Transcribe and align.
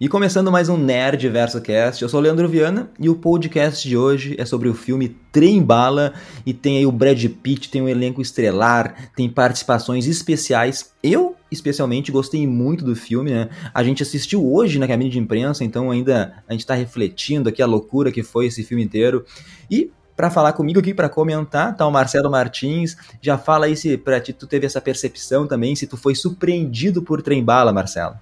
E 0.00 0.08
começando 0.08 0.50
mais 0.50 0.70
um 0.70 0.78
Nerd 0.78 1.28
Verso 1.28 1.60
Cast, 1.60 2.00
eu 2.00 2.08
sou 2.08 2.20
o 2.20 2.22
Leandro 2.22 2.48
Viana 2.48 2.90
e 2.98 3.10
o 3.10 3.14
podcast 3.14 3.86
de 3.86 3.98
hoje 3.98 4.34
é 4.38 4.46
sobre 4.46 4.66
o 4.66 4.72
filme 4.72 5.10
Trem 5.30 5.62
Bala 5.62 6.14
e 6.46 6.54
tem 6.54 6.78
aí 6.78 6.86
o 6.86 6.90
Brad 6.90 7.22
Pitt, 7.26 7.68
tem 7.68 7.82
um 7.82 7.88
elenco 7.88 8.22
estrelar, 8.22 9.10
tem 9.14 9.28
participações 9.28 10.06
especiais. 10.06 10.90
Eu, 11.02 11.36
especialmente, 11.50 12.10
gostei 12.10 12.46
muito 12.46 12.82
do 12.82 12.96
filme, 12.96 13.30
né? 13.30 13.50
A 13.74 13.84
gente 13.84 14.02
assistiu 14.02 14.50
hoje 14.50 14.78
na 14.78 14.88
cabine 14.88 15.10
de 15.10 15.18
imprensa, 15.18 15.64
então 15.64 15.90
ainda 15.90 16.32
a 16.48 16.52
gente 16.52 16.64
tá 16.64 16.72
refletindo 16.72 17.50
aqui 17.50 17.60
a 17.60 17.66
loucura 17.66 18.10
que 18.10 18.22
foi 18.22 18.46
esse 18.46 18.64
filme 18.64 18.82
inteiro. 18.82 19.22
E 19.70 19.90
para 20.16 20.30
falar 20.30 20.54
comigo 20.54 20.80
aqui, 20.80 20.94
para 20.94 21.10
comentar, 21.10 21.76
tá 21.76 21.86
o 21.86 21.92
Marcelo 21.92 22.30
Martins. 22.30 22.96
Já 23.20 23.36
fala 23.36 23.66
aí 23.66 23.76
se 23.76 23.98
pra 23.98 24.18
ti 24.18 24.32
tu 24.32 24.46
teve 24.46 24.64
essa 24.64 24.80
percepção 24.80 25.46
também, 25.46 25.76
se 25.76 25.86
tu 25.86 25.98
foi 25.98 26.14
surpreendido 26.14 27.02
por 27.02 27.20
Trem 27.20 27.44
Bala, 27.44 27.70
Marcelo. 27.70 28.14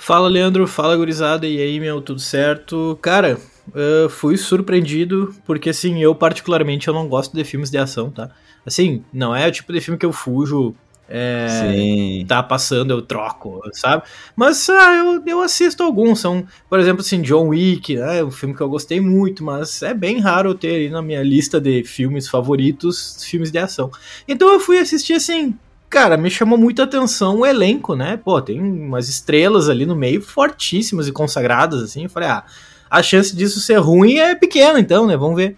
Fala, 0.00 0.28
Leandro. 0.28 0.66
Fala, 0.66 0.96
gurizada. 0.96 1.46
E 1.46 1.60
aí, 1.60 1.78
meu, 1.78 2.00
tudo 2.00 2.20
certo? 2.20 2.98
Cara, 3.02 3.38
uh, 3.68 4.08
fui 4.08 4.38
surpreendido, 4.38 5.34
porque, 5.44 5.68
assim, 5.68 6.02
eu 6.02 6.14
particularmente 6.14 6.88
eu 6.88 6.94
não 6.94 7.06
gosto 7.06 7.36
de 7.36 7.44
filmes 7.44 7.70
de 7.70 7.76
ação, 7.76 8.10
tá? 8.10 8.30
Assim, 8.64 9.04
não 9.12 9.36
é 9.36 9.46
o 9.46 9.52
tipo 9.52 9.70
de 9.70 9.80
filme 9.80 9.98
que 9.98 10.06
eu 10.06 10.12
fujo 10.12 10.74
é, 11.06 11.46
Sim. 11.48 12.24
tá 12.26 12.42
passando, 12.42 12.92
eu 12.92 13.02
troco, 13.02 13.60
sabe? 13.72 14.04
Mas 14.34 14.70
ah, 14.70 14.94
eu, 14.94 15.22
eu 15.26 15.40
assisto 15.42 15.82
alguns, 15.82 16.20
são, 16.20 16.46
por 16.68 16.78
exemplo, 16.78 17.00
assim, 17.00 17.20
John 17.20 17.48
Wick, 17.48 17.96
né, 17.96 18.20
é 18.20 18.24
um 18.24 18.30
filme 18.30 18.54
que 18.54 18.60
eu 18.60 18.68
gostei 18.68 19.00
muito, 19.00 19.42
mas 19.42 19.82
é 19.82 19.92
bem 19.92 20.20
raro 20.20 20.50
eu 20.50 20.54
ter 20.54 20.76
aí 20.76 20.88
na 20.88 21.02
minha 21.02 21.22
lista 21.22 21.60
de 21.60 21.82
filmes 21.84 22.28
favoritos, 22.28 23.24
filmes 23.24 23.50
de 23.50 23.58
ação. 23.58 23.90
Então 24.28 24.50
eu 24.52 24.60
fui 24.60 24.78
assistir, 24.78 25.14
assim, 25.14 25.58
cara, 25.90 26.16
me 26.16 26.30
chamou 26.30 26.56
muito 26.56 26.80
atenção 26.80 27.40
o 27.40 27.46
elenco, 27.46 27.96
né? 27.96 28.16
Pô, 28.16 28.40
tem 28.40 28.60
umas 28.60 29.08
estrelas 29.08 29.68
ali 29.68 29.84
no 29.84 29.96
meio 29.96 30.22
fortíssimas 30.22 31.08
e 31.08 31.12
consagradas, 31.12 31.82
assim. 31.82 32.04
Eu 32.04 32.10
falei, 32.10 32.28
ah, 32.28 32.44
a 32.88 33.02
chance 33.02 33.34
disso 33.34 33.60
ser 33.60 33.78
ruim 33.78 34.18
é 34.18 34.36
pequena, 34.36 34.78
então, 34.78 35.06
né? 35.06 35.16
Vamos 35.16 35.36
ver. 35.36 35.56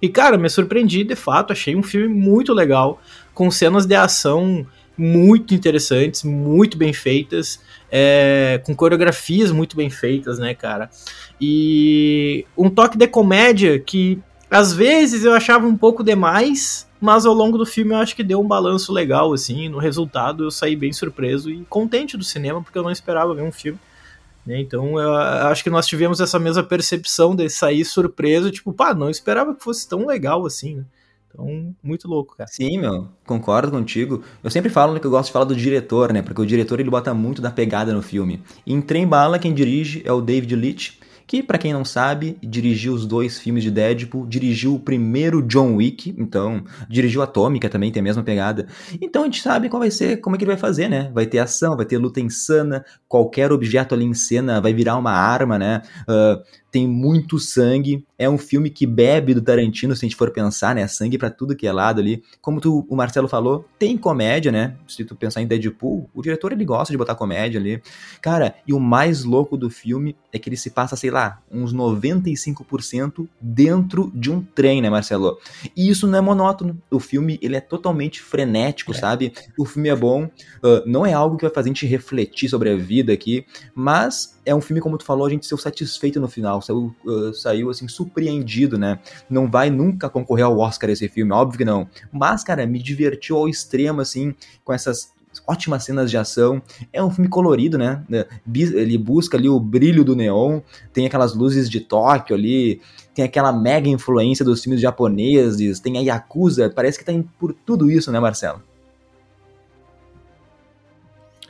E, 0.00 0.08
cara, 0.08 0.36
me 0.36 0.48
surpreendi, 0.48 1.02
de 1.02 1.16
fato, 1.16 1.52
achei 1.52 1.74
um 1.74 1.82
filme 1.82 2.14
muito 2.14 2.52
legal, 2.52 3.00
com 3.34 3.50
cenas 3.50 3.86
de 3.86 3.94
ação 3.94 4.66
muito 4.96 5.54
interessantes, 5.54 6.24
muito 6.24 6.76
bem 6.76 6.92
feitas, 6.92 7.58
é, 7.90 8.60
com 8.64 8.74
coreografias 8.74 9.50
muito 9.50 9.76
bem 9.76 9.88
feitas, 9.88 10.38
né, 10.38 10.54
cara? 10.54 10.90
E 11.40 12.44
um 12.56 12.68
toque 12.68 12.98
de 12.98 13.06
comédia 13.06 13.78
que 13.78 14.18
às 14.50 14.74
vezes 14.74 15.24
eu 15.24 15.32
achava 15.32 15.66
um 15.66 15.76
pouco 15.76 16.04
demais, 16.04 16.86
mas 17.00 17.24
ao 17.24 17.32
longo 17.32 17.56
do 17.56 17.64
filme 17.64 17.92
eu 17.92 17.98
acho 17.98 18.14
que 18.14 18.22
deu 18.22 18.40
um 18.40 18.46
balanço 18.46 18.92
legal, 18.92 19.32
assim. 19.32 19.68
No 19.68 19.78
resultado 19.78 20.44
eu 20.44 20.50
saí 20.50 20.76
bem 20.76 20.92
surpreso 20.92 21.50
e 21.50 21.64
contente 21.64 22.16
do 22.16 22.24
cinema, 22.24 22.62
porque 22.62 22.78
eu 22.78 22.82
não 22.82 22.90
esperava 22.90 23.34
ver 23.34 23.42
um 23.42 23.52
filme. 23.52 23.78
Né? 24.44 24.60
Então 24.60 24.98
eu 24.98 25.14
acho 25.14 25.62
que 25.62 25.70
nós 25.70 25.86
tivemos 25.86 26.20
essa 26.20 26.38
mesma 26.38 26.62
percepção 26.62 27.34
de 27.34 27.48
sair 27.48 27.84
surpreso, 27.84 28.50
tipo, 28.50 28.72
pá, 28.72 28.94
não 28.94 29.08
esperava 29.08 29.54
que 29.54 29.62
fosse 29.62 29.88
tão 29.88 30.06
legal 30.06 30.44
assim, 30.44 30.76
né? 30.76 30.84
Então, 31.32 31.74
muito 31.80 32.08
louco, 32.08 32.36
cara. 32.36 32.50
Sim, 32.50 32.78
meu, 32.78 33.08
concordo 33.24 33.70
contigo. 33.70 34.22
Eu 34.42 34.50
sempre 34.50 34.68
falo 34.68 34.98
que 34.98 35.06
eu 35.06 35.10
gosto 35.12 35.26
de 35.26 35.32
falar 35.32 35.44
do 35.44 35.54
diretor, 35.54 36.12
né? 36.12 36.22
Porque 36.22 36.40
o 36.40 36.46
diretor 36.46 36.80
ele 36.80 36.90
bota 36.90 37.14
muito 37.14 37.40
da 37.40 37.52
pegada 37.52 37.92
no 37.92 38.02
filme. 38.02 38.42
Em 38.66 38.80
Trem 38.80 39.06
Bala, 39.06 39.38
quem 39.38 39.54
dirige 39.54 40.02
é 40.04 40.12
o 40.12 40.20
David 40.20 40.56
Leitch 40.56 40.99
que 41.30 41.44
para 41.44 41.58
quem 41.58 41.72
não 41.72 41.84
sabe, 41.84 42.36
dirigiu 42.42 42.92
os 42.92 43.06
dois 43.06 43.38
filmes 43.38 43.62
de 43.62 43.70
Deadpool, 43.70 44.26
dirigiu 44.26 44.74
o 44.74 44.80
primeiro 44.80 45.40
John 45.40 45.76
Wick, 45.76 46.12
então 46.18 46.64
dirigiu 46.88 47.22
Atômica 47.22 47.68
também, 47.68 47.92
tem 47.92 48.00
a 48.00 48.02
mesma 48.02 48.24
pegada. 48.24 48.66
Então 49.00 49.22
a 49.22 49.24
gente 49.26 49.40
sabe 49.40 49.68
qual 49.68 49.78
vai 49.78 49.92
ser, 49.92 50.16
como 50.16 50.34
é 50.34 50.36
que 50.36 50.42
ele 50.42 50.50
vai 50.50 50.60
fazer, 50.60 50.88
né? 50.88 51.08
Vai 51.14 51.26
ter 51.26 51.38
ação, 51.38 51.76
vai 51.76 51.86
ter 51.86 51.98
luta 51.98 52.20
insana, 52.20 52.84
qualquer 53.06 53.52
objeto 53.52 53.94
ali 53.94 54.04
em 54.04 54.12
cena 54.12 54.60
vai 54.60 54.74
virar 54.74 54.96
uma 54.96 55.12
arma, 55.12 55.56
né? 55.56 55.82
Uh, 56.02 56.42
tem 56.70 56.86
muito 56.86 57.38
sangue. 57.38 58.04
É 58.18 58.28
um 58.28 58.38
filme 58.38 58.70
que 58.70 58.86
bebe 58.86 59.34
do 59.34 59.42
Tarantino, 59.42 59.94
se 59.96 60.04
a 60.04 60.08
gente 60.08 60.16
for 60.16 60.30
pensar, 60.30 60.74
né? 60.74 60.86
Sangue 60.86 61.18
para 61.18 61.30
tudo 61.30 61.56
que 61.56 61.66
é 61.66 61.72
lado 61.72 62.00
ali. 62.00 62.22
Como 62.40 62.60
tu, 62.60 62.86
o 62.88 62.96
Marcelo 62.96 63.28
falou, 63.28 63.66
tem 63.78 63.96
comédia, 63.96 64.52
né? 64.52 64.76
Se 64.86 65.04
tu 65.04 65.16
pensar 65.16 65.40
em 65.40 65.46
Deadpool, 65.46 66.08
o 66.14 66.22
diretor 66.22 66.52
ele 66.52 66.64
gosta 66.64 66.92
de 66.92 66.98
botar 66.98 67.14
comédia 67.14 67.58
ali. 67.58 67.82
Cara, 68.20 68.54
e 68.66 68.72
o 68.72 68.80
mais 68.80 69.24
louco 69.24 69.56
do 69.56 69.70
filme 69.70 70.16
é 70.32 70.38
que 70.38 70.48
ele 70.48 70.56
se 70.56 70.70
passa, 70.70 70.96
sei 70.96 71.10
lá, 71.10 71.40
uns 71.50 71.74
95% 71.74 73.26
dentro 73.40 74.12
de 74.14 74.30
um 74.30 74.42
trem, 74.42 74.80
né, 74.80 74.90
Marcelo? 74.90 75.38
E 75.76 75.88
isso 75.88 76.06
não 76.06 76.18
é 76.18 76.20
monótono. 76.20 76.80
O 76.90 77.00
filme, 77.00 77.38
ele 77.42 77.56
é 77.56 77.60
totalmente 77.60 78.20
frenético, 78.20 78.92
é. 78.92 78.94
sabe? 78.94 79.32
O 79.58 79.64
filme 79.64 79.88
é 79.88 79.96
bom, 79.96 80.24
uh, 80.24 80.82
não 80.86 81.04
é 81.04 81.12
algo 81.12 81.36
que 81.36 81.44
vai 81.44 81.52
fazer 81.52 81.68
a 81.68 81.72
gente 81.72 81.86
refletir 81.86 82.48
sobre 82.48 82.70
a 82.70 82.76
vida 82.76 83.12
aqui, 83.12 83.44
mas 83.74 84.38
é 84.44 84.54
um 84.54 84.60
filme, 84.60 84.80
como 84.80 84.98
tu 84.98 85.04
falou, 85.04 85.26
a 85.26 85.30
gente 85.30 85.46
saiu 85.46 85.58
satisfeito 85.58 86.20
no 86.20 86.28
final, 86.28 86.59
saiu, 86.60 86.94
saiu 87.34 87.70
assim, 87.70 87.88
surpreendido, 87.88 88.78
né? 88.78 88.98
Não 89.28 89.50
vai 89.50 89.70
nunca 89.70 90.08
concorrer 90.08 90.44
ao 90.44 90.58
Oscar 90.58 90.90
esse 90.90 91.08
filme, 91.08 91.32
óbvio 91.32 91.58
que 91.58 91.64
não. 91.64 91.88
Mas, 92.12 92.44
cara, 92.44 92.66
me 92.66 92.82
divertiu 92.82 93.36
ao 93.36 93.48
extremo, 93.48 94.00
assim, 94.00 94.34
com 94.64 94.72
essas 94.72 95.12
ótimas 95.46 95.84
cenas 95.84 96.10
de 96.10 96.16
ação. 96.16 96.60
É 96.92 97.02
um 97.02 97.10
filme 97.10 97.28
colorido, 97.28 97.78
né? 97.78 98.04
Ele 98.52 98.98
busca 98.98 99.36
ali 99.36 99.48
o 99.48 99.60
brilho 99.60 100.04
do 100.04 100.16
neon, 100.16 100.60
tem 100.92 101.06
aquelas 101.06 101.34
luzes 101.34 101.70
de 101.70 101.80
Tóquio 101.80 102.34
ali, 102.34 102.80
tem 103.14 103.24
aquela 103.24 103.52
mega 103.52 103.88
influência 103.88 104.44
dos 104.44 104.62
filmes 104.62 104.80
japoneses, 104.80 105.78
tem 105.78 105.98
a 105.98 106.00
Yakuza, 106.00 106.70
parece 106.70 106.98
que 106.98 107.04
tem 107.04 107.22
por 107.38 107.52
tudo 107.52 107.90
isso, 107.90 108.10
né, 108.10 108.18
Marcelo? 108.18 108.62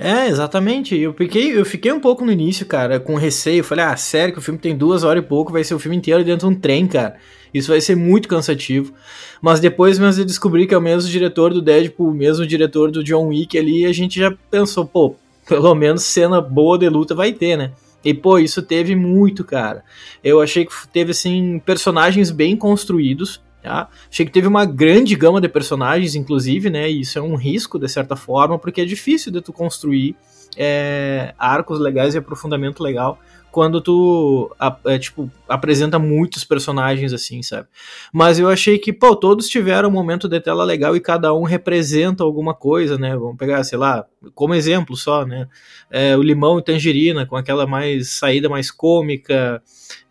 É, 0.02 0.28
exatamente. 0.28 0.96
Eu 0.96 1.12
fiquei, 1.12 1.58
eu 1.58 1.62
fiquei 1.62 1.92
um 1.92 2.00
pouco 2.00 2.24
no 2.24 2.32
início, 2.32 2.64
cara, 2.64 2.98
com 2.98 3.16
receio. 3.16 3.62
Falei, 3.62 3.84
ah, 3.84 3.94
sério 3.98 4.32
que 4.32 4.38
o 4.38 4.42
filme 4.42 4.58
tem 4.58 4.74
duas 4.74 5.04
horas 5.04 5.22
e 5.22 5.26
pouco, 5.26 5.52
vai 5.52 5.62
ser 5.62 5.74
o 5.74 5.78
filme 5.78 5.94
inteiro 5.94 6.24
dentro 6.24 6.48
de 6.48 6.54
um 6.54 6.58
trem, 6.58 6.86
cara. 6.86 7.16
Isso 7.52 7.70
vai 7.70 7.82
ser 7.82 7.96
muito 7.96 8.26
cansativo. 8.26 8.94
Mas 9.42 9.60
depois 9.60 9.98
mesmo 9.98 10.22
eu 10.22 10.26
descobri 10.26 10.66
que 10.66 10.72
é 10.72 10.78
o 10.78 10.80
mesmo 10.80 11.10
diretor 11.10 11.52
do 11.52 11.60
Deadpool, 11.60 12.08
o 12.08 12.14
mesmo 12.14 12.46
diretor 12.46 12.90
do 12.90 13.04
John 13.04 13.28
Wick 13.28 13.58
ali, 13.58 13.84
a 13.84 13.92
gente 13.92 14.18
já 14.18 14.34
pensou, 14.50 14.86
pô, 14.86 15.16
pelo 15.46 15.74
menos 15.74 16.02
cena 16.02 16.40
boa 16.40 16.78
de 16.78 16.88
luta 16.88 17.14
vai 17.14 17.34
ter, 17.34 17.58
né? 17.58 17.72
E, 18.02 18.14
pô, 18.14 18.38
isso 18.38 18.62
teve 18.62 18.96
muito, 18.96 19.44
cara. 19.44 19.84
Eu 20.24 20.40
achei 20.40 20.64
que 20.64 20.72
teve, 20.90 21.10
assim, 21.10 21.58
personagens 21.58 22.30
bem 22.30 22.56
construídos 22.56 23.42
Tá? 23.62 23.88
Achei 24.10 24.24
que 24.24 24.32
teve 24.32 24.46
uma 24.46 24.64
grande 24.64 25.14
gama 25.14 25.40
de 25.40 25.48
personagens, 25.48 26.14
inclusive, 26.14 26.70
né? 26.70 26.90
E 26.90 27.00
isso 27.02 27.18
é 27.18 27.22
um 27.22 27.34
risco, 27.34 27.78
de 27.78 27.88
certa 27.88 28.16
forma, 28.16 28.58
porque 28.58 28.80
é 28.80 28.84
difícil 28.84 29.30
de 29.30 29.40
tu 29.42 29.52
construir 29.52 30.16
é, 30.56 31.34
arcos 31.38 31.78
legais 31.78 32.14
e 32.14 32.18
aprofundamento 32.18 32.82
legal 32.82 33.18
quando 33.50 33.80
tu, 33.80 34.54
é, 34.86 34.98
tipo, 34.98 35.30
apresenta 35.48 35.98
muitos 35.98 36.44
personagens 36.44 37.12
assim, 37.12 37.42
sabe? 37.42 37.66
Mas 38.12 38.38
eu 38.38 38.48
achei 38.48 38.78
que, 38.78 38.92
pô, 38.92 39.16
todos 39.16 39.48
tiveram 39.48 39.88
um 39.88 39.92
momento 39.92 40.28
de 40.28 40.40
tela 40.40 40.62
legal 40.62 40.94
e 40.94 41.00
cada 41.00 41.34
um 41.34 41.42
representa 41.42 42.22
alguma 42.22 42.54
coisa, 42.54 42.96
né? 42.96 43.16
Vamos 43.16 43.36
pegar, 43.36 43.64
sei 43.64 43.76
lá, 43.76 44.06
como 44.34 44.54
exemplo 44.54 44.96
só, 44.96 45.26
né? 45.26 45.48
É, 45.90 46.16
o 46.16 46.22
Limão 46.22 46.58
e 46.58 46.62
Tangerina, 46.62 47.26
com 47.26 47.36
aquela 47.36 47.66
mais 47.66 48.10
saída 48.10 48.48
mais 48.48 48.70
cômica, 48.70 49.60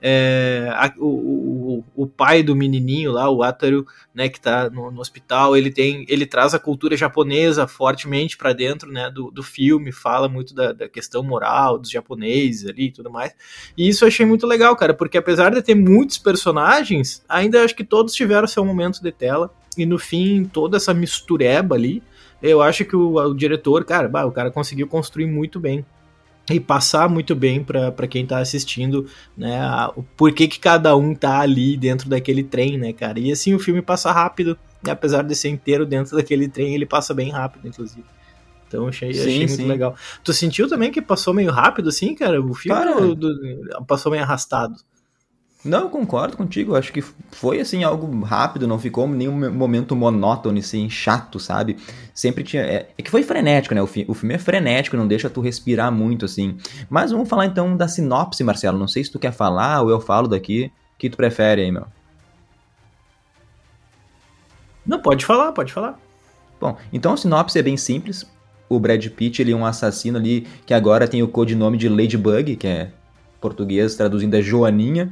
é, 0.01 0.69
a, 0.73 0.93
o, 0.97 1.59
o, 1.95 2.07
pai 2.07 2.41
do 2.44 2.56
menininho 2.56 3.12
lá, 3.12 3.29
o 3.29 3.44
Ataru, 3.44 3.85
né, 4.13 4.29
que 4.29 4.40
tá 4.40 4.69
no, 4.69 4.91
no, 4.91 5.00
hospital, 5.00 5.56
ele 5.56 5.72
tem, 5.72 6.06
ele 6.07 6.25
traz 6.25 6.53
a 6.53 6.59
cultura 6.59 6.95
japonesa 6.95 7.67
fortemente 7.67 8.38
para 8.38 8.53
dentro, 8.53 8.91
né, 8.91 9.09
do, 9.09 9.31
do 9.31 9.44
filme, 9.44 9.91
fala 9.91 10.28
muito 10.28 10.53
da, 10.53 10.72
da 10.72 10.90
questão 10.90 11.23
moral 11.23 11.78
dos 11.78 11.90
japoneses 11.90 12.69
ali 12.69 12.88
e 12.88 12.91
tudo 12.91 13.09
mais, 13.09 13.34
e 13.78 13.88
isso 13.88 14.03
eu 14.03 14.07
achei 14.07 14.25
muito 14.25 14.45
legal, 14.45 14.75
cara, 14.75 14.94
porque 14.94 15.17
apesar 15.17 15.51
de 15.51 15.62
ter 15.62 15.75
muitos 15.75 16.17
personagens, 16.17 17.23
ainda 17.28 17.63
acho 17.63 17.75
que 17.75 17.84
todos 17.84 18.13
tiveram 18.13 18.47
seu 18.47 18.63
momento 18.66 19.01
de 19.01 19.11
tela, 19.11 19.53
e 19.78 19.85
no 19.85 19.97
fim, 19.97 20.46
toda 20.46 20.78
essa 20.78 20.94
mistureba 20.94 21.75
ali, 21.75 22.03
eu 22.41 22.61
acho 22.61 22.85
que 22.85 22.96
o, 22.96 23.16
o 23.16 23.34
diretor, 23.34 23.84
cara, 23.85 24.08
bah, 24.08 24.26
o 24.26 24.31
cara 24.31 24.52
conseguiu 24.52 24.87
construir 24.87 25.26
muito 25.26 25.59
bem 25.59 25.85
e 26.55 26.59
passar 26.59 27.09
muito 27.09 27.35
bem 27.35 27.63
para 27.63 28.07
quem 28.07 28.25
tá 28.25 28.40
assistindo, 28.40 29.07
né, 29.37 29.59
a, 29.59 29.91
o 29.96 30.03
porquê 30.03 30.47
que 30.47 30.59
cada 30.59 30.96
um 30.96 31.13
tá 31.13 31.40
ali 31.40 31.78
dentro 31.78 32.09
daquele 32.09 32.43
trem, 32.43 32.78
né, 32.78 32.93
cara. 32.93 33.19
E 33.19 33.31
assim 33.31 33.53
o 33.53 33.59
filme 33.59 33.81
passa 33.81 34.11
rápido, 34.11 34.57
né, 34.84 34.91
apesar 34.91 35.23
de 35.23 35.35
ser 35.35 35.49
inteiro 35.49 35.85
dentro 35.85 36.16
daquele 36.16 36.47
trem, 36.47 36.73
ele 36.73 36.85
passa 36.85 37.13
bem 37.13 37.29
rápido, 37.29 37.67
inclusive. 37.67 38.05
Então 38.67 38.87
achei, 38.87 39.13
sim, 39.13 39.22
achei 39.22 39.47
muito 39.47 39.67
legal. 39.67 39.96
Tu 40.23 40.31
sentiu 40.31 40.67
também 40.69 40.91
que 40.91 41.01
passou 41.01 41.34
meio 41.34 41.51
rápido, 41.51 41.90
assim, 41.90 42.13
cara? 42.13 42.40
O 42.40 42.53
filme 42.53 42.79
cara, 42.79 43.16
do, 43.16 43.85
passou 43.87 44.11
meio 44.11 44.23
arrastado? 44.23 44.75
Não, 45.64 45.82
eu 45.82 45.90
concordo 45.90 46.38
contigo. 46.38 46.76
Acho 46.76 46.94
que 46.94 47.02
foi 47.02 47.59
assim 47.59 47.84
algo 47.84 48.23
rápido, 48.23 48.66
não 48.66 48.79
ficou 48.79 49.08
nenhum 49.08 49.52
momento 49.52 49.94
monótono, 49.94 50.58
assim, 50.58 50.90
chato, 50.90 51.38
sabe? 51.40 51.78
Sempre 52.14 52.44
tinha. 52.44 52.64
É, 52.64 52.90
é 52.97 53.02
que 53.02 53.11
foi 53.11 53.23
frenético, 53.23 53.76
né? 53.76 53.82
O, 53.82 53.88
fi, 53.88 54.06
o 54.08 54.14
filme 54.14 54.35
é 54.35 54.38
frenético, 54.38 54.96
não 54.96 55.08
deixa 55.08 55.29
tu 55.29 55.41
respirar 55.41 55.91
muito, 55.91 56.23
assim. 56.26 56.58
Mas 56.90 57.11
vamos 57.11 57.28
falar 57.28 57.46
então 57.46 57.76
da 57.76 57.90
sinopse, 57.90 58.44
Marcelo. 58.44 58.78
Não 58.78 58.88
sei 58.88 59.03
se 59.03 59.11
tu 59.11 59.20
quer 59.20 59.34
falar 59.34 59.82
ou 59.82 59.90
eu 59.90 60.00
falo 60.00 60.29
daqui. 60.29 60.72
O 60.96 61.00
que 61.00 61.09
tu 61.09 61.17
prefere 61.17 61.64
aí, 61.64 61.72
meu? 61.72 61.85
Não, 64.85 65.02
pode 65.02 65.26
falar, 65.26 65.52
pode 65.52 65.73
falar. 65.73 66.00
Bom, 66.59 66.78
então 66.91 67.14
a 67.14 67.17
sinopse 67.17 67.59
é 67.59 67.62
bem 67.62 67.76
simples. 67.76 68.26
o 68.70 68.79
Brad 68.79 69.05
Pitt, 69.08 69.41
ele 69.41 69.52
é 69.52 69.55
um 69.55 69.66
assassino 69.66 70.17
ali 70.17 70.47
que 70.66 70.73
agora 70.73 71.08
tem 71.08 71.22
o 71.22 71.28
codinome 71.28 71.78
de 71.78 71.90
Ladybug, 71.90 72.55
que 72.55 72.67
é 72.67 72.91
português 73.40 73.96
traduzindo 73.96 74.36
é 74.36 74.41
Joaninha, 74.41 75.12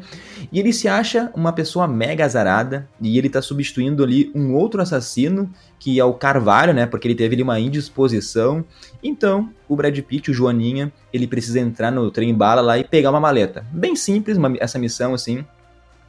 e 0.52 0.60
ele 0.60 0.74
se 0.74 0.88
acha 0.88 1.32
uma 1.36 1.52
pessoa 1.54 1.88
mega 1.88 2.26
azarada, 2.26 2.88
e 3.02 3.18
ele 3.18 3.30
tá 3.30 3.42
substituindo 3.42 4.04
ali 4.04 4.32
um 4.36 4.54
outro 4.54 4.82
assassino, 4.82 5.50
que 5.80 6.00
é 6.00 6.04
o 6.04 6.14
Carvalho, 6.14 6.74
né, 6.74 6.86
porque 6.86 7.08
ele 7.08 7.16
teve 7.16 7.36
ali 7.36 7.44
uma 7.44 7.60
indisposição, 7.60 8.66
então 9.04 9.50
o 9.68 9.76
Brad 9.76 9.98
Pitt, 10.00 10.32
o 10.32 10.34
Joaninha, 10.34 10.92
ele 11.12 11.28
precisa 11.28 11.60
entrar 11.60 11.92
no 11.92 12.10
trem 12.12 12.34
bala 12.34 12.62
lá 12.62 12.78
e 12.78 12.84
pegar 12.84 13.10
uma 13.10 13.20
maleta. 13.20 13.66
Bem 13.72 13.96
simples 13.96 14.38
uma, 14.38 14.54
essa 14.60 14.80
missão, 14.80 15.14
assim, 15.14 15.46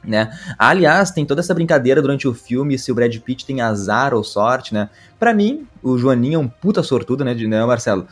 né? 0.05 0.31
Aliás, 0.59 1.11
tem 1.11 1.27
toda 1.27 1.41
essa 1.41 1.55
brincadeira 1.55 2.01
durante 2.01 2.29
o 2.29 2.35
filme 2.35 2.79
se 2.79 2.91
o 2.93 2.95
Brad 2.95 3.15
Pitt 3.19 3.45
tem 3.45 3.61
azar 3.61 4.15
ou 4.15 4.23
sorte, 4.23 4.73
né? 4.73 4.89
Para 5.19 5.35
mim, 5.35 5.67
o 5.83 5.99
Joaninha 5.99 6.37
é 6.37 6.39
um 6.39 6.49
puta 6.49 6.83
sortudo, 6.83 7.25
né, 7.25 7.35
né 7.35 7.67
Marcelo? 7.67 8.07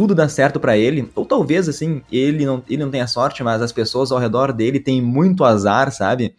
Tudo 0.00 0.14
dá 0.14 0.30
certo 0.30 0.58
para 0.58 0.78
ele, 0.78 1.10
ou 1.14 1.26
talvez 1.26 1.68
assim, 1.68 2.00
ele 2.10 2.46
não, 2.46 2.64
ele 2.66 2.82
não 2.82 2.90
tenha 2.90 3.06
sorte, 3.06 3.44
mas 3.44 3.60
as 3.60 3.70
pessoas 3.70 4.10
ao 4.10 4.18
redor 4.18 4.50
dele 4.50 4.80
têm 4.80 5.02
muito 5.02 5.44
azar, 5.44 5.92
sabe? 5.92 6.34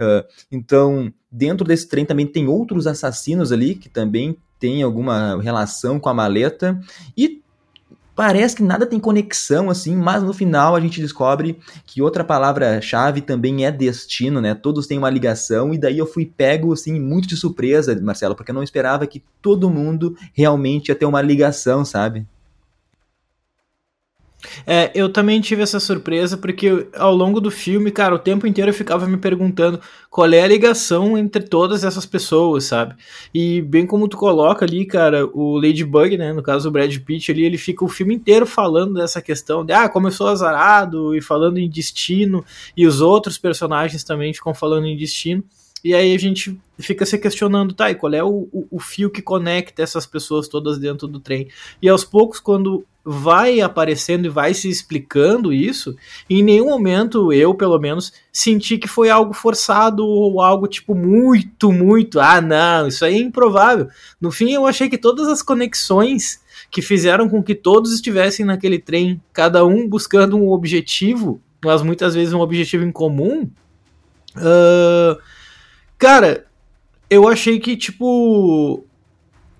Uh, 0.00 0.26
então, 0.50 1.12
dentro 1.30 1.66
desse 1.66 1.86
trem 1.86 2.06
também 2.06 2.26
tem 2.26 2.48
outros 2.48 2.86
assassinos 2.86 3.52
ali 3.52 3.74
que 3.74 3.90
também 3.90 4.34
têm 4.58 4.82
alguma 4.82 5.38
relação 5.42 6.00
com 6.00 6.08
a 6.08 6.14
maleta 6.14 6.80
e 7.14 7.42
parece 8.16 8.56
que 8.56 8.62
nada 8.62 8.86
tem 8.86 8.98
conexão 8.98 9.68
assim, 9.68 9.94
mas 9.94 10.22
no 10.22 10.32
final 10.32 10.74
a 10.74 10.80
gente 10.80 10.98
descobre 10.98 11.58
que 11.84 12.00
outra 12.00 12.24
palavra-chave 12.24 13.20
também 13.20 13.66
é 13.66 13.70
destino, 13.70 14.40
né? 14.40 14.54
Todos 14.54 14.86
têm 14.86 14.96
uma 14.96 15.10
ligação 15.10 15.74
e 15.74 15.76
daí 15.76 15.98
eu 15.98 16.06
fui 16.06 16.24
pego 16.24 16.72
assim 16.72 16.98
muito 16.98 17.28
de 17.28 17.36
surpresa, 17.36 17.94
Marcelo, 18.00 18.34
porque 18.34 18.52
eu 18.52 18.54
não 18.54 18.62
esperava 18.62 19.06
que 19.06 19.22
todo 19.42 19.68
mundo 19.68 20.16
realmente 20.32 20.88
ia 20.88 20.94
ter 20.94 21.04
uma 21.04 21.20
ligação, 21.20 21.84
sabe? 21.84 22.26
É, 24.66 24.90
eu 24.94 25.08
também 25.08 25.40
tive 25.40 25.62
essa 25.62 25.80
surpresa, 25.80 26.36
porque 26.36 26.86
ao 26.94 27.14
longo 27.14 27.40
do 27.40 27.50
filme, 27.50 27.90
cara, 27.90 28.14
o 28.14 28.18
tempo 28.18 28.46
inteiro 28.46 28.70
eu 28.70 28.74
ficava 28.74 29.06
me 29.06 29.16
perguntando 29.16 29.80
qual 30.10 30.30
é 30.32 30.42
a 30.42 30.46
ligação 30.46 31.16
entre 31.16 31.42
todas 31.42 31.84
essas 31.84 32.04
pessoas, 32.06 32.64
sabe? 32.64 32.94
E 33.32 33.62
bem 33.62 33.86
como 33.86 34.08
tu 34.08 34.16
coloca 34.16 34.64
ali, 34.64 34.84
cara, 34.84 35.26
o 35.26 35.56
Ladybug, 35.56 36.16
né, 36.18 36.32
no 36.32 36.42
caso 36.42 36.68
o 36.68 36.72
Brad 36.72 36.96
Pitt 36.98 37.32
ali, 37.32 37.44
ele 37.44 37.58
fica 37.58 37.84
o 37.84 37.88
filme 37.88 38.14
inteiro 38.14 38.46
falando 38.46 38.94
dessa 38.94 39.22
questão 39.22 39.64
de, 39.64 39.72
ah, 39.72 39.90
sou 40.10 40.28
azarado, 40.28 41.16
e 41.16 41.22
falando 41.22 41.58
em 41.58 41.68
destino, 41.68 42.44
e 42.76 42.86
os 42.86 43.00
outros 43.00 43.38
personagens 43.38 44.04
também 44.04 44.34
ficam 44.34 44.54
falando 44.54 44.86
em 44.86 44.96
destino. 44.96 45.42
E 45.84 45.94
aí 45.94 46.14
a 46.14 46.18
gente 46.18 46.56
fica 46.78 47.04
se 47.04 47.18
questionando, 47.18 47.74
tá, 47.74 47.90
e 47.90 47.94
qual 47.94 48.12
é 48.12 48.22
o, 48.22 48.48
o, 48.52 48.68
o, 48.70 48.78
fio 48.78 49.10
que 49.10 49.20
conecta 49.20 49.82
essas 49.82 50.06
pessoas 50.06 50.46
todas 50.46 50.78
dentro 50.78 51.08
do 51.08 51.18
trem? 51.18 51.48
E 51.80 51.88
aos 51.88 52.04
poucos, 52.04 52.38
quando 52.38 52.86
vai 53.04 53.60
aparecendo 53.60 54.26
e 54.26 54.28
vai 54.28 54.54
se 54.54 54.68
explicando 54.68 55.52
isso, 55.52 55.96
em 56.30 56.42
nenhum 56.42 56.66
momento 56.66 57.32
eu, 57.32 57.54
pelo 57.54 57.78
menos, 57.78 58.12
senti 58.32 58.78
que 58.78 58.86
foi 58.86 59.10
algo 59.10 59.32
forçado 59.32 60.06
ou 60.06 60.40
algo 60.40 60.68
tipo 60.68 60.94
muito, 60.94 61.72
muito, 61.72 62.20
ah, 62.20 62.40
não, 62.40 62.86
isso 62.86 63.04
aí 63.04 63.14
é 63.14 63.18
improvável. 63.18 63.88
No 64.20 64.30
fim, 64.30 64.52
eu 64.52 64.66
achei 64.66 64.88
que 64.88 64.98
todas 64.98 65.26
as 65.28 65.42
conexões 65.42 66.40
que 66.70 66.80
fizeram 66.80 67.28
com 67.28 67.42
que 67.42 67.54
todos 67.54 67.92
estivessem 67.92 68.46
naquele 68.46 68.78
trem, 68.78 69.20
cada 69.32 69.64
um 69.64 69.88
buscando 69.88 70.36
um 70.36 70.50
objetivo, 70.50 71.40
mas 71.64 71.82
muitas 71.82 72.14
vezes 72.14 72.32
um 72.32 72.40
objetivo 72.40 72.84
em 72.84 72.92
comum, 72.92 73.50
uh, 74.36 75.20
Cara, 76.02 76.46
eu 77.08 77.28
achei 77.28 77.60
que, 77.60 77.76
tipo, 77.76 78.84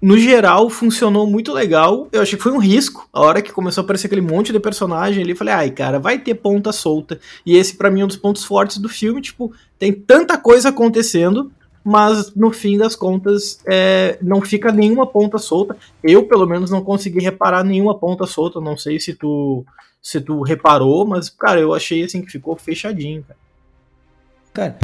no 0.03 0.19
geral, 0.19 0.69
funcionou 0.69 1.29
muito 1.29 1.53
legal. 1.53 2.09
Eu 2.11 2.23
achei 2.23 2.37
que 2.37 2.43
foi 2.43 2.51
um 2.51 2.59
risco. 2.59 3.09
A 3.13 3.21
hora 3.21 3.41
que 3.41 3.53
começou 3.53 3.83
a 3.83 3.85
aparecer 3.85 4.09
aquele 4.09 4.21
monte 4.21 4.53
de 4.53 4.59
personagem 4.59 5.23
ali, 5.23 5.31
eu 5.31 5.37
falei, 5.37 5.55
ai, 5.55 5.71
cara, 5.71 6.01
vai 6.01 6.19
ter 6.19 6.35
ponta 6.35 6.73
solta. 6.73 7.21
E 7.47 7.57
esse, 7.57 7.77
para 7.77 7.89
mim, 7.89 8.01
é 8.01 8.05
um 8.05 8.09
dos 8.09 8.17
pontos 8.17 8.45
fortes 8.45 8.79
do 8.79 8.89
filme. 8.89 9.23
Tipo, 9.23 9.53
tem 9.79 9.93
tanta 9.93 10.37
coisa 10.37 10.71
acontecendo, 10.71 11.53
mas 11.85 12.35
no 12.35 12.51
fim 12.51 12.77
das 12.77 12.97
contas, 12.97 13.61
é, 13.65 14.19
não 14.21 14.41
fica 14.41 14.73
nenhuma 14.73 15.07
ponta 15.07 15.39
solta. 15.39 15.77
Eu, 16.03 16.27
pelo 16.27 16.49
menos, 16.49 16.69
não 16.69 16.83
consegui 16.83 17.21
reparar 17.21 17.63
nenhuma 17.63 17.97
ponta 17.97 18.27
solta. 18.27 18.61
Não 18.61 18.77
sei 18.77 18.99
se 18.99 19.15
tu, 19.15 19.65
se 20.03 20.21
tu 20.21 20.43
reparou, 20.43 21.07
mas, 21.07 21.31
cara, 21.31 21.61
eu 21.61 21.73
achei 21.73 22.03
assim 22.03 22.23
que 22.23 22.33
ficou 22.33 22.57
fechadinho, 22.57 23.23
cara. 23.23 23.39
Cara, 24.53 24.79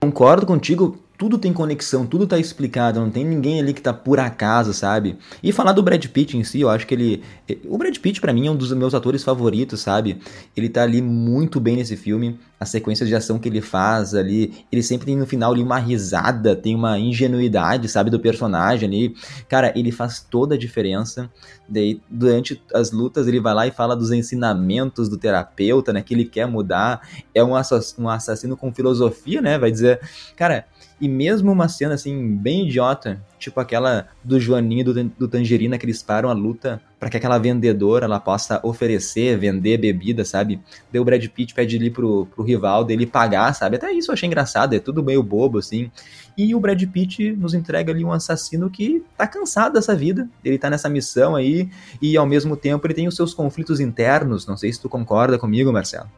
Concordo 0.00 0.46
contigo, 0.46 0.96
tudo 1.18 1.36
tem 1.36 1.52
conexão, 1.52 2.06
tudo 2.06 2.28
tá 2.28 2.38
explicado, 2.38 3.00
não 3.00 3.10
tem 3.10 3.24
ninguém 3.24 3.58
ali 3.58 3.74
que 3.74 3.82
tá 3.82 3.92
por 3.92 4.20
acaso, 4.20 4.72
sabe? 4.72 5.18
E 5.42 5.50
falar 5.50 5.72
do 5.72 5.82
Brad 5.82 6.06
Pitt 6.06 6.36
em 6.36 6.44
si, 6.44 6.60
eu 6.60 6.70
acho 6.70 6.86
que 6.86 6.94
ele. 6.94 7.24
O 7.66 7.76
Brad 7.76 7.98
Pitt, 7.98 8.20
para 8.20 8.32
mim, 8.32 8.46
é 8.46 8.50
um 8.52 8.56
dos 8.56 8.72
meus 8.72 8.94
atores 8.94 9.24
favoritos, 9.24 9.80
sabe? 9.80 10.20
Ele 10.56 10.68
tá 10.68 10.84
ali 10.84 11.02
muito 11.02 11.58
bem 11.58 11.74
nesse 11.74 11.96
filme. 11.96 12.38
As 12.60 12.68
sequências 12.68 13.08
de 13.08 13.16
ação 13.16 13.38
que 13.38 13.48
ele 13.48 13.60
faz 13.60 14.14
ali, 14.14 14.64
ele 14.70 14.82
sempre 14.82 15.06
tem 15.06 15.16
no 15.16 15.26
final 15.26 15.52
ali 15.52 15.62
uma 15.62 15.78
risada, 15.78 16.54
tem 16.54 16.74
uma 16.74 16.98
ingenuidade, 16.98 17.88
sabe, 17.88 18.10
do 18.10 18.20
personagem 18.20 18.88
ali. 18.88 19.16
Cara, 19.48 19.72
ele 19.76 19.90
faz 19.90 20.20
toda 20.20 20.54
a 20.54 20.58
diferença. 20.58 21.28
Daí, 21.68 22.00
durante 22.08 22.62
as 22.72 22.92
lutas, 22.92 23.26
ele 23.26 23.40
vai 23.40 23.54
lá 23.54 23.66
e 23.66 23.72
fala 23.72 23.96
dos 23.96 24.12
ensinamentos 24.12 25.08
do 25.08 25.18
terapeuta, 25.18 25.92
né? 25.92 26.00
Que 26.00 26.14
ele 26.14 26.24
quer 26.24 26.46
mudar. 26.46 27.00
É 27.34 27.42
um 27.42 27.56
assassino 27.56 28.56
com 28.56 28.72
filosofia, 28.72 29.42
né? 29.42 29.58
Vai 29.58 29.72
dizer, 29.72 30.00
cara 30.36 30.64
e 31.00 31.08
mesmo 31.08 31.52
uma 31.52 31.68
cena 31.68 31.94
assim, 31.94 32.36
bem 32.36 32.66
idiota, 32.66 33.20
tipo 33.38 33.60
aquela 33.60 34.08
do 34.22 34.40
Joaninho 34.40 34.84
do, 34.84 35.04
do 35.04 35.28
Tangerina 35.28 35.78
que 35.78 35.86
eles 35.86 36.02
param 36.02 36.28
a 36.28 36.32
luta 36.32 36.80
para 36.98 37.08
que 37.08 37.16
aquela 37.16 37.38
vendedora 37.38 38.04
ela 38.04 38.18
possa 38.18 38.60
oferecer, 38.64 39.38
vender 39.38 39.78
bebida, 39.78 40.24
sabe? 40.24 40.60
Deu 40.90 41.02
o 41.02 41.04
Brad 41.04 41.24
Pitt 41.28 41.54
pede 41.54 41.76
ali 41.76 41.90
pro, 41.90 42.26
pro 42.26 42.42
rival 42.42 42.84
dele 42.84 43.06
pagar, 43.06 43.54
sabe? 43.54 43.76
Até 43.76 43.92
isso 43.92 44.10
eu 44.10 44.14
achei 44.14 44.26
engraçado, 44.26 44.74
é 44.74 44.80
tudo 44.80 45.02
meio 45.02 45.22
bobo 45.22 45.58
assim. 45.58 45.90
E 46.36 46.54
o 46.54 46.60
Brad 46.60 46.82
Pitt 46.84 47.32
nos 47.32 47.54
entrega 47.54 47.92
ali 47.92 48.04
um 48.04 48.12
assassino 48.12 48.68
que 48.68 49.04
tá 49.16 49.26
cansado 49.26 49.74
dessa 49.74 49.94
vida, 49.94 50.28
ele 50.44 50.58
tá 50.58 50.68
nessa 50.68 50.88
missão 50.88 51.36
aí 51.36 51.68
e 52.02 52.16
ao 52.16 52.26
mesmo 52.26 52.56
tempo 52.56 52.86
ele 52.86 52.94
tem 52.94 53.08
os 53.08 53.14
seus 53.14 53.32
conflitos 53.32 53.78
internos, 53.78 54.46
não 54.46 54.56
sei 54.56 54.72
se 54.72 54.80
tu 54.80 54.88
concorda 54.88 55.38
comigo, 55.38 55.72
Marcelo. 55.72 56.08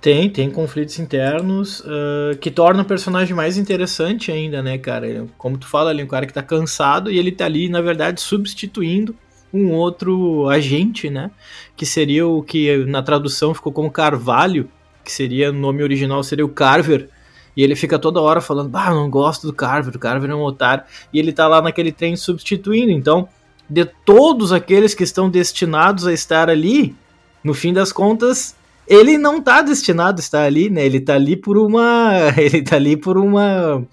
Tem, 0.00 0.30
tem 0.30 0.50
conflitos 0.50 0.98
internos 0.98 1.80
uh, 1.80 2.36
que 2.40 2.50
tornam 2.50 2.82
o 2.82 2.86
personagem 2.86 3.34
mais 3.34 3.58
interessante 3.58 4.32
ainda, 4.32 4.62
né, 4.62 4.78
cara? 4.78 5.26
Como 5.36 5.58
tu 5.58 5.66
fala 5.66 5.90
ali, 5.90 6.02
um 6.02 6.06
cara 6.06 6.26
que 6.26 6.32
tá 6.32 6.42
cansado 6.42 7.10
e 7.10 7.18
ele 7.18 7.30
tá 7.30 7.44
ali, 7.44 7.68
na 7.68 7.80
verdade, 7.80 8.20
substituindo 8.20 9.14
um 9.52 9.72
outro 9.72 10.48
agente, 10.48 11.10
né? 11.10 11.30
Que 11.76 11.84
seria 11.84 12.26
o 12.26 12.42
que 12.42 12.84
na 12.86 13.02
tradução 13.02 13.52
ficou 13.52 13.72
como 13.72 13.90
Carvalho, 13.90 14.70
que 15.04 15.12
seria, 15.12 15.52
no 15.52 15.58
nome 15.58 15.82
original 15.82 16.22
seria 16.22 16.44
o 16.44 16.48
Carver. 16.48 17.08
E 17.56 17.62
ele 17.62 17.74
fica 17.74 17.98
toda 17.98 18.20
hora 18.20 18.40
falando, 18.40 18.74
ah, 18.76 18.90
não 18.90 19.10
gosto 19.10 19.46
do 19.46 19.52
Carver, 19.52 19.94
o 19.94 19.98
Carver 19.98 20.30
é 20.30 20.34
um 20.34 20.42
otário. 20.42 20.84
E 21.12 21.18
ele 21.18 21.32
tá 21.32 21.46
lá 21.48 21.60
naquele 21.60 21.92
trem 21.92 22.16
substituindo. 22.16 22.92
Então, 22.92 23.28
de 23.68 23.84
todos 23.84 24.52
aqueles 24.52 24.94
que 24.94 25.02
estão 25.02 25.28
destinados 25.28 26.06
a 26.06 26.12
estar 26.12 26.48
ali, 26.48 26.94
no 27.42 27.52
fim 27.52 27.72
das 27.72 27.92
contas, 27.92 28.56
ele 28.90 29.16
não 29.16 29.40
tá 29.40 29.62
destinado 29.62 30.18
a 30.18 30.22
estar 30.22 30.42
ali, 30.42 30.68
né? 30.68 30.84
Ele 30.84 31.00
tá 31.00 31.14
ali 31.14 31.36
por 31.36 31.56
uma. 31.56 32.10
Ele 32.36 32.60
tá 32.60 32.74
ali 32.74 32.96
por 32.96 33.16
uma. 33.16 33.86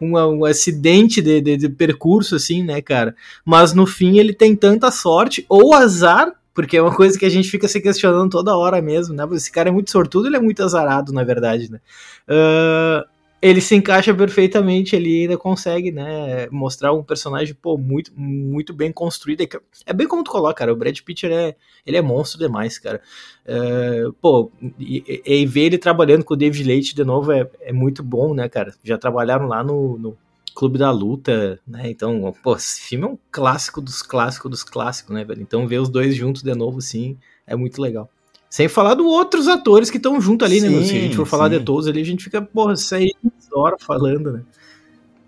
uma 0.00 0.28
um 0.28 0.44
acidente 0.44 1.20
de, 1.20 1.40
de, 1.40 1.56
de 1.56 1.68
percurso, 1.68 2.36
assim, 2.36 2.62
né, 2.62 2.80
cara? 2.80 3.16
Mas 3.44 3.74
no 3.74 3.84
fim 3.84 4.18
ele 4.18 4.32
tem 4.32 4.54
tanta 4.54 4.92
sorte 4.92 5.44
ou 5.48 5.74
azar 5.74 6.32
porque 6.54 6.76
é 6.76 6.82
uma 6.82 6.94
coisa 6.94 7.18
que 7.18 7.26
a 7.26 7.28
gente 7.28 7.50
fica 7.50 7.66
se 7.66 7.80
questionando 7.80 8.30
toda 8.30 8.56
hora 8.56 8.80
mesmo, 8.80 9.12
né? 9.12 9.26
Esse 9.32 9.50
cara 9.50 9.70
é 9.70 9.72
muito 9.72 9.90
sortudo, 9.90 10.28
ele 10.28 10.36
é 10.36 10.40
muito 10.40 10.62
azarado, 10.62 11.12
na 11.12 11.24
verdade, 11.24 11.68
né? 11.68 11.80
Uh, 12.28 13.04
ele 13.44 13.60
se 13.60 13.74
encaixa 13.74 14.14
perfeitamente, 14.14 14.96
ele 14.96 15.20
ainda 15.20 15.36
consegue, 15.36 15.92
né, 15.92 16.48
mostrar 16.50 16.94
um 16.94 17.02
personagem, 17.02 17.54
pô, 17.54 17.76
muito, 17.76 18.10
muito 18.16 18.72
bem 18.72 18.90
construído. 18.90 19.46
É 19.84 19.92
bem 19.92 20.08
como 20.08 20.24
tu 20.24 20.30
coloca, 20.30 20.54
cara, 20.54 20.72
o 20.72 20.76
Brad 20.76 20.98
Pitt, 21.00 21.26
ele 21.26 21.34
é, 21.34 21.56
ele 21.86 21.98
é 21.98 22.00
monstro 22.00 22.38
demais, 22.38 22.78
cara. 22.78 23.02
É, 23.44 24.04
pô, 24.18 24.50
e, 24.80 25.22
e, 25.26 25.44
ver 25.44 25.64
ele 25.64 25.76
trabalhando 25.76 26.24
com 26.24 26.32
o 26.32 26.36
David 26.38 26.64
Leite 26.64 26.94
de 26.94 27.04
novo 27.04 27.32
é, 27.32 27.46
é 27.60 27.70
muito 27.70 28.02
bom, 28.02 28.32
né, 28.32 28.48
cara? 28.48 28.74
Já 28.82 28.96
trabalharam 28.96 29.46
lá 29.46 29.62
no, 29.62 29.98
no 29.98 30.16
Clube 30.54 30.78
da 30.78 30.90
Luta, 30.90 31.60
né, 31.68 31.90
então, 31.90 32.34
pô, 32.42 32.56
esse 32.56 32.80
filme 32.80 33.04
é 33.04 33.08
um 33.08 33.18
clássico 33.30 33.82
dos 33.82 34.00
clássicos 34.00 34.50
dos 34.50 34.64
clássicos, 34.64 35.14
né, 35.14 35.22
velho? 35.22 35.42
Então 35.42 35.68
ver 35.68 35.80
os 35.80 35.90
dois 35.90 36.16
juntos 36.16 36.42
de 36.42 36.54
novo, 36.54 36.80
sim, 36.80 37.18
é 37.46 37.54
muito 37.54 37.78
legal. 37.82 38.08
Sem 38.54 38.68
falar 38.68 38.94
dos 38.94 39.04
outros 39.04 39.48
atores 39.48 39.90
que 39.90 39.96
estão 39.96 40.20
junto 40.20 40.44
ali, 40.44 40.60
sim, 40.60 40.68
né? 40.68 40.84
Se 40.84 40.96
a 40.96 41.00
gente 41.00 41.16
for 41.16 41.26
falar 41.26 41.50
sim. 41.50 41.58
de 41.58 41.64
todos 41.64 41.88
ali, 41.88 42.00
a 42.00 42.04
gente 42.04 42.22
fica, 42.22 42.40
porra, 42.40 42.76
seis 42.76 43.10
horas 43.54 43.82
falando, 43.82 44.32
né? 44.32 44.42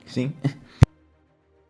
Sim. 0.06 0.33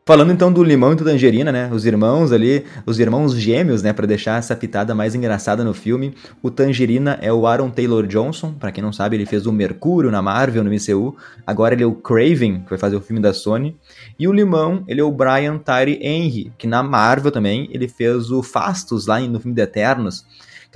Falando 0.08 0.32
então 0.32 0.52
do 0.52 0.62
limão 0.62 0.92
e 0.92 0.94
do 0.94 1.02
tangerina, 1.02 1.50
né? 1.50 1.68
Os 1.72 1.84
irmãos 1.84 2.30
ali, 2.30 2.64
os 2.86 3.00
irmãos 3.00 3.34
gêmeos, 3.34 3.82
né? 3.82 3.92
Para 3.92 4.06
deixar 4.06 4.38
essa 4.38 4.54
pitada 4.54 4.94
mais 4.94 5.16
engraçada 5.16 5.64
no 5.64 5.74
filme. 5.74 6.14
O 6.40 6.48
tangerina 6.48 7.18
é 7.20 7.32
o 7.32 7.44
Aaron 7.44 7.70
Taylor 7.70 8.06
Johnson. 8.06 8.52
para 8.52 8.70
quem 8.70 8.84
não 8.84 8.92
sabe, 8.92 9.16
ele 9.16 9.26
fez 9.26 9.46
o 9.46 9.52
Mercúrio 9.52 10.08
na 10.08 10.22
Marvel, 10.22 10.62
no 10.62 10.70
MCU. 10.70 11.16
Agora 11.44 11.74
ele 11.74 11.82
é 11.82 11.86
o 11.86 11.92
Craven, 11.92 12.60
que 12.60 12.70
vai 12.70 12.78
fazer 12.78 12.94
o 12.94 13.00
filme 13.00 13.20
da 13.20 13.34
Sony. 13.34 13.76
E 14.16 14.28
o 14.28 14.32
limão, 14.32 14.84
ele 14.86 15.00
é 15.00 15.04
o 15.04 15.10
Brian 15.10 15.58
Tyree 15.58 15.98
Henry, 16.00 16.52
que 16.56 16.68
na 16.68 16.84
Marvel 16.84 17.32
também 17.32 17.68
ele 17.72 17.88
fez 17.88 18.30
o 18.30 18.44
Fastos 18.44 19.08
lá 19.08 19.18
no 19.18 19.40
filme 19.40 19.56
de 19.56 19.62
Eternos. 19.62 20.24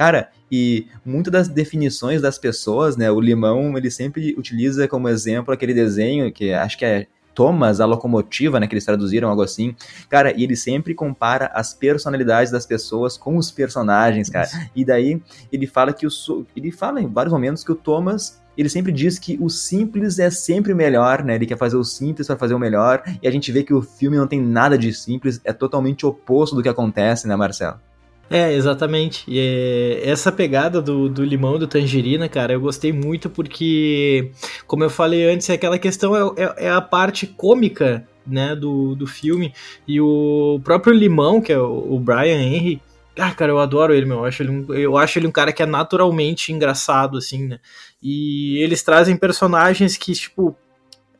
Cara, 0.01 0.31
e 0.51 0.87
muitas 1.05 1.31
das 1.31 1.47
definições 1.47 2.23
das 2.23 2.39
pessoas, 2.39 2.97
né? 2.97 3.11
O 3.11 3.21
limão, 3.21 3.77
ele 3.77 3.91
sempre 3.91 4.35
utiliza 4.39 4.89
como 4.89 5.11
exemplo 5.11 5.53
aquele 5.53 5.75
desenho 5.75 6.33
que 6.33 6.55
acho 6.55 6.79
que 6.79 6.87
é 6.87 7.07
Thomas, 7.35 7.83
a 7.83 7.85
locomotiva, 7.85 8.59
né, 8.59 8.67
que 8.67 8.73
eles 8.73 8.87
traduziram, 8.87 9.29
algo 9.29 9.43
assim. 9.43 9.77
Cara, 10.09 10.33
e 10.35 10.43
ele 10.43 10.57
sempre 10.57 10.95
compara 10.95 11.51
as 11.53 11.75
personalidades 11.75 12.51
das 12.51 12.65
pessoas 12.65 13.19
com 13.19 13.37
os 13.37 13.51
personagens, 13.51 14.31
cara. 14.31 14.49
E 14.75 14.87
daí 14.87 15.21
ele 15.53 15.67
fala 15.67 15.93
que 15.93 16.07
o 16.07 16.11
ele 16.57 16.73
fala 16.73 17.03
em 17.03 17.07
vários 17.07 17.35
momentos 17.35 17.63
que 17.63 17.71
o 17.71 17.77
Thomas 17.77 18.41
ele 18.57 18.71
sempre 18.71 18.93
diz 18.93 19.19
que 19.19 19.37
o 19.39 19.51
simples 19.51 20.19
é 20.19 20.31
sempre 20.31 20.73
melhor, 20.73 21.23
né? 21.23 21.35
Ele 21.35 21.45
quer 21.45 21.59
fazer 21.59 21.77
o 21.77 21.85
simples 21.85 22.27
para 22.27 22.39
fazer 22.39 22.55
o 22.55 22.59
melhor, 22.59 23.03
e 23.23 23.29
a 23.29 23.31
gente 23.31 23.53
vê 23.53 23.63
que 23.63 23.75
o 23.75 23.83
filme 23.83 24.17
não 24.17 24.27
tem 24.27 24.41
nada 24.41 24.79
de 24.79 24.95
simples, 24.95 25.43
é 25.45 25.53
totalmente 25.53 26.07
oposto 26.07 26.57
do 26.57 26.63
que 26.63 26.71
acontece, 26.71 27.29
né, 27.29 27.37
Marcelo? 27.37 27.79
É, 28.33 28.53
exatamente. 28.53 29.25
E 29.27 29.41
é, 29.41 30.09
essa 30.09 30.31
pegada 30.31 30.81
do, 30.81 31.09
do 31.09 31.25
limão 31.25 31.59
do 31.59 31.67
tangerina, 31.67 32.29
cara, 32.29 32.53
eu 32.53 32.61
gostei 32.61 32.93
muito 32.93 33.29
porque, 33.29 34.31
como 34.69 34.85
eu 34.85 34.91
falei 34.91 35.29
antes, 35.29 35.51
é 35.51 35.55
aquela 35.55 35.81
questão 35.81 36.15
é, 36.15 36.45
é, 36.45 36.67
é 36.67 36.71
a 36.71 36.81
parte 36.81 37.27
cômica 37.27 38.07
né, 38.25 38.55
do, 38.55 38.95
do 38.95 39.05
filme. 39.05 39.53
E 39.87 40.01
o 40.01 40.61
próprio 40.63 40.95
limão, 40.95 41.41
que 41.41 41.53
é 41.53 41.59
o, 41.59 41.95
o 41.95 41.99
Brian 41.99 42.41
Henry, 42.41 42.81
ah, 43.19 43.35
cara, 43.35 43.51
eu 43.51 43.59
adoro 43.59 43.93
ele, 43.93 44.07
meu. 44.07 44.19
Eu 44.19 44.25
acho 44.25 44.43
ele, 44.45 44.51
um, 44.51 44.75
eu 44.75 44.97
acho 44.97 45.19
ele 45.19 45.27
um 45.27 45.33
cara 45.33 45.53
que 45.53 45.63
é 45.63 45.67
naturalmente 45.67 46.53
engraçado, 46.53 47.19
assim, 47.19 47.49
né? 47.49 47.59
E 48.01 48.59
eles 48.63 48.83
trazem 48.85 49.17
personagens 49.17 49.97
que, 49.97 50.13
tipo, 50.13 50.57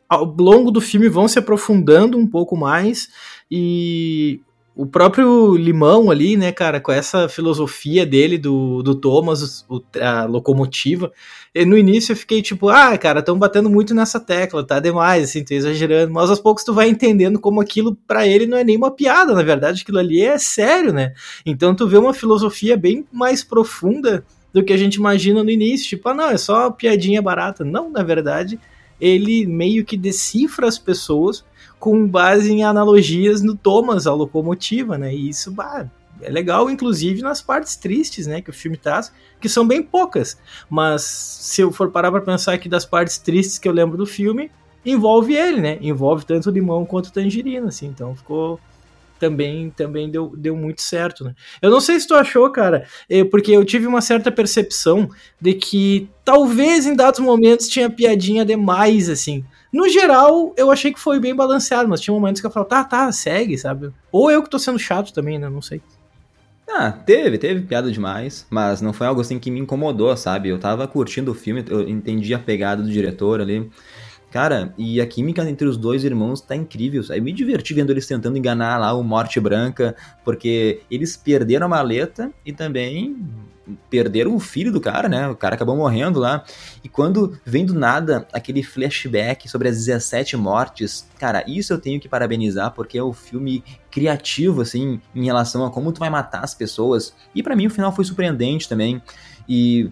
ao 0.07 0.23
longo 0.23 0.71
do 0.71 0.79
filme 0.79 1.09
vão 1.09 1.27
se 1.27 1.37
aprofundando 1.37 2.17
um 2.17 2.25
pouco 2.25 2.55
mais. 2.55 3.09
E 3.51 4.39
o 4.75 4.85
próprio 4.85 5.55
Limão 5.55 6.09
ali, 6.09 6.37
né, 6.37 6.51
cara, 6.51 6.79
com 6.79 6.91
essa 6.91 7.27
filosofia 7.27 8.05
dele 8.05 8.37
do, 8.37 8.81
do 8.81 8.95
Thomas, 8.95 9.65
o, 9.67 9.81
a 9.99 10.23
locomotiva, 10.25 11.11
e 11.53 11.65
no 11.65 11.77
início 11.77 12.13
eu 12.13 12.15
fiquei 12.15 12.41
tipo, 12.41 12.69
ah, 12.69 12.97
cara, 12.97 13.19
estão 13.19 13.37
batendo 13.37 13.69
muito 13.69 13.93
nessa 13.93 14.19
tecla, 14.19 14.65
tá 14.65 14.79
demais, 14.79 15.29
assim, 15.29 15.43
tô 15.43 15.53
exagerando, 15.53 16.13
mas 16.13 16.29
aos 16.29 16.39
poucos 16.39 16.63
tu 16.63 16.73
vai 16.73 16.87
entendendo 16.87 17.39
como 17.39 17.59
aquilo 17.59 17.95
para 18.07 18.25
ele 18.25 18.47
não 18.47 18.57
é 18.57 18.63
nem 18.63 18.77
uma 18.77 18.91
piada, 18.91 19.33
na 19.33 19.43
verdade, 19.43 19.81
aquilo 19.81 19.99
ali 19.99 20.21
é 20.21 20.37
sério, 20.37 20.93
né? 20.93 21.13
Então 21.45 21.75
tu 21.75 21.87
vê 21.87 21.97
uma 21.97 22.13
filosofia 22.13 22.77
bem 22.77 23.05
mais 23.11 23.43
profunda 23.43 24.23
do 24.53 24.63
que 24.63 24.73
a 24.73 24.77
gente 24.77 24.95
imagina 24.95 25.43
no 25.43 25.49
início, 25.49 25.89
tipo, 25.89 26.07
ah, 26.09 26.13
não, 26.13 26.29
é 26.29 26.37
só 26.37 26.69
piadinha 26.71 27.21
barata. 27.21 27.63
Não, 27.63 27.89
na 27.89 28.03
verdade, 28.03 28.59
ele 28.99 29.45
meio 29.45 29.85
que 29.85 29.97
decifra 29.97 30.67
as 30.67 30.77
pessoas 30.77 31.43
com 31.81 32.07
base 32.07 32.51
em 32.51 32.63
analogias 32.63 33.41
no 33.41 33.55
Thomas, 33.55 34.05
a 34.05 34.13
locomotiva, 34.13 34.99
né? 34.99 35.13
E 35.13 35.29
isso, 35.29 35.51
bah, 35.51 35.89
é 36.21 36.29
legal, 36.29 36.69
inclusive 36.69 37.23
nas 37.23 37.41
partes 37.41 37.75
tristes, 37.75 38.27
né, 38.27 38.39
que 38.39 38.51
o 38.51 38.53
filme 38.53 38.77
traz, 38.77 39.11
que 39.39 39.49
são 39.49 39.67
bem 39.67 39.81
poucas. 39.81 40.37
Mas 40.69 41.01
se 41.01 41.61
eu 41.61 41.71
for 41.71 41.89
parar 41.89 42.11
para 42.11 42.21
pensar 42.21 42.53
aqui 42.53 42.69
das 42.69 42.85
partes 42.85 43.17
tristes 43.17 43.57
que 43.57 43.67
eu 43.67 43.73
lembro 43.73 43.97
do 43.97 44.05
filme, 44.05 44.51
envolve 44.85 45.35
ele, 45.35 45.59
né? 45.59 45.79
Envolve 45.81 46.23
tanto 46.23 46.49
o 46.49 46.53
limão 46.53 46.85
quanto 46.85 47.07
o 47.07 47.11
tangerina, 47.11 47.69
assim. 47.69 47.87
Então 47.87 48.15
ficou 48.15 48.59
também 49.19 49.71
também 49.71 50.09
deu, 50.09 50.33
deu 50.35 50.55
muito 50.55 50.83
certo, 50.83 51.23
né? 51.23 51.33
Eu 51.61 51.71
não 51.71 51.81
sei 51.81 51.99
se 51.99 52.07
tu 52.07 52.13
achou, 52.13 52.47
cara, 52.51 52.85
porque 53.31 53.51
eu 53.51 53.65
tive 53.65 53.87
uma 53.87 54.01
certa 54.01 54.31
percepção 54.31 55.09
de 55.39 55.55
que 55.55 56.09
talvez 56.23 56.85
em 56.85 56.95
dados 56.95 57.19
momentos 57.19 57.67
tinha 57.67 57.89
piadinha 57.89 58.45
demais, 58.45 59.09
assim. 59.09 59.43
No 59.71 59.87
geral, 59.87 60.53
eu 60.57 60.69
achei 60.69 60.93
que 60.93 60.99
foi 60.99 61.19
bem 61.19 61.33
balanceado, 61.33 61.87
mas 61.87 62.01
tinha 62.01 62.13
momentos 62.13 62.41
que 62.41 62.47
eu 62.47 62.51
falava, 62.51 62.69
tá, 62.69 62.83
tá, 62.83 63.11
segue, 63.11 63.57
sabe? 63.57 63.91
Ou 64.11 64.29
eu 64.29 64.43
que 64.43 64.49
tô 64.49 64.59
sendo 64.59 64.77
chato 64.77 65.13
também, 65.13 65.39
né? 65.39 65.49
Não 65.49 65.61
sei. 65.61 65.81
Ah, 66.69 66.91
teve, 66.91 67.37
teve 67.37 67.61
piada 67.61 67.91
demais, 67.91 68.45
mas 68.49 68.81
não 68.81 68.93
foi 68.93 69.07
algo 69.07 69.21
assim 69.21 69.39
que 69.39 69.51
me 69.51 69.59
incomodou, 69.59 70.15
sabe? 70.15 70.49
Eu 70.49 70.59
tava 70.59 70.87
curtindo 70.87 71.31
o 71.31 71.35
filme, 71.35 71.63
eu 71.69 71.87
entendi 71.87 72.33
a 72.33 72.39
pegada 72.39 72.81
do 72.81 72.89
diretor 72.89 73.41
ali. 73.41 73.69
Cara, 74.31 74.73
e 74.77 75.01
a 75.01 75.05
química 75.05 75.47
entre 75.49 75.67
os 75.67 75.75
dois 75.75 76.05
irmãos 76.05 76.39
tá 76.39 76.55
incrível. 76.55 77.03
Eu 77.09 77.21
me 77.21 77.33
diverti 77.33 77.73
vendo 77.73 77.91
eles 77.91 78.07
tentando 78.07 78.37
enganar 78.37 78.77
lá 78.77 78.93
o 78.93 79.03
Morte 79.03 79.39
Branca, 79.41 79.93
porque 80.23 80.81
eles 80.89 81.17
perderam 81.17 81.65
a 81.65 81.69
maleta 81.69 82.31
e 82.45 82.53
também 82.53 83.17
perderam 83.89 84.35
o 84.35 84.39
filho 84.39 84.71
do 84.71 84.81
cara, 84.81 85.07
né? 85.07 85.27
O 85.27 85.35
cara 85.35 85.55
acabou 85.55 85.75
morrendo 85.75 86.19
lá. 86.19 86.43
E 86.83 86.89
quando 86.89 87.37
vem 87.45 87.65
do 87.65 87.73
nada 87.73 88.27
aquele 88.33 88.63
flashback 88.63 89.47
sobre 89.47 89.69
as 89.69 89.77
17 89.77 90.35
mortes, 90.37 91.07
cara, 91.19 91.43
isso 91.47 91.73
eu 91.73 91.79
tenho 91.79 91.99
que 91.99 92.09
parabenizar 92.09 92.71
porque 92.71 92.97
é 92.97 93.03
o 93.03 93.09
um 93.09 93.13
filme 93.13 93.63
criativo, 93.89 94.61
assim, 94.61 94.99
em 95.13 95.25
relação 95.25 95.65
a 95.65 95.71
como 95.71 95.91
tu 95.91 95.99
vai 95.99 96.09
matar 96.09 96.43
as 96.43 96.53
pessoas. 96.53 97.15
E 97.35 97.43
para 97.43 97.55
mim 97.55 97.67
o 97.67 97.71
final 97.71 97.93
foi 97.93 98.05
surpreendente 98.05 98.67
também. 98.67 99.01
E 99.47 99.91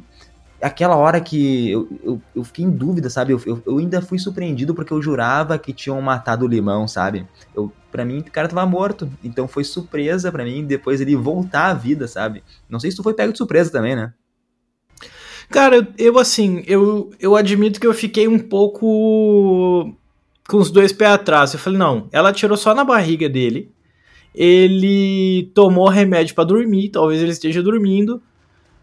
aquela 0.62 0.96
hora 0.96 1.22
que 1.22 1.70
eu, 1.72 1.88
eu, 2.04 2.22
eu, 2.36 2.44
fiquei 2.44 2.66
em 2.66 2.72
dúvida, 2.72 3.10
sabe? 3.10 3.34
Eu, 3.34 3.42
eu, 3.46 3.64
eu, 3.66 3.78
ainda 3.78 4.02
fui 4.02 4.20
surpreendido 4.20 4.76
porque 4.76 4.94
eu 4.94 5.02
jurava 5.02 5.58
que 5.58 5.74
tinham 5.74 6.02
matado 6.02 6.46
o 6.46 6.48
limão, 6.48 6.88
sabe? 6.88 7.28
Eu, 7.56 7.72
pra 7.92 8.06
mim, 8.06 8.20
o 8.20 8.32
cara 8.32 8.48
tava 8.48 8.66
morto. 8.66 9.12
Então 9.24 9.48
foi 9.48 9.64
surpresa 9.64 10.32
para 10.32 10.44
mim 10.44 10.66
depois 10.66 11.02
ele 11.02 11.16
voltar 11.16 11.68
à 11.68 11.74
vida, 11.74 12.08
sabe? 12.08 12.44
Não 12.70 12.80
sei 12.80 12.92
se 12.92 12.98
tu 12.98 13.04
foi 13.04 13.14
pego 13.14 13.32
de 13.32 13.38
surpresa 13.38 13.72
também, 13.72 13.96
né? 13.96 14.14
Cara, 15.50 15.78
eu, 15.78 15.88
eu 15.98 16.20
assim, 16.20 16.64
eu, 16.68 17.12
eu 17.20 17.36
admito 17.36 17.80
que 17.80 17.88
eu 17.88 17.94
fiquei 17.94 18.28
um 18.28 18.38
pouco 18.38 19.96
com 20.48 20.58
os 20.58 20.70
dois 20.70 20.92
pés 20.92 21.12
atrás. 21.12 21.54
Eu 21.54 21.60
falei, 21.60 21.80
não, 21.80 22.08
ela 22.12 22.32
tirou 22.32 22.58
só 22.58 22.76
na 22.76 22.84
barriga 22.84 23.28
dele. 23.28 23.72
Ele 24.34 25.52
tomou 25.56 25.90
remédio 25.90 26.36
para 26.36 26.44
dormir, 26.44 26.90
talvez 26.90 27.22
ele 27.22 27.32
esteja 27.32 27.64
dormindo. 27.64 28.22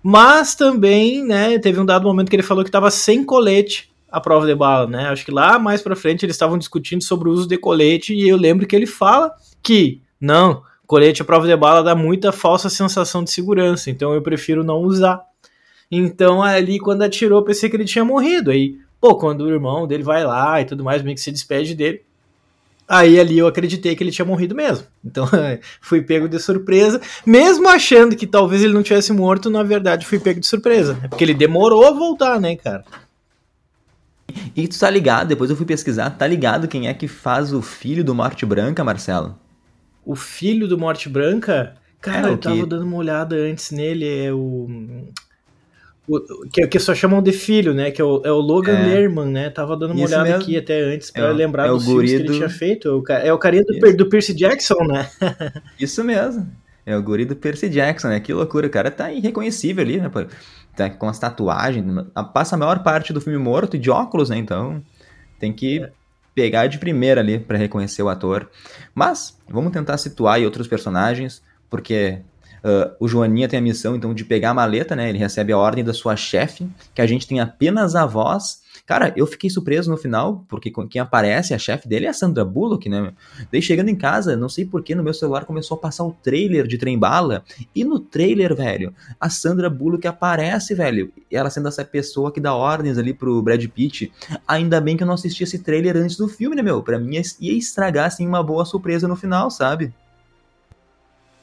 Mas 0.03 0.55
também, 0.55 1.25
né, 1.25 1.59
teve 1.59 1.81
um 1.81 1.87
dado 1.87 2.05
momento 2.05 2.29
que 2.29 2.37
ele 2.37 2.43
falou 2.43 2.65
que 2.65 2.69
estava 2.69 2.91
sem 2.91 3.25
colete 3.25 3.91
a 4.17 4.21
prova 4.21 4.47
de 4.47 4.55
bala, 4.55 4.87
né? 4.87 5.09
Acho 5.11 5.27
que 5.27 5.31
lá 5.31 5.59
mais 5.59 5.83
para 5.83 5.95
frente 5.95 6.25
eles 6.25 6.35
estavam 6.35 6.57
discutindo 6.57 7.05
sobre 7.05 7.29
o 7.29 7.33
uso 7.33 7.47
de 7.47 7.59
colete 7.59 8.15
e 8.15 8.27
eu 8.27 8.39
lembro 8.39 8.67
que 8.67 8.75
ele 8.75 8.87
fala 8.87 9.31
que 9.63 10.01
não, 10.19 10.63
colete 10.87 11.21
a 11.21 11.25
prova 11.25 11.47
de 11.47 11.55
bala 11.55 11.83
dá 11.83 11.95
muita 11.95 12.33
falsa 12.33 12.71
sensação 12.71 13.23
de 13.23 13.31
segurança, 13.31 13.91
então 13.91 14.15
eu 14.15 14.23
prefiro 14.23 14.65
não 14.65 14.79
usar. 14.79 15.21
Então 15.91 16.43
ali 16.43 16.79
quando 16.79 17.03
atirou, 17.03 17.43
pensei 17.43 17.69
que 17.69 17.77
ele 17.77 17.85
tinha 17.85 18.07
morrido. 18.07 18.51
Aí, 18.51 18.79
pô, 18.99 19.17
quando 19.17 19.43
o 19.43 19.51
irmão 19.51 19.87
dele 19.87 20.03
vai 20.03 20.25
lá 20.25 20.63
e 20.63 20.65
tudo 20.65 20.83
mais, 20.83 21.03
meio 21.03 21.15
que 21.15 21.21
se 21.21 21.31
despede 21.31 21.75
dele, 21.75 22.01
Aí 22.89 23.19
ali 23.19 23.37
eu 23.37 23.49
acreditei 23.49 23.97
que 23.97 24.03
ele 24.03 24.13
tinha 24.13 24.25
morrido 24.25 24.55
mesmo. 24.55 24.87
Então 25.05 25.29
fui 25.83 26.01
pego 26.01 26.27
de 26.27 26.39
surpresa, 26.39 27.01
mesmo 27.27 27.69
achando 27.69 28.17
que 28.17 28.27
talvez 28.27 28.63
ele 28.63 28.73
não 28.73 28.83
tivesse 28.83 29.13
morto, 29.13 29.51
na 29.51 29.63
verdade 29.63 30.07
fui 30.07 30.19
pego 30.19 30.41
de 30.41 30.47
surpresa, 30.47 30.95
né? 30.95 31.09
porque 31.09 31.25
ele 31.25 31.35
demorou 31.35 31.85
a 31.85 31.91
voltar, 31.91 32.41
né, 32.41 32.57
cara? 32.57 32.85
E 34.55 34.67
tu 34.69 34.79
tá 34.79 34.91
ligado, 34.91 35.29
depois 35.29 35.51
eu 35.51 35.57
fui 35.57 35.67
pesquisar, 35.67 36.11
tá 36.11 36.27
ligado 36.27 36.69
quem 36.69 36.89
é 36.89 36.95
que 36.95 37.09
faz 37.09 37.53
o 37.53 37.63
filho 37.63 38.05
do 38.05 38.15
Morte 38.15 38.45
Branca, 38.47 38.85
Marcelo? 38.85 39.39
O 40.05 40.15
filho 40.15 40.69
do 40.69 40.79
Morte 40.79 41.09
Branca? 41.09 41.75
Cara, 42.01 42.29
é, 42.29 42.33
eu 42.33 42.39
tava 42.39 42.57
que... 42.57 42.67
dando 42.67 42.85
uma 42.85 42.97
olhada 42.97 43.37
antes 43.37 43.71
nele, 43.71 44.07
é 44.07 44.33
o 44.33 44.69
que, 46.53 46.67
que 46.69 46.79
só 46.79 46.95
chamam 46.95 47.21
de 47.21 47.33
filho, 47.33 47.75
né? 47.75 47.91
Que 47.91 48.01
é 48.01 48.05
o, 48.05 48.23
é 48.25 48.31
o 48.31 48.39
Logan 48.39 48.79
é. 48.79 48.87
Lerman, 48.87 49.27
né? 49.27 49.51
Tava 49.51 49.77
dando 49.77 49.91
uma 49.91 50.05
Isso 50.05 50.15
olhada 50.15 50.25
mesmo. 50.25 50.43
aqui 50.43 50.57
até 50.57 50.81
antes 50.81 51.11
para 51.11 51.31
é, 51.31 51.33
lembrar 51.33 51.67
é 51.67 51.69
dos 51.71 51.85
filmes 51.85 52.11
que 52.11 52.17
ele 52.17 52.33
tinha 52.33 52.49
feito. 52.49 53.05
É 53.09 53.33
o 53.33 53.39
carinha 53.39 53.65
do, 53.65 53.97
do 53.97 54.09
Percy 54.09 54.33
Jackson, 54.33 54.85
né? 54.85 55.11
Isso 55.81 56.05
mesmo. 56.05 56.47
É 56.85 56.97
o 56.97 57.03
guri 57.03 57.25
do 57.25 57.35
Percy 57.35 57.69
Jackson, 57.69 58.09
né? 58.09 58.21
Que 58.21 58.33
loucura, 58.33 58.69
o 58.69 58.71
cara 58.71 58.93
tá 58.93 59.13
irreconhecível 59.13 59.83
ali, 59.83 60.01
né? 60.01 60.09
Tá 60.77 60.91
com 60.91 61.09
as 61.09 61.19
tatuagens, 61.19 61.85
passa 62.35 62.55
a 62.55 62.59
maior 62.59 62.83
parte 62.83 63.13
do 63.13 63.21
filme 63.21 63.39
morto 63.39 63.77
e 63.77 63.79
de 63.79 63.91
óculos, 63.91 64.29
né? 64.29 64.37
Então 64.37 64.83
tem 65.39 65.53
que 65.53 65.83
é. 65.83 65.91
pegar 66.35 66.67
de 66.67 66.79
primeira 66.79 67.21
ali 67.21 67.39
para 67.39 67.57
reconhecer 67.57 68.03
o 68.03 68.09
ator. 68.09 68.51
Mas 68.95 69.39
vamos 69.49 69.73
tentar 69.73 69.97
situar 69.97 70.35
aí 70.35 70.45
outros 70.45 70.69
personagens, 70.69 71.43
porque 71.71 72.21
Uh, 72.65 72.91
o 72.99 73.07
Joaninha 73.07 73.49
tem 73.49 73.61
a 73.61 73.63
missão, 73.63 73.95
então, 73.95 74.13
de 74.13 74.25
pegar 74.25 74.51
a 74.51 74.55
maleta, 74.55 74.97
né? 74.97 75.09
Ele 75.09 75.19
recebe 75.19 75.53
a 75.53 75.59
ordem 75.59 75.85
da 75.85 75.95
sua 75.95 76.17
chefe, 76.17 76.69
que 76.93 77.01
a 77.01 77.07
gente 77.07 77.25
tem 77.25 77.39
apenas 77.39 77.95
a 77.95 78.05
voz, 78.05 78.61
Cara, 78.87 79.13
eu 79.17 79.27
fiquei 79.27 79.51
surpreso 79.51 79.91
no 79.91 79.97
final, 79.97 80.45
porque 80.49 80.73
quem 80.89 81.01
aparece, 81.01 81.53
a 81.53 81.59
chefe 81.59 81.89
dele 81.89 82.07
é 82.07 82.09
a 82.09 82.13
Sandra 82.13 82.45
Bullock, 82.45 82.89
né? 82.89 83.13
Daí 83.51 83.61
chegando 83.61 83.89
em 83.89 83.97
casa, 83.97 84.37
não 84.37 84.49
sei 84.49 84.65
porquê, 84.65 84.95
no 84.95 85.03
meu 85.03 85.13
celular 85.13 85.45
começou 85.45 85.77
a 85.77 85.81
passar 85.81 86.05
o 86.05 86.13
trailer 86.23 86.69
de 86.69 86.79
Trem 86.79 86.97
Bala. 86.97 87.45
E 87.75 87.83
no 87.83 87.99
trailer, 87.99 88.55
velho, 88.55 88.95
a 89.21 89.29
Sandra 89.29 89.69
Bullock 89.69 90.07
aparece, 90.07 90.73
velho. 90.73 91.13
Ela 91.29 91.51
sendo 91.51 91.67
essa 91.67 91.85
pessoa 91.85 92.31
que 92.31 92.39
dá 92.39 92.55
ordens 92.55 92.97
ali 92.97 93.13
pro 93.13 93.43
Brad 93.43 93.67
Pitt. 93.67 94.13
Ainda 94.47 94.81
bem 94.81 94.97
que 94.97 95.03
eu 95.03 95.07
não 95.07 95.15
assisti 95.15 95.43
esse 95.43 95.59
trailer 95.59 95.97
antes 95.97 96.17
do 96.17 96.29
filme, 96.29 96.55
né, 96.55 96.63
meu? 96.63 96.81
Pra 96.81 96.97
mim 96.97 97.21
ia 97.41 97.53
estragar, 97.53 98.07
assim, 98.07 98.25
uma 98.25 98.43
boa 98.43 98.65
surpresa 98.65 99.09
no 99.09 99.17
final, 99.17 99.51
sabe? 99.51 99.93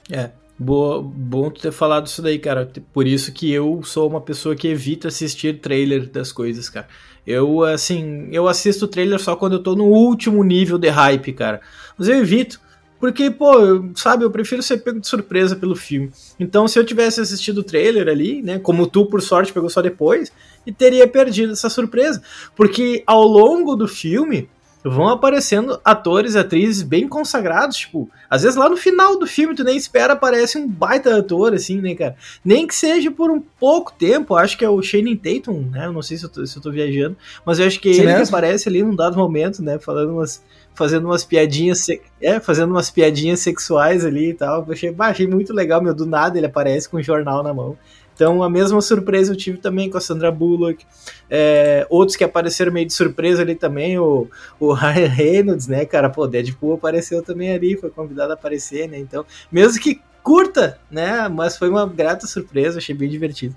É, 0.09 0.31
Boa, 0.57 1.01
bom 1.01 1.49
tu 1.49 1.61
ter 1.61 1.71
falado 1.71 2.05
isso 2.05 2.21
daí, 2.21 2.37
cara. 2.37 2.71
Por 2.93 3.07
isso 3.07 3.33
que 3.33 3.51
eu 3.51 3.81
sou 3.83 4.07
uma 4.07 4.21
pessoa 4.21 4.55
que 4.55 4.67
evita 4.67 5.07
assistir 5.07 5.59
trailer 5.59 6.07
das 6.09 6.31
coisas, 6.31 6.69
cara. 6.69 6.87
Eu, 7.25 7.63
assim, 7.63 8.27
eu 8.31 8.47
assisto 8.47 8.87
trailer 8.87 9.19
só 9.19 9.35
quando 9.35 9.53
eu 9.53 9.63
tô 9.63 9.75
no 9.75 9.85
último 9.85 10.43
nível 10.43 10.77
de 10.77 10.89
hype, 10.89 11.33
cara. 11.33 11.61
Mas 11.97 12.07
eu 12.07 12.17
evito. 12.17 12.59
Porque, 12.99 13.29
pô, 13.29 13.59
eu, 13.59 13.91
sabe, 13.95 14.23
eu 14.23 14.31
prefiro 14.31 14.63
ser 14.63 14.77
pego 14.77 14.97
de 14.97 15.07
surpresa 15.07 15.57
pelo 15.57 15.75
filme. 15.75 16.09
Então, 16.39 16.69
se 16.69 16.79
eu 16.79 16.85
tivesse 16.85 17.19
assistido 17.19 17.57
o 17.57 17.63
trailer 17.63 18.07
ali, 18.07 18.41
né, 18.41 18.59
como 18.59 18.87
tu, 18.87 19.05
por 19.05 19.21
sorte, 19.21 19.51
pegou 19.51 19.69
só 19.69 19.81
depois, 19.81 20.31
e 20.65 20.71
teria 20.71 21.05
perdido 21.05 21.51
essa 21.51 21.69
surpresa. 21.69 22.23
Porque 22.55 23.03
ao 23.05 23.23
longo 23.23 23.75
do 23.75 23.89
filme, 23.89 24.47
vão 24.83 25.07
aparecendo 25.07 25.79
atores 25.83 26.35
e 26.35 26.39
atrizes 26.39 26.83
bem 26.83 27.07
consagrados, 27.07 27.77
tipo, 27.77 28.09
às 28.29 28.43
vezes 28.43 28.57
lá 28.57 28.67
no 28.67 28.75
final 28.75 29.17
do 29.17 29.25
filme 29.25 29.55
tu 29.55 29.63
nem 29.63 29.77
espera, 29.77 30.13
aparece 30.13 30.57
um 30.57 30.67
baita 30.67 31.17
ator, 31.17 31.53
assim, 31.53 31.79
né, 31.79 31.95
cara? 31.95 32.15
Nem 32.43 32.67
que 32.67 32.75
seja 32.75 33.09
por 33.11 33.31
um 33.31 33.39
pouco 33.39 33.93
tempo, 33.93 34.35
acho 34.35 34.57
que 34.57 34.65
é 34.65 34.69
o 34.69 34.81
Shane 34.81 35.15
Tatum, 35.15 35.69
né? 35.71 35.85
Eu 35.85 35.93
não 35.93 36.01
sei 36.01 36.17
se 36.17 36.25
eu 36.25 36.29
tô, 36.29 36.45
se 36.45 36.57
eu 36.57 36.61
tô 36.61 36.71
viajando, 36.71 37.15
mas 37.45 37.59
eu 37.59 37.67
acho 37.67 37.79
que 37.79 37.93
Sim, 37.93 38.01
ele 38.01 38.11
aparece 38.11 38.67
ali 38.67 38.83
num 38.83 38.95
dado 38.95 39.17
momento, 39.17 39.61
né, 39.63 39.79
falando 39.79 40.13
umas 40.13 40.41
fazendo 40.73 41.05
umas 41.05 41.23
piadinhas, 41.23 41.87
é, 42.21 42.39
fazendo 42.39 42.71
umas 42.71 42.89
piadinhas 42.89 43.39
sexuais 43.39 44.05
ali 44.05 44.29
e 44.29 44.33
tal. 44.33 44.65
Achei, 44.69 44.91
bah, 44.91 45.07
achei 45.07 45.27
muito 45.27 45.53
legal, 45.53 45.81
meu, 45.81 45.93
do 45.93 46.05
nada 46.05 46.37
ele 46.37 46.47
aparece 46.47 46.89
com 46.89 46.97
um 46.97 47.03
jornal 47.03 47.43
na 47.43 47.53
mão. 47.53 47.77
Então, 48.15 48.43
a 48.43 48.49
mesma 48.49 48.79
surpresa 48.79 49.33
eu 49.33 49.35
tive 49.35 49.57
também 49.57 49.89
com 49.89 49.97
a 49.97 50.01
Sandra 50.01 50.31
Bullock. 50.31 50.85
É, 51.29 51.85
outros 51.89 52.15
que 52.15 52.23
apareceram 52.23 52.71
meio 52.71 52.85
de 52.85 52.93
surpresa 52.93 53.41
ali 53.41 53.55
também, 53.55 53.97
o, 53.97 54.27
o 54.59 54.73
Ryan 54.73 55.07
Reynolds, 55.07 55.67
né, 55.67 55.85
cara? 55.85 56.09
Pô, 56.09 56.27
Deadpool 56.27 56.75
apareceu 56.75 57.23
também 57.23 57.51
ali, 57.51 57.75
foi 57.75 57.89
convidado 57.89 58.31
a 58.31 58.35
aparecer, 58.35 58.87
né? 58.87 58.99
Então, 58.99 59.25
mesmo 59.51 59.81
que 59.81 59.99
curta, 60.21 60.79
né? 60.89 61.27
Mas 61.27 61.57
foi 61.57 61.69
uma 61.69 61.87
grata 61.87 62.27
surpresa, 62.27 62.77
achei 62.77 62.93
bem 62.95 63.09
divertido. 63.09 63.55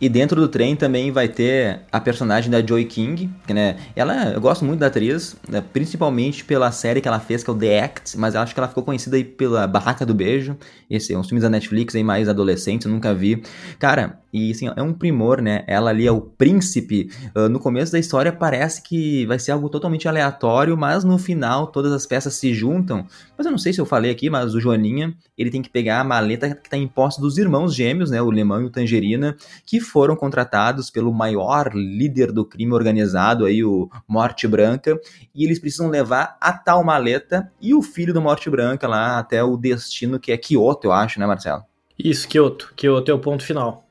E 0.00 0.08
dentro 0.08 0.40
do 0.40 0.48
trem 0.48 0.74
também 0.76 1.10
vai 1.10 1.28
ter 1.28 1.80
a 1.92 2.00
personagem 2.00 2.50
da 2.50 2.64
Joy 2.64 2.84
King, 2.84 3.30
que, 3.46 3.54
né, 3.54 3.76
ela, 3.94 4.32
eu 4.32 4.40
gosto 4.40 4.64
muito 4.64 4.80
da 4.80 4.86
atriz, 4.86 5.36
né, 5.48 5.62
principalmente 5.72 6.44
pela 6.44 6.72
série 6.72 7.00
que 7.00 7.08
ela 7.08 7.20
fez, 7.20 7.42
que 7.44 7.50
é 7.50 7.52
o 7.52 7.56
The 7.56 7.80
Act, 7.80 8.18
mas 8.18 8.34
acho 8.34 8.54
que 8.54 8.60
ela 8.60 8.68
ficou 8.68 8.82
conhecida 8.82 9.16
aí 9.16 9.24
pela 9.24 9.66
Barraca 9.66 10.04
do 10.04 10.14
Beijo, 10.14 10.56
esse 10.88 11.12
é 11.12 11.18
um 11.18 11.22
filme 11.22 11.40
da 11.40 11.48
Netflix 11.48 11.94
aí 11.94 12.02
mais 12.02 12.28
adolescente, 12.28 12.86
eu 12.86 12.92
nunca 12.92 13.14
vi. 13.14 13.42
Cara, 13.78 14.20
e 14.32 14.50
assim, 14.50 14.70
é 14.74 14.82
um 14.82 14.92
primor, 14.92 15.40
né? 15.40 15.64
Ela 15.66 15.90
ali 15.90 16.06
é 16.06 16.12
o 16.12 16.20
príncipe. 16.20 17.10
Uh, 17.34 17.48
no 17.48 17.58
começo 17.58 17.92
da 17.92 17.98
história 17.98 18.32
parece 18.32 18.82
que 18.82 19.26
vai 19.26 19.38
ser 19.38 19.52
algo 19.52 19.68
totalmente 19.68 20.08
aleatório, 20.08 20.76
mas 20.76 21.04
no 21.04 21.18
final 21.18 21.66
todas 21.66 21.92
as 21.92 22.06
peças 22.06 22.34
se 22.34 22.54
juntam. 22.54 23.06
Mas 23.36 23.46
eu 23.46 23.50
não 23.50 23.58
sei 23.58 23.72
se 23.72 23.80
eu 23.80 23.86
falei 23.86 24.10
aqui, 24.10 24.30
mas 24.30 24.54
o 24.54 24.60
Joaninha, 24.60 25.14
ele 25.36 25.50
tem 25.50 25.62
que 25.62 25.68
pegar 25.68 26.00
a 26.00 26.04
maleta 26.04 26.54
que 26.54 26.66
está 26.66 26.76
em 26.76 26.86
posse 26.86 27.20
dos 27.20 27.38
irmãos 27.38 27.74
gêmeos, 27.74 28.10
né? 28.10 28.22
O 28.22 28.30
Lemão 28.30 28.62
e 28.62 28.64
o 28.66 28.70
Tangerina, 28.70 29.36
que 29.66 29.80
foram 29.80 30.14
contratados 30.14 30.90
pelo 30.90 31.12
maior 31.12 31.72
líder 31.74 32.32
do 32.32 32.44
crime 32.44 32.72
organizado 32.72 33.44
aí, 33.44 33.64
o 33.64 33.88
Morte 34.06 34.46
Branca, 34.46 34.98
e 35.34 35.44
eles 35.44 35.58
precisam 35.58 35.88
levar 35.88 36.36
a 36.40 36.52
tal 36.52 36.84
maleta 36.84 37.50
e 37.60 37.74
o 37.74 37.82
filho 37.82 38.14
do 38.14 38.20
Morte 38.20 38.48
Branca 38.48 38.86
lá 38.86 39.18
até 39.18 39.42
o 39.42 39.56
destino 39.56 40.18
que 40.18 40.32
é 40.32 40.36
Kyoto, 40.36 40.86
eu 40.86 40.92
acho, 40.92 41.18
né, 41.18 41.26
Marcelo? 41.26 41.62
Isso, 41.98 42.26
Kyoto. 42.28 42.72
Kyoto 42.76 43.10
é 43.10 43.14
o 43.14 43.18
ponto 43.18 43.44
final. 43.44 43.89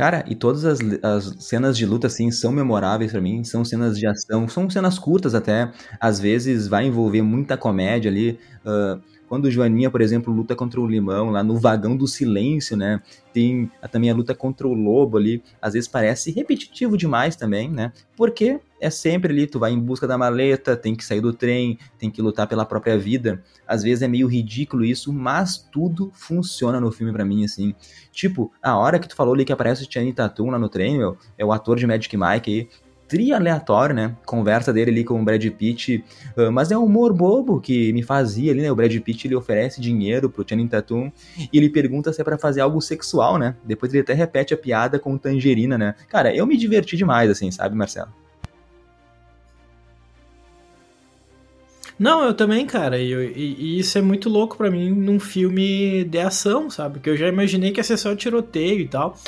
Cara, 0.00 0.24
e 0.26 0.34
todas 0.34 0.64
as, 0.64 0.78
as 1.02 1.44
cenas 1.44 1.76
de 1.76 1.84
luta, 1.84 2.06
assim, 2.06 2.30
são 2.30 2.50
memoráveis 2.50 3.12
para 3.12 3.20
mim, 3.20 3.44
são 3.44 3.62
cenas 3.66 3.98
de 3.98 4.06
ação, 4.06 4.48
são 4.48 4.70
cenas 4.70 4.98
curtas 4.98 5.34
até, 5.34 5.70
às 6.00 6.18
vezes 6.18 6.66
vai 6.66 6.86
envolver 6.86 7.20
muita 7.20 7.54
comédia 7.54 8.10
ali, 8.10 8.38
uh, 8.64 8.98
quando 9.30 9.44
o 9.44 9.50
Joaninha, 9.50 9.88
por 9.88 10.00
exemplo, 10.00 10.34
luta 10.34 10.56
contra 10.56 10.80
o 10.80 10.86
Limão 10.88 11.30
lá 11.30 11.40
no 11.40 11.56
vagão 11.56 11.96
do 11.96 12.08
silêncio, 12.08 12.76
né? 12.76 13.00
Tem 13.32 13.70
também 13.88 14.10
a 14.10 14.14
luta 14.14 14.34
contra 14.34 14.66
o 14.66 14.74
Lobo 14.74 15.16
ali. 15.16 15.40
Às 15.62 15.74
vezes 15.74 15.88
parece 15.88 16.32
repetitivo 16.32 16.96
demais 16.96 17.36
também, 17.36 17.70
né? 17.70 17.92
Porque 18.16 18.58
é 18.80 18.90
sempre 18.90 19.32
ali, 19.32 19.46
tu 19.46 19.60
vai 19.60 19.70
em 19.70 19.78
busca 19.78 20.04
da 20.04 20.18
maleta, 20.18 20.76
tem 20.76 20.96
que 20.96 21.04
sair 21.04 21.20
do 21.20 21.32
trem, 21.32 21.78
tem 21.96 22.10
que 22.10 22.20
lutar 22.20 22.48
pela 22.48 22.66
própria 22.66 22.98
vida. 22.98 23.40
Às 23.68 23.84
vezes 23.84 24.02
é 24.02 24.08
meio 24.08 24.26
ridículo 24.26 24.84
isso, 24.84 25.12
mas 25.12 25.58
tudo 25.58 26.10
funciona 26.12 26.80
no 26.80 26.90
filme 26.90 27.12
para 27.12 27.24
mim, 27.24 27.44
assim. 27.44 27.72
Tipo, 28.10 28.50
a 28.60 28.76
hora 28.76 28.98
que 28.98 29.06
tu 29.06 29.14
falou 29.14 29.34
ali 29.34 29.44
que 29.44 29.52
aparece 29.52 29.84
o 29.84 29.88
Channing 29.88 30.12
Tatum 30.12 30.50
lá 30.50 30.58
no 30.58 30.68
trem, 30.68 30.98
meu, 30.98 31.16
é 31.38 31.44
o 31.44 31.52
ator 31.52 31.76
de 31.76 31.86
Magic 31.86 32.16
Mike 32.16 32.50
aí, 32.50 32.68
tri 33.10 33.32
aleatório, 33.32 33.92
né? 33.92 34.16
Conversa 34.24 34.72
dele 34.72 34.92
ali 34.92 35.04
com 35.04 35.20
o 35.20 35.24
Brad 35.24 35.44
Pitt, 35.50 36.04
uh, 36.36 36.52
mas 36.52 36.70
é 36.70 36.78
um 36.78 36.84
humor 36.84 37.12
bobo 37.12 37.60
que 37.60 37.92
me 37.92 38.04
fazia 38.04 38.52
ali, 38.52 38.62
né? 38.62 38.70
O 38.70 38.76
Brad 38.76 38.96
Pitt 39.00 39.26
ele 39.26 39.34
oferece 39.34 39.80
dinheiro 39.80 40.30
pro 40.30 40.46
Channing 40.48 40.68
Tatum 40.68 41.10
e 41.52 41.58
ele 41.58 41.68
pergunta 41.68 42.12
se 42.12 42.20
é 42.20 42.24
para 42.24 42.38
fazer 42.38 42.60
algo 42.60 42.80
sexual, 42.80 43.36
né? 43.36 43.56
Depois 43.64 43.92
ele 43.92 44.02
até 44.02 44.14
repete 44.14 44.54
a 44.54 44.56
piada 44.56 44.96
com 44.96 45.18
Tangerina, 45.18 45.76
né? 45.76 45.96
Cara, 46.08 46.32
eu 46.32 46.46
me 46.46 46.56
diverti 46.56 46.96
demais, 46.96 47.28
assim, 47.28 47.50
sabe, 47.50 47.74
Marcelo? 47.74 48.12
Não, 51.98 52.24
eu 52.24 52.32
também, 52.32 52.64
cara, 52.64 52.96
e, 52.96 53.12
e, 53.12 53.56
e 53.58 53.78
isso 53.80 53.98
é 53.98 54.00
muito 54.00 54.30
louco 54.30 54.56
para 54.56 54.70
mim 54.70 54.88
num 54.88 55.20
filme 55.20 56.04
de 56.04 56.18
ação, 56.18 56.70
sabe? 56.70 57.00
Que 57.00 57.10
eu 57.10 57.16
já 57.16 57.26
imaginei 57.26 57.72
que 57.72 57.80
ia 57.80 57.84
ser 57.84 57.98
só 57.98 58.14
tiroteio 58.14 58.80
e 58.80 58.88
tal. 58.88 59.18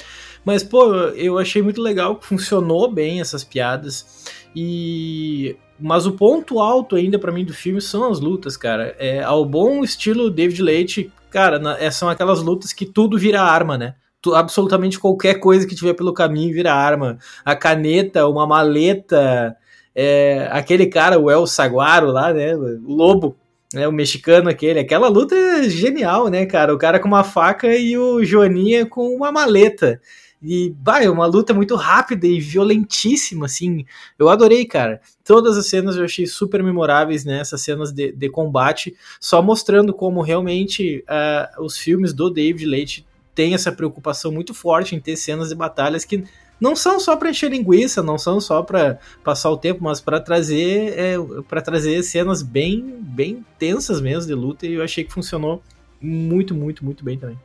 Mas, 0.44 0.62
pô, 0.62 0.92
eu 1.14 1.38
achei 1.38 1.62
muito 1.62 1.80
legal, 1.80 2.18
funcionou 2.20 2.90
bem 2.90 3.20
essas 3.20 3.44
piadas. 3.44 4.26
E. 4.54 5.56
Mas 5.78 6.06
o 6.06 6.12
ponto 6.12 6.60
alto 6.60 6.94
ainda 6.94 7.18
para 7.18 7.32
mim 7.32 7.44
do 7.44 7.52
filme 7.52 7.80
são 7.80 8.08
as 8.10 8.20
lutas, 8.20 8.56
cara. 8.56 8.94
É, 8.98 9.22
ao 9.22 9.44
bom 9.44 9.82
estilo 9.82 10.30
David 10.30 10.62
Leite, 10.62 11.12
cara, 11.30 11.58
na, 11.58 11.76
é, 11.78 11.90
são 11.90 12.08
aquelas 12.08 12.40
lutas 12.40 12.72
que 12.72 12.86
tudo 12.86 13.18
vira 13.18 13.42
arma, 13.42 13.76
né? 13.76 13.94
Absolutamente 14.34 15.00
qualquer 15.00 15.40
coisa 15.40 15.66
que 15.66 15.74
tiver 15.74 15.94
pelo 15.94 16.14
caminho 16.14 16.54
vira 16.54 16.72
arma. 16.72 17.18
A 17.44 17.56
caneta, 17.56 18.28
uma 18.28 18.46
maleta, 18.46 19.56
é, 19.94 20.48
aquele 20.52 20.86
cara, 20.86 21.18
o 21.18 21.28
El 21.28 21.46
Saguaro 21.46 22.12
lá, 22.12 22.32
né? 22.32 22.54
O 22.54 22.94
lobo, 22.94 23.36
né, 23.74 23.88
o 23.88 23.92
mexicano 23.92 24.48
aquele, 24.48 24.78
aquela 24.78 25.08
luta 25.08 25.34
é 25.34 25.64
genial, 25.68 26.28
né, 26.28 26.46
cara? 26.46 26.74
O 26.74 26.78
cara 26.78 27.00
com 27.00 27.08
uma 27.08 27.24
faca 27.24 27.74
e 27.74 27.96
o 27.96 28.22
Joaninha 28.24 28.86
com 28.86 29.08
uma 29.08 29.32
maleta. 29.32 30.00
E, 30.42 30.74
vai, 30.82 31.04
é 31.04 31.10
uma 31.10 31.26
luta 31.26 31.54
muito 31.54 31.76
rápida 31.76 32.26
e 32.26 32.40
violentíssima, 32.40 33.46
assim. 33.46 33.84
Eu 34.18 34.28
adorei, 34.28 34.64
cara. 34.64 35.00
Todas 35.24 35.56
as 35.56 35.68
cenas 35.68 35.96
eu 35.96 36.04
achei 36.04 36.26
super 36.26 36.62
memoráveis, 36.62 37.24
né? 37.24 37.38
Essas 37.38 37.62
cenas 37.62 37.92
de, 37.92 38.10
de 38.10 38.28
combate, 38.28 38.96
só 39.20 39.40
mostrando 39.40 39.94
como 39.94 40.20
realmente 40.20 41.04
uh, 41.08 41.62
os 41.62 41.78
filmes 41.78 42.12
do 42.12 42.28
David 42.28 42.66
Leite 42.66 43.06
têm 43.34 43.54
essa 43.54 43.70
preocupação 43.70 44.32
muito 44.32 44.52
forte 44.52 44.96
em 44.96 45.00
ter 45.00 45.16
cenas 45.16 45.50
de 45.50 45.54
batalhas 45.54 46.04
que 46.04 46.24
não 46.60 46.76
são 46.76 47.00
só 47.00 47.16
para 47.16 47.30
encher 47.30 47.50
linguiça, 47.50 48.02
não 48.02 48.18
são 48.18 48.40
só 48.40 48.62
para 48.62 48.98
passar 49.24 49.50
o 49.50 49.56
tempo, 49.56 49.82
mas 49.82 50.00
para 50.00 50.20
trazer 50.20 50.96
é, 50.96 51.16
para 51.48 51.60
trazer 51.60 52.02
cenas 52.02 52.42
bem 52.42 52.98
bem 53.00 53.44
tensas 53.58 54.00
mesmo 54.00 54.26
de 54.28 54.34
luta 54.34 54.66
e 54.66 54.74
eu 54.74 54.82
achei 54.82 55.02
que 55.02 55.12
funcionou 55.12 55.62
muito, 56.00 56.54
muito, 56.54 56.84
muito 56.84 57.04
bem 57.04 57.18
também. 57.18 57.38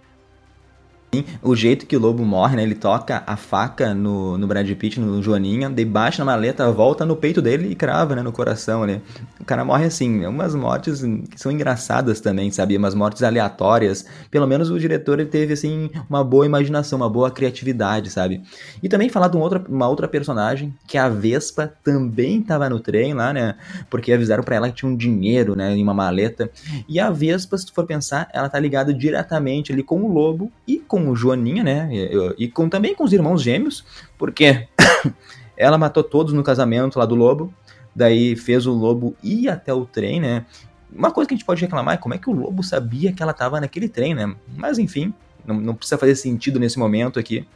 O 1.42 1.56
jeito 1.56 1.86
que 1.86 1.96
o 1.96 2.00
lobo 2.00 2.24
morre, 2.24 2.56
né? 2.56 2.64
Ele 2.64 2.76
toca 2.76 3.24
a 3.26 3.36
faca 3.36 3.94
no, 3.94 4.38
no 4.38 4.48
Brad 4.48 4.70
Pitt, 4.72 5.00
no 5.00 5.22
Joaninha, 5.22 5.70
debaixo 5.70 6.20
na 6.20 6.26
maleta, 6.26 6.72
volta 6.72 7.06
no 7.06 7.16
peito 7.16 7.42
dele 7.42 7.72
e 7.72 7.76
crava, 7.76 8.16
né? 8.16 8.22
No 8.22 8.32
coração 8.32 8.84
ali. 8.84 9.02
O 9.40 9.46
cara 9.46 9.64
morre 9.64 9.86
assim. 9.86 10.24
É 10.24 10.30
umas 10.30 10.56
mortes 10.56 11.02
que 11.02 11.40
são 11.40 11.52
engraçadas 11.52 12.20
também, 12.20 12.52
sabe? 12.52 12.78
Umas 12.78 12.96
mortes 12.96 13.24
aleatórias. 13.24 14.06
Pelo 14.30 14.48
menos 14.48 14.70
o 14.70 14.80
diretor 14.80 15.20
ele 15.20 15.30
teve, 15.30 15.54
assim, 15.54 15.90
uma 16.10 16.24
boa 16.24 16.46
imaginação, 16.46 16.98
uma 16.98 17.10
boa 17.10 17.32
criatividade, 17.32 18.10
sabe? 18.10 18.42
E 18.82 18.90
também 18.90 19.10
falar 19.10 19.28
de 19.28 19.38
uma 19.38 19.44
outra, 19.44 19.64
uma 19.68 19.88
outra 19.88 20.08
personagem, 20.08 20.74
que 20.88 20.98
é 20.98 21.02
a 21.02 21.10
Vespa 21.10 21.74
também 21.84 22.42
tava 22.42 22.70
no 22.70 22.80
trem 22.80 23.14
lá, 23.14 23.34
né? 23.34 23.56
Porque 23.90 24.12
avisaram 24.12 24.44
para 24.44 24.56
ela 24.56 24.70
que 24.70 24.76
tinha 24.76 24.92
um 24.92 24.96
dinheiro, 24.96 25.56
né? 25.56 25.76
Em 25.76 25.84
uma 25.84 25.94
maleta. 25.94 26.50
E 26.88 27.00
a 27.00 27.10
Vespa, 27.10 27.58
se 27.58 27.66
tu 27.66 27.74
for 27.74 27.86
pensar, 27.86 28.30
ela 28.34 28.50
tá 28.50 28.60
ligada 28.60 28.94
diretamente 28.94 29.72
ali 29.72 29.84
com 29.84 30.04
o 30.04 30.12
lobo 30.12 30.52
e 30.68 30.78
com 30.78 31.07
o 31.10 31.16
Joaninha, 31.16 31.64
né? 31.64 31.90
E, 31.92 32.46
e 32.46 32.48
com, 32.48 32.70
também 32.70 32.96
com 32.96 33.04
os 33.04 33.14
irmãos 33.14 33.42
gêmeos, 33.42 33.86
porque 34.18 34.68
ela 35.56 35.78
matou 35.78 36.04
todos 36.04 36.34
no 36.34 36.44
casamento 36.44 37.00
lá 37.00 37.06
do 37.06 37.16
lobo, 37.16 37.54
daí 37.96 38.36
fez 38.36 38.66
o 38.66 38.74
lobo 38.74 39.16
ir 39.24 39.50
até 39.50 39.74
o 39.74 39.86
trem, 39.86 40.20
né? 40.20 40.46
Uma 40.92 41.12
coisa 41.12 41.28
que 41.28 41.34
a 41.34 41.38
gente 41.38 41.46
pode 41.46 41.62
reclamar 41.62 41.96
é 41.96 41.98
como 41.98 42.14
é 42.14 42.18
que 42.18 42.30
o 42.30 42.34
lobo 42.34 42.64
sabia 42.64 43.12
que 43.12 43.22
ela 43.22 43.32
estava 43.32 43.60
naquele 43.60 43.90
trem, 43.90 44.14
né? 44.14 44.36
Mas 44.56 44.78
enfim, 44.78 45.14
não, 45.46 45.56
não 45.56 45.76
precisa 45.76 45.98
fazer 45.98 46.16
sentido 46.16 46.60
nesse 46.60 46.80
momento 46.80 47.20
aqui. 47.20 47.48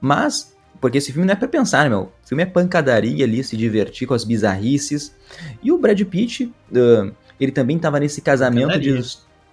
Mas 0.00 0.54
Porque 0.80 0.98
esse 0.98 1.12
filme 1.12 1.26
não 1.26 1.32
é 1.32 1.36
pra 1.36 1.48
pensar, 1.48 1.84
né, 1.84 1.88
meu? 1.88 2.12
O 2.22 2.28
filme 2.28 2.42
é 2.42 2.46
pancadaria 2.46 3.24
ali, 3.24 3.42
se 3.42 3.56
divertir 3.56 4.06
com 4.06 4.14
as 4.14 4.24
bizarrices. 4.24 5.14
E 5.62 5.72
o 5.72 5.78
Brad 5.78 6.00
Pitt, 6.02 6.44
uh, 6.44 7.14
ele 7.40 7.52
também 7.52 7.78
tava 7.78 7.98
nesse 7.98 8.20
casamento 8.20 8.78
de, 8.78 9.00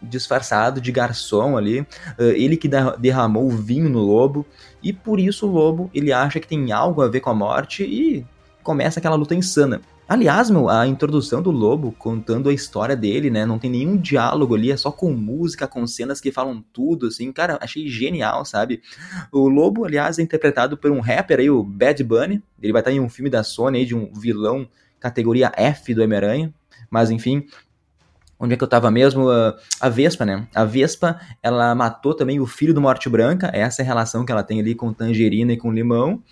disfarçado 0.02 0.82
de 0.82 0.92
garçom 0.92 1.58
ali. 1.58 1.82
Uh, 1.82 2.32
ele 2.36 2.58
que 2.58 2.70
derramou 3.00 3.46
o 3.46 3.50
vinho 3.50 3.90
no 3.90 4.00
lobo. 4.00 4.46
E 4.82 4.92
por 4.92 5.20
isso 5.20 5.48
o 5.48 5.52
lobo, 5.52 5.90
ele 5.94 6.12
acha 6.12 6.40
que 6.40 6.48
tem 6.48 6.72
algo 6.72 7.02
a 7.02 7.08
ver 7.08 7.20
com 7.20 7.30
a 7.30 7.36
morte 7.36 7.84
e 7.84 8.26
começa 8.64 9.00
aquela 9.00 9.16
luta 9.16 9.36
insana. 9.36 9.82
Aliás, 10.12 10.50
meu, 10.50 10.68
a 10.68 10.86
introdução 10.86 11.42
do 11.42 11.52
Lobo 11.52 11.96
contando 11.98 12.50
a 12.50 12.54
história 12.54 12.98
dele, 12.98 13.30
né? 13.30 13.46
Não 13.46 13.58
tem 13.58 13.72
nenhum 13.72 13.96
diálogo 13.96 14.56
ali, 14.56 14.70
é 14.70 14.76
só 14.76 14.92
com 14.92 15.14
música, 15.14 15.66
com 15.66 15.88
cenas 15.88 16.20
que 16.20 16.34
falam 16.34 16.62
tudo, 16.74 17.08
assim. 17.08 17.32
Cara, 17.32 17.58
achei 17.62 17.88
genial, 17.88 18.44
sabe? 18.44 18.82
O 19.32 19.48
Lobo, 19.48 19.86
aliás, 19.86 20.20
é 20.20 20.22
interpretado 20.22 20.76
por 20.76 20.92
um 20.92 21.00
rapper 21.00 21.40
aí, 21.40 21.50
o 21.50 21.64
Bad 21.64 22.04
Bunny. 22.04 22.44
Ele 22.62 22.74
vai 22.74 22.82
estar 22.82 22.92
em 22.92 23.00
um 23.00 23.08
filme 23.08 23.30
da 23.30 23.42
Sony 23.42 23.78
aí 23.78 23.86
de 23.86 23.96
um 23.96 24.12
vilão 24.14 24.68
categoria 25.00 25.50
F 25.56 25.94
do 25.94 26.04
Homem-Aranha. 26.04 26.54
Mas 26.90 27.10
enfim, 27.10 27.46
onde 28.42 28.56
é 28.56 28.58
que 28.58 28.64
eu 28.64 28.68
tava 28.68 28.90
mesmo? 28.90 29.30
Uh, 29.30 29.54
a 29.80 29.88
Vespa, 29.88 30.26
né? 30.26 30.48
A 30.54 30.66
Vespa, 30.66 31.22
ela 31.44 31.76
matou 31.76 32.16
também 32.16 32.40
o 32.40 32.48
filho 32.48 32.74
do 32.74 32.82
Morte 32.82 33.08
Branca, 33.08 33.52
essa 33.54 33.82
é 33.82 33.84
a 33.84 33.86
relação 33.86 34.26
que 34.26 34.32
ela 34.32 34.42
tem 34.42 34.60
ali 34.60 34.74
com 34.74 34.92
Tangerina 34.92 35.54
e 35.54 35.58
com 35.58 35.72
Limão. 35.72 36.24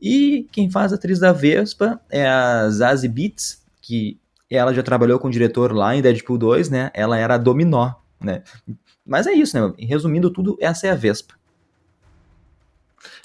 E 0.00 0.48
quem 0.50 0.70
faz 0.70 0.92
a 0.92 0.96
atriz 0.96 1.18
da 1.18 1.30
Vespa 1.30 2.00
é 2.10 2.26
a 2.26 2.70
Zazie 2.70 3.08
Beetz, 3.08 3.62
que 3.82 4.18
ela 4.50 4.72
já 4.72 4.82
trabalhou 4.82 5.18
com 5.18 5.28
o 5.28 5.30
diretor 5.30 5.72
lá 5.72 5.94
em 5.94 6.00
Deadpool 6.00 6.38
2, 6.38 6.70
né? 6.70 6.90
Ela 6.94 7.18
era 7.18 7.34
a 7.34 7.38
Dominó, 7.38 7.92
né? 8.18 8.42
Mas 9.04 9.26
é 9.26 9.32
isso, 9.32 9.58
né? 9.60 9.74
Resumindo 9.78 10.30
tudo, 10.30 10.56
essa 10.60 10.86
é 10.86 10.90
a 10.90 10.94
Vespa. 10.94 11.34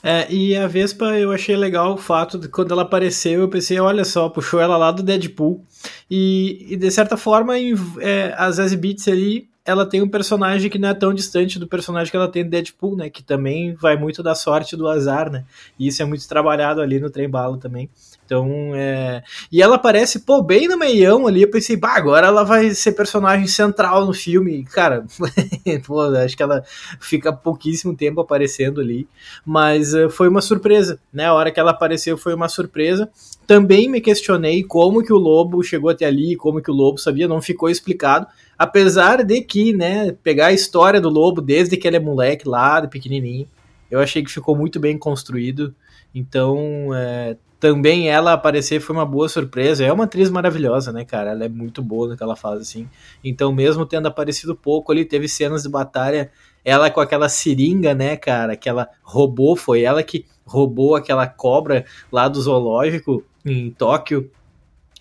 É, 0.02 0.32
e 0.32 0.56
a 0.56 0.68
Vespa 0.68 1.18
eu 1.18 1.32
achei 1.32 1.56
legal 1.56 1.94
o 1.94 1.98
fato 1.98 2.38
de 2.38 2.48
quando 2.48 2.72
ela 2.72 2.82
apareceu, 2.82 3.42
eu 3.42 3.50
pensei, 3.50 3.80
olha 3.80 4.04
só, 4.04 4.30
puxou 4.30 4.60
ela 4.60 4.78
lá 4.78 4.92
do 4.92 5.02
Deadpool. 5.04 5.66
E, 6.10 6.74
e 6.74 6.76
de 6.76 6.92
certa 6.92 7.16
forma, 7.16 7.58
é, 7.58 8.34
a 8.38 8.52
Zazie 8.52 8.78
Beetz 8.78 9.08
ali 9.08 9.53
ela 9.66 9.86
tem 9.86 10.02
um 10.02 10.10
personagem 10.10 10.70
que 10.70 10.78
não 10.78 10.90
é 10.90 10.94
tão 10.94 11.14
distante 11.14 11.58
do 11.58 11.68
personagem 11.68 12.12
que 12.12 12.18
ela 12.18 12.28
tem 12.28 12.44
no 12.44 12.50
Deadpool, 12.50 12.98
né? 12.98 13.10
Que 13.10 13.24
também 13.24 13.74
vai 13.76 13.96
muito 13.96 14.22
da 14.22 14.36
sorte 14.36 14.76
do 14.76 14.90
azar, 14.90 15.32
né? 15.32 15.46
E 15.80 15.88
isso 15.88 16.02
é 16.02 16.06
muito 16.06 16.28
trabalhado 16.28 16.82
ali 16.82 17.00
no 17.00 17.10
Trem 17.10 17.30
Bala 17.30 17.58
também. 17.58 17.90
Então, 18.26 18.72
é... 18.76 19.24
E 19.50 19.62
ela 19.62 19.76
aparece, 19.76 20.20
pô, 20.20 20.42
bem 20.42 20.68
no 20.68 20.78
meião 20.78 21.28
ali. 21.28 21.44
Eu 21.44 21.50
pensei, 21.50 21.78
bah, 21.78 21.96
agora 21.96 22.28
ela 22.28 22.44
vai 22.44 22.72
ser 22.72 22.92
personagem 22.92 23.48
central 23.48 24.06
no 24.06 24.14
filme. 24.14 24.66
Cara, 24.66 25.06
pô, 25.88 26.02
acho 26.02 26.36
que 26.36 26.44
ela 26.44 26.62
fica 27.00 27.32
pouquíssimo 27.32 27.96
tempo 27.96 28.20
aparecendo 28.20 28.82
ali. 28.82 29.08
Mas 29.46 29.94
uh, 29.94 30.10
foi 30.10 30.28
uma 30.28 30.42
surpresa, 30.42 31.00
né? 31.12 31.26
A 31.26 31.34
hora 31.34 31.52
que 31.52 31.60
ela 31.60 31.72
apareceu 31.72 32.18
foi 32.18 32.34
uma 32.34 32.50
surpresa. 32.50 33.10
Também 33.48 33.90
me 33.90 34.02
questionei 34.02 34.64
como 34.64 35.04
que 35.04 35.14
o 35.14 35.18
lobo 35.18 35.64
chegou 35.64 35.90
até 35.90 36.06
ali, 36.06 36.36
como 36.36 36.62
que 36.62 36.72
o 36.72 36.74
lobo 36.74 36.98
sabia, 36.98 37.30
não 37.30 37.42
ficou 37.42 37.70
explicado. 37.70 38.28
Apesar 38.64 39.26
de 39.26 39.42
que, 39.42 39.74
né, 39.74 40.14
pegar 40.24 40.48
a 40.48 40.54
história 40.54 41.02
do 41.02 41.10
lobo 41.10 41.42
desde 41.42 41.76
que 41.76 41.86
ele 41.86 41.98
é 41.98 42.00
moleque 42.00 42.48
lá, 42.48 42.80
de 42.80 42.88
pequenininho, 42.88 43.46
eu 43.92 44.00
achei 44.00 44.24
que 44.24 44.32
ficou 44.32 44.56
muito 44.56 44.80
bem 44.80 44.98
construído. 44.98 45.76
Então, 46.16 46.92
é, 46.96 47.36
também 47.60 48.08
ela 48.08 48.32
aparecer 48.32 48.80
foi 48.80 48.96
uma 48.96 49.06
boa 49.06 49.28
surpresa. 49.28 49.84
É 49.84 49.92
uma 49.92 50.06
atriz 50.06 50.30
maravilhosa, 50.30 50.94
né, 50.94 51.04
cara? 51.04 51.32
Ela 51.32 51.44
é 51.44 51.50
muito 51.50 51.84
boa 51.84 52.08
no 52.08 52.16
que 52.16 52.24
ela 52.24 52.38
faz, 52.38 52.62
assim. 52.62 52.88
Então, 53.22 53.52
mesmo 53.52 53.86
tendo 53.86 54.08
aparecido 54.08 54.56
pouco 54.56 54.94
ali, 54.94 55.04
teve 55.04 55.28
cenas 55.28 55.64
de 55.64 55.70
batalha. 55.70 56.32
Ela 56.64 56.90
com 56.90 57.02
aquela 57.02 57.28
seringa, 57.28 57.94
né, 57.94 58.16
cara? 58.16 58.56
Que 58.56 58.70
ela 58.70 58.88
roubou, 59.04 59.58
foi 59.58 59.82
ela 59.82 60.02
que 60.02 60.26
roubou 60.46 60.96
aquela 60.96 61.28
cobra 61.28 61.84
lá 62.10 62.30
do 62.30 62.42
zoológico 62.42 63.26
em 63.46 63.72
Tóquio 63.72 64.32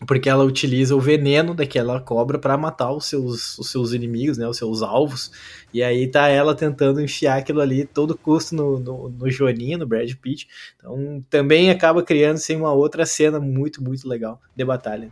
porque 0.06 0.28
ela 0.28 0.44
utiliza 0.44 0.94
o 0.94 1.00
veneno 1.00 1.54
daquela 1.54 2.00
cobra 2.00 2.38
para 2.38 2.56
matar 2.56 2.92
os 2.92 3.06
seus, 3.06 3.58
os 3.58 3.70
seus 3.70 3.92
inimigos, 3.92 4.38
né, 4.38 4.46
os 4.46 4.56
seus 4.56 4.82
alvos. 4.82 5.30
E 5.72 5.82
aí 5.82 6.06
tá 6.06 6.28
ela 6.28 6.54
tentando 6.54 7.00
enfiar 7.00 7.38
aquilo 7.38 7.60
ali 7.60 7.84
todo 7.84 8.16
custo 8.16 8.54
no, 8.54 8.78
no, 8.78 9.08
no 9.08 9.30
Joaninha, 9.30 9.78
no 9.78 9.86
Brad 9.86 10.12
Pitt. 10.14 10.48
Então 10.76 11.24
também 11.30 11.70
acaba 11.70 12.02
criando 12.02 12.36
assim, 12.36 12.56
uma 12.56 12.72
outra 12.72 13.06
cena 13.06 13.38
muito, 13.38 13.82
muito 13.82 14.08
legal 14.08 14.40
de 14.54 14.64
batalha. 14.64 15.10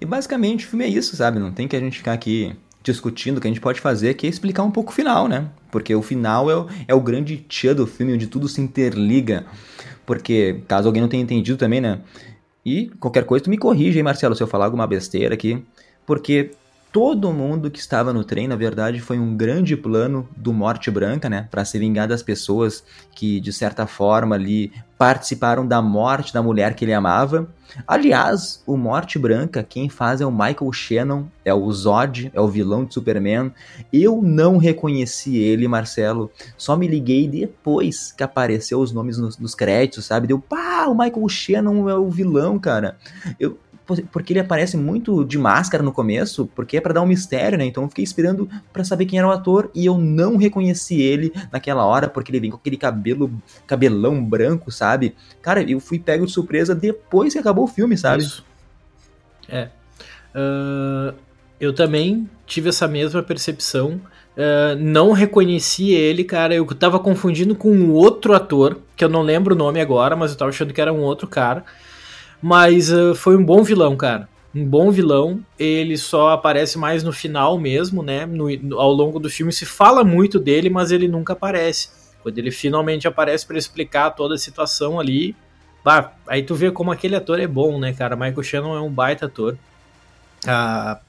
E 0.00 0.06
basicamente 0.06 0.66
o 0.66 0.68
filme 0.68 0.84
é 0.84 0.88
isso, 0.88 1.14
sabe? 1.16 1.38
Não 1.38 1.52
tem 1.52 1.68
que 1.68 1.76
a 1.76 1.80
gente 1.80 1.98
ficar 1.98 2.14
aqui 2.14 2.56
discutindo, 2.82 3.38
o 3.38 3.40
que 3.40 3.46
a 3.46 3.50
gente 3.50 3.60
pode 3.60 3.80
fazer 3.80 4.14
que 4.14 4.26
é 4.26 4.30
explicar 4.30 4.64
um 4.64 4.70
pouco 4.70 4.90
o 4.90 4.94
final, 4.94 5.28
né? 5.28 5.48
Porque 5.70 5.94
o 5.94 6.02
final 6.02 6.50
é 6.50 6.56
o, 6.56 6.66
é 6.88 6.94
o 6.94 7.00
grande 7.00 7.36
tchan 7.48 7.74
do 7.74 7.86
filme, 7.86 8.14
onde 8.14 8.26
tudo 8.26 8.48
se 8.48 8.60
interliga. 8.60 9.44
Porque, 10.04 10.62
caso 10.66 10.88
alguém 10.88 11.00
não 11.00 11.08
tenha 11.08 11.22
entendido 11.22 11.56
também, 11.56 11.80
né? 11.80 12.00
E 12.64 12.90
qualquer 13.00 13.24
coisa, 13.24 13.44
tu 13.44 13.50
me 13.50 13.58
corrige 13.58 13.98
aí, 13.98 14.02
Marcelo, 14.02 14.34
se 14.34 14.42
eu 14.42 14.46
falar 14.46 14.66
alguma 14.66 14.86
besteira 14.86 15.34
aqui. 15.34 15.64
Porque 16.06 16.50
todo 16.92 17.32
mundo 17.32 17.70
que 17.70 17.78
estava 17.78 18.12
no 18.12 18.22
trem, 18.22 18.46
na 18.46 18.54
verdade, 18.54 19.00
foi 19.00 19.18
um 19.18 19.34
grande 19.34 19.74
plano 19.76 20.28
do 20.36 20.52
Morte 20.52 20.90
Branca, 20.90 21.28
né? 21.28 21.48
Para 21.50 21.64
se 21.64 21.78
vingar 21.78 22.06
das 22.06 22.22
pessoas 22.22 22.84
que, 23.14 23.40
de 23.40 23.50
certa 23.50 23.86
forma, 23.86 24.34
ali 24.34 24.70
participaram 24.98 25.66
da 25.66 25.80
morte 25.80 26.34
da 26.34 26.42
mulher 26.42 26.74
que 26.74 26.84
ele 26.84 26.92
amava. 26.92 27.48
Aliás, 27.88 28.62
o 28.66 28.76
Morte 28.76 29.18
Branca, 29.18 29.64
quem 29.66 29.88
faz 29.88 30.20
é 30.20 30.26
o 30.26 30.30
Michael 30.30 30.70
Shannon, 30.70 31.24
é 31.42 31.54
o 31.54 31.72
Zod, 31.72 32.30
é 32.34 32.40
o 32.40 32.46
vilão 32.46 32.84
de 32.84 32.92
Superman. 32.92 33.50
Eu 33.90 34.20
não 34.22 34.58
reconheci 34.58 35.38
ele, 35.38 35.66
Marcelo. 35.66 36.30
Só 36.58 36.76
me 36.76 36.86
liguei 36.86 37.26
depois 37.26 38.12
que 38.12 38.22
apareceu 38.22 38.78
os 38.80 38.92
nomes 38.92 39.16
nos, 39.16 39.38
nos 39.38 39.54
créditos, 39.54 40.04
sabe? 40.04 40.26
Deu, 40.26 40.38
pá, 40.38 40.86
o 40.86 40.94
Michael 40.94 41.28
Shannon 41.28 41.88
é 41.88 41.94
o 41.94 42.10
vilão, 42.10 42.58
cara. 42.58 42.98
Eu, 43.40 43.58
porque 44.10 44.32
ele 44.32 44.40
aparece 44.40 44.76
muito 44.76 45.24
de 45.24 45.38
máscara 45.38 45.82
no 45.82 45.92
começo, 45.92 46.46
porque 46.54 46.76
é 46.76 46.80
para 46.80 46.94
dar 46.94 47.02
um 47.02 47.06
mistério, 47.06 47.58
né? 47.58 47.64
Então 47.64 47.82
eu 47.82 47.88
fiquei 47.88 48.04
esperando 48.04 48.48
para 48.72 48.84
saber 48.84 49.06
quem 49.06 49.18
era 49.18 49.28
o 49.28 49.30
ator 49.30 49.70
e 49.74 49.84
eu 49.84 49.98
não 49.98 50.36
reconheci 50.36 51.00
ele 51.00 51.32
naquela 51.50 51.84
hora, 51.84 52.08
porque 52.08 52.30
ele 52.30 52.40
vem 52.40 52.50
com 52.50 52.56
aquele 52.56 52.76
cabelo, 52.76 53.30
cabelão 53.66 54.24
branco, 54.24 54.70
sabe? 54.70 55.14
Cara, 55.40 55.62
eu 55.62 55.80
fui 55.80 55.98
pego 55.98 56.26
de 56.26 56.32
surpresa 56.32 56.74
depois 56.74 57.32
que 57.32 57.38
acabou 57.38 57.64
o 57.64 57.68
filme, 57.68 57.96
sabe? 57.96 58.22
Isso. 58.22 58.44
É. 59.48 59.68
Uh, 60.34 61.14
eu 61.60 61.72
também 61.72 62.28
tive 62.46 62.68
essa 62.68 62.88
mesma 62.88 63.22
percepção. 63.22 64.00
Uh, 64.34 64.74
não 64.78 65.12
reconheci 65.12 65.90
ele, 65.90 66.24
cara. 66.24 66.54
Eu 66.54 66.64
tava 66.66 66.98
confundindo 66.98 67.54
com 67.54 67.70
um 67.70 67.92
outro 67.92 68.32
ator, 68.34 68.78
que 68.96 69.04
eu 69.04 69.08
não 69.08 69.22
lembro 69.22 69.54
o 69.54 69.58
nome 69.58 69.80
agora, 69.80 70.16
mas 70.16 70.30
eu 70.30 70.38
tava 70.38 70.50
achando 70.50 70.72
que 70.72 70.80
era 70.80 70.92
um 70.92 71.00
outro 71.00 71.26
cara. 71.26 71.64
Mas 72.42 72.92
uh, 72.92 73.14
foi 73.14 73.36
um 73.36 73.44
bom 73.44 73.62
vilão, 73.62 73.96
cara. 73.96 74.28
Um 74.54 74.66
bom 74.66 74.90
vilão. 74.90 75.40
Ele 75.58 75.96
só 75.96 76.30
aparece 76.30 76.76
mais 76.76 77.02
no 77.02 77.12
final 77.12 77.58
mesmo, 77.58 78.02
né? 78.02 78.26
No, 78.26 78.50
no, 78.56 78.80
ao 78.80 78.92
longo 78.92 79.20
do 79.20 79.30
filme 79.30 79.52
se 79.52 79.64
fala 79.64 80.02
muito 80.02 80.38
dele, 80.40 80.68
mas 80.68 80.90
ele 80.90 81.06
nunca 81.06 81.32
aparece. 81.34 81.88
Quando 82.22 82.38
ele 82.38 82.50
finalmente 82.50 83.06
aparece 83.06 83.46
para 83.46 83.56
explicar 83.56 84.10
toda 84.10 84.34
a 84.34 84.38
situação 84.38 84.98
ali, 84.98 85.36
bah, 85.84 86.12
aí 86.26 86.42
tu 86.42 86.54
vê 86.54 86.70
como 86.70 86.90
aquele 86.90 87.16
ator 87.16 87.40
é 87.40 87.46
bom, 87.46 87.78
né, 87.78 87.92
cara? 87.92 88.16
Michael 88.16 88.42
Shannon 88.42 88.76
é 88.76 88.80
um 88.80 88.90
baita 88.90 89.26
ator. 89.26 89.56
Ah, 90.46 91.00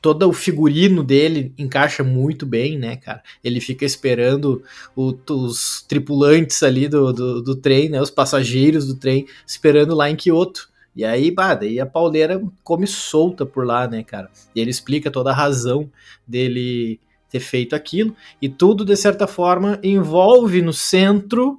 todo 0.00 0.28
o 0.28 0.32
figurino 0.32 1.02
dele 1.02 1.52
encaixa 1.58 2.02
muito 2.02 2.46
bem, 2.46 2.78
né, 2.78 2.96
cara? 2.96 3.22
Ele 3.44 3.60
fica 3.60 3.84
esperando 3.84 4.62
o, 4.96 5.14
os 5.28 5.82
tripulantes 5.82 6.62
ali 6.62 6.88
do, 6.88 7.12
do, 7.12 7.42
do, 7.42 7.56
trem, 7.56 7.88
né? 7.88 8.00
Os 8.00 8.10
passageiros 8.10 8.86
do 8.86 8.94
trem, 8.96 9.26
esperando 9.46 9.94
lá 9.94 10.10
em 10.10 10.16
Kyoto. 10.16 10.69
E 10.94 11.04
aí, 11.04 11.30
bah, 11.30 11.54
daí 11.54 11.78
a 11.78 11.86
pauleira 11.86 12.42
come 12.64 12.86
solta 12.86 13.46
por 13.46 13.64
lá, 13.64 13.86
né, 13.86 14.02
cara? 14.02 14.30
E 14.54 14.60
ele 14.60 14.70
explica 14.70 15.10
toda 15.10 15.30
a 15.30 15.34
razão 15.34 15.90
dele 16.26 17.00
ter 17.28 17.40
feito 17.40 17.76
aquilo. 17.76 18.14
E 18.42 18.48
tudo, 18.48 18.84
de 18.84 18.96
certa 18.96 19.26
forma, 19.26 19.78
envolve 19.82 20.60
no 20.60 20.72
centro 20.72 21.58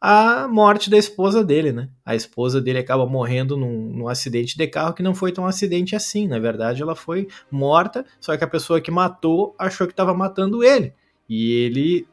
a 0.00 0.46
morte 0.46 0.90
da 0.90 0.98
esposa 0.98 1.42
dele, 1.42 1.72
né? 1.72 1.88
A 2.04 2.14
esposa 2.14 2.60
dele 2.60 2.78
acaba 2.78 3.06
morrendo 3.06 3.56
num, 3.56 3.90
num, 3.90 4.08
acidente 4.08 4.54
de 4.54 4.66
carro 4.66 4.92
que 4.92 5.02
não 5.02 5.14
foi 5.14 5.32
tão 5.32 5.46
acidente 5.46 5.96
assim. 5.96 6.28
Na 6.28 6.38
verdade, 6.38 6.82
ela 6.82 6.94
foi 6.94 7.26
morta, 7.50 8.04
só 8.20 8.36
que 8.36 8.44
a 8.44 8.48
pessoa 8.48 8.82
que 8.82 8.90
matou 8.90 9.54
achou 9.58 9.86
que 9.86 9.94
estava 9.94 10.12
matando 10.12 10.62
ele. 10.62 10.92
E 11.26 11.52
ele 11.52 12.06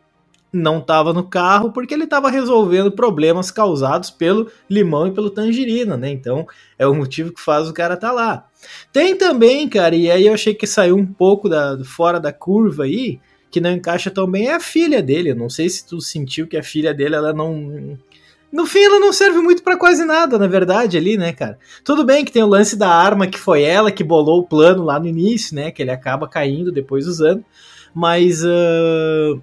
não 0.51 0.79
estava 0.79 1.13
no 1.13 1.23
carro 1.23 1.71
porque 1.71 1.93
ele 1.93 2.03
estava 2.03 2.29
resolvendo 2.29 2.91
problemas 2.91 3.49
causados 3.49 4.09
pelo 4.09 4.51
limão 4.69 5.07
e 5.07 5.11
pelo 5.11 5.29
tangerina, 5.29 5.95
né? 5.95 6.09
Então 6.09 6.45
é 6.77 6.85
o 6.85 6.93
motivo 6.93 7.31
que 7.31 7.41
faz 7.41 7.69
o 7.69 7.73
cara 7.73 7.93
estar 7.93 8.09
tá 8.09 8.13
lá. 8.13 8.47
Tem 8.91 9.15
também, 9.15 9.67
cara, 9.69 9.95
e 9.95 10.11
aí 10.11 10.27
eu 10.27 10.33
achei 10.33 10.53
que 10.53 10.67
saiu 10.67 10.97
um 10.97 11.05
pouco 11.05 11.47
da, 11.47 11.77
fora 11.85 12.19
da 12.19 12.33
curva 12.33 12.83
aí, 12.83 13.19
que 13.49 13.61
não 13.61 13.71
encaixa 13.71 14.11
tão 14.11 14.29
bem, 14.29 14.47
é 14.47 14.55
a 14.55 14.59
filha 14.59 15.01
dele. 15.01 15.31
Eu 15.31 15.35
não 15.35 15.49
sei 15.49 15.69
se 15.69 15.85
tu 15.85 16.01
sentiu 16.01 16.47
que 16.47 16.57
a 16.57 16.63
filha 16.63 16.93
dele, 16.93 17.15
ela 17.15 17.33
não. 17.33 17.97
No 18.51 18.65
fim, 18.65 18.83
ela 18.83 18.99
não 18.99 19.13
serve 19.13 19.39
muito 19.39 19.63
para 19.63 19.77
quase 19.77 20.03
nada, 20.03 20.37
na 20.37 20.47
verdade, 20.47 20.97
ali, 20.97 21.15
né, 21.15 21.31
cara? 21.31 21.57
Tudo 21.85 22.03
bem 22.03 22.25
que 22.25 22.33
tem 22.33 22.43
o 22.43 22.47
lance 22.47 22.75
da 22.75 22.89
arma, 22.89 23.25
que 23.25 23.39
foi 23.39 23.63
ela 23.63 23.91
que 23.91 24.03
bolou 24.03 24.39
o 24.39 24.47
plano 24.47 24.83
lá 24.83 24.99
no 24.99 25.07
início, 25.07 25.55
né? 25.55 25.71
Que 25.71 25.81
ele 25.81 25.91
acaba 25.91 26.27
caindo 26.27 26.71
depois 26.71 27.07
usando. 27.07 27.45
Mas. 27.95 28.43
Uh 28.43 29.41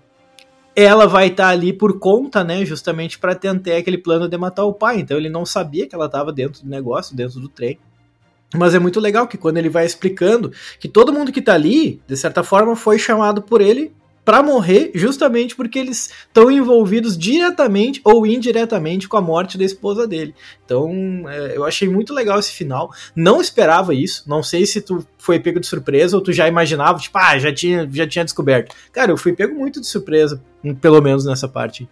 ela 0.85 1.07
vai 1.07 1.27
estar 1.27 1.45
tá 1.45 1.49
ali 1.51 1.73
por 1.73 1.99
conta, 1.99 2.45
né, 2.45 2.65
justamente 2.65 3.19
para 3.19 3.35
tentar 3.35 3.77
aquele 3.77 3.99
plano 3.99 4.29
de 4.29 4.39
matar 4.39 4.65
o 4.65 4.73
pai. 4.73 5.01
Então 5.01 5.17
ele 5.17 5.29
não 5.29 5.45
sabia 5.45 5.87
que 5.89 5.95
ela 5.95 6.07
estava 6.07 6.33
dentro 6.33 6.63
do 6.63 6.71
negócio, 6.71 7.17
dentro 7.17 7.41
do 7.41 7.49
trem. 7.49 7.79
Mas 8.55 8.75
é 8.75 8.79
muito 8.79 9.01
legal 9.01 9.27
que 9.27 9.37
quando 9.37 9.59
ele 9.59 9.69
vai 9.69 9.85
explicando 9.85 10.53
que 10.79 10.89
todo 10.89 11.13
mundo 11.13 11.33
que 11.33 11.43
tá 11.43 11.55
ali, 11.55 12.01
de 12.07 12.17
certa 12.17 12.43
forma, 12.43 12.75
foi 12.77 12.99
chamado 12.99 13.43
por 13.43 13.61
ele 13.61 13.93
para 14.29 14.43
morrer, 14.43 14.91
justamente 14.95 15.57
porque 15.57 15.79
eles 15.79 16.11
estão 16.27 16.51
envolvidos 16.51 17.17
diretamente 17.17 17.99
ou 18.05 18.27
indiretamente 18.27 19.09
com 19.09 19.17
a 19.17 19.23
morte 19.23 19.57
da 19.57 19.65
esposa 19.65 20.07
dele. 20.07 20.35
Então, 20.63 20.93
é, 21.27 21.57
eu 21.57 21.65
achei 21.65 21.89
muito 21.89 22.13
legal 22.13 22.39
esse 22.39 22.53
final. 22.53 22.93
Não 23.17 23.41
esperava 23.41 23.95
isso. 23.95 24.25
Não 24.29 24.43
sei 24.43 24.67
se 24.67 24.83
tu 24.83 25.03
foi 25.17 25.41
pego 25.41 25.59
de 25.59 25.67
surpresa 25.67 26.15
ou 26.15 26.23
tu 26.23 26.31
já 26.31 26.47
imaginava, 26.47 26.99
tipo, 26.99 27.17
ah, 27.17 27.39
já 27.39 27.51
tinha, 27.51 27.89
já 27.91 28.07
tinha 28.07 28.23
descoberto. 28.23 28.77
Cara, 28.93 29.11
eu 29.11 29.17
fui 29.17 29.33
pego 29.33 29.55
muito 29.55 29.81
de 29.81 29.87
surpresa, 29.87 30.45
pelo 30.79 31.01
menos 31.01 31.25
nessa 31.25 31.49
parte. 31.49 31.89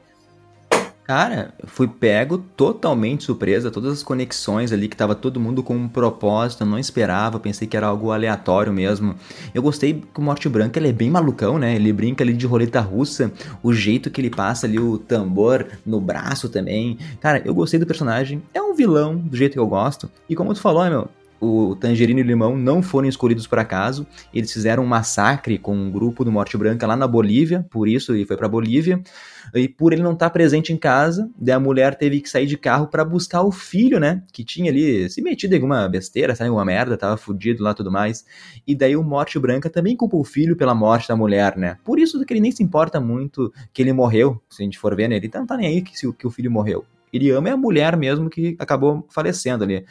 Cara, 1.07 1.55
fui 1.67 1.87
pego 1.87 2.37
totalmente 2.37 3.23
surpresa, 3.23 3.71
todas 3.71 3.93
as 3.93 4.03
conexões 4.03 4.73
ali 4.73 4.89
que 4.89 4.97
tava 4.97 5.15
todo 5.15 5.39
mundo 5.39 5.63
com 5.63 5.77
um 5.77 5.87
propósito, 5.87 6.65
eu 6.65 6.67
não 6.67 6.81
esperava, 6.81 7.39
pensei 7.39 7.69
que 7.69 7.77
era 7.77 7.87
algo 7.87 8.11
aleatório 8.11 8.73
mesmo. 8.73 9.15
Eu 9.55 9.63
gostei 9.63 10.03
que 10.13 10.19
o 10.19 10.23
Morte 10.23 10.49
Branca 10.49 10.81
ele 10.81 10.89
é 10.89 10.93
bem 10.93 11.09
malucão, 11.09 11.61
né? 11.61 11.77
Ele 11.77 11.93
brinca 11.93 12.25
ali 12.25 12.33
de 12.33 12.45
roleta 12.45 12.81
russa, 12.81 13.33
o 13.63 13.73
jeito 13.73 14.11
que 14.11 14.21
ele 14.21 14.31
passa 14.31 14.67
ali 14.67 14.81
o 14.81 14.99
tambor 14.99 15.69
no 15.87 16.01
braço 16.01 16.49
também. 16.49 16.99
Cara, 17.21 17.41
eu 17.45 17.55
gostei 17.55 17.79
do 17.79 17.87
personagem, 17.87 18.43
é 18.53 18.61
um 18.61 18.75
vilão 18.75 19.17
do 19.17 19.37
jeito 19.37 19.53
que 19.53 19.61
eu 19.61 19.69
gosto. 19.69 20.11
E 20.29 20.35
como 20.35 20.55
tu 20.55 20.61
falou, 20.61 20.85
meu, 20.87 21.09
o 21.41 21.77
Tangerino 21.77 22.21
e 22.21 22.23
o 22.23 22.27
Limão 22.27 22.57
não 22.57 22.83
foram 22.83 23.09
escolhidos 23.09 23.47
por 23.47 23.59
acaso. 23.59 24.07
Eles 24.33 24.53
fizeram 24.53 24.83
um 24.83 24.87
massacre 24.87 25.59
com 25.59 25.75
um 25.75 25.91
grupo 25.91 26.25
do 26.25 26.33
Morte 26.33 26.57
Branca 26.57 26.87
lá 26.87 26.97
na 26.97 27.07
Bolívia, 27.07 27.67
por 27.71 27.89
isso 27.89 28.15
ele 28.15 28.27
foi 28.27 28.37
para 28.37 28.49
Bolívia. 28.49 29.03
E 29.55 29.69
por 29.69 29.93
ele 29.93 30.03
não 30.03 30.13
estar 30.13 30.27
tá 30.27 30.31
presente 30.31 30.73
em 30.73 30.77
casa, 30.77 31.31
a 31.49 31.61
mulher 31.61 31.95
teve 31.95 32.21
que 32.21 32.29
sair 32.29 32.47
de 32.47 32.57
carro 32.57 32.89
para 32.89 33.05
buscar 33.05 33.43
o 33.43 33.53
filho, 33.53 34.01
né? 34.01 34.23
Que 34.33 34.45
tinha 34.45 34.71
ali 34.71 35.09
se 35.09 35.23
metido 35.23 35.53
em 35.53 35.57
alguma 35.57 35.89
besteira, 35.89 36.35
sabe, 36.35 36.49
alguma 36.49 36.65
merda, 36.65 36.97
tava 36.97 37.17
fudido 37.17 37.63
lá 37.63 37.73
tudo 37.73 37.91
mais. 37.91 38.25
E 38.67 38.75
daí 38.75 38.97
o 38.97 39.03
Morte 39.03 39.39
Branca 39.39 39.71
também 39.71 39.97
culpa 39.97 40.17
o 40.17 40.25
filho 40.25 40.57
pela 40.57 40.75
morte 40.75 41.09
da 41.09 41.17
mulher, 41.17 41.57
né? 41.57 41.77
Por 41.85 41.99
isso 41.99 42.25
que 42.25 42.33
ele 42.33 42.41
nem 42.41 42.53
se 42.53 42.63
importa 42.63 43.01
muito 43.01 43.53
que 43.73 43.83
ele 43.83 43.93
morreu, 43.93 44.43
se 44.51 44.63
a 44.63 44.65
gente 44.65 44.79
for 44.79 44.97
ver, 44.97 45.09
né? 45.09 45.17
Ele 45.17 45.31
não 45.33 45.47
tá 45.47 45.57
nem 45.57 45.69
aí 45.69 45.83
que, 45.83 45.93
que 46.13 46.27
o 46.27 46.31
filho 46.31 46.51
morreu. 46.51 46.85
Ele 47.13 47.31
ama 47.31 47.49
é 47.49 47.53
a 47.53 47.57
mulher 47.57 47.97
mesmo 47.97 48.29
que 48.29 48.57
acabou 48.59 49.07
falecendo 49.09 49.65
ali. 49.65 49.85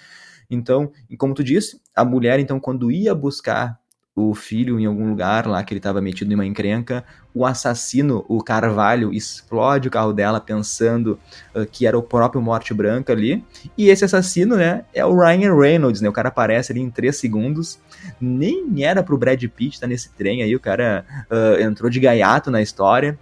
Então, 0.50 0.92
como 1.18 1.34
tu 1.34 1.44
disse, 1.44 1.82
a 1.96 2.04
mulher, 2.04 2.40
então, 2.40 2.60
quando 2.60 2.92
ia 2.92 3.14
buscar 3.14 3.80
o 4.16 4.34
filho 4.34 4.80
em 4.80 4.86
algum 4.86 5.10
lugar 5.10 5.46
lá 5.46 5.62
que 5.62 5.74
ele 5.74 5.80
estava 5.80 6.00
metido 6.00 6.32
em 6.32 6.36
uma 6.36 6.46
encrenca, 6.46 7.04
o 7.34 7.46
assassino, 7.46 8.24
o 8.30 8.42
Carvalho, 8.42 9.14
explode 9.14 9.90
o 9.90 9.92
carro 9.92 10.14
dela 10.14 10.40
pensando 10.40 11.20
uh, 11.54 11.66
que 11.70 11.86
era 11.86 11.98
o 11.98 12.02
próprio 12.02 12.42
Morte 12.42 12.74
Branca 12.74 13.12
ali. 13.12 13.44
E 13.78 13.90
esse 13.90 14.06
assassino, 14.06 14.56
né, 14.56 14.86
é 14.94 15.06
o 15.06 15.14
Ryan 15.14 15.54
Reynolds, 15.54 16.00
né? 16.00 16.08
O 16.08 16.14
cara 16.14 16.30
aparece 16.30 16.72
ali 16.72 16.80
em 16.80 16.90
3 16.90 17.14
segundos. 17.14 17.78
Nem 18.22 18.86
era 18.86 19.04
pro 19.04 19.18
Brad 19.18 19.44
Pitt 19.44 19.76
estar 19.76 19.86
tá 19.86 19.90
nesse 19.90 20.10
trem 20.14 20.42
aí, 20.42 20.56
o 20.56 20.62
cara 20.62 21.06
uh, 21.30 21.62
entrou 21.62 21.90
de 21.90 22.00
gaiato 22.00 22.50
na 22.50 22.62
história. 22.62 23.20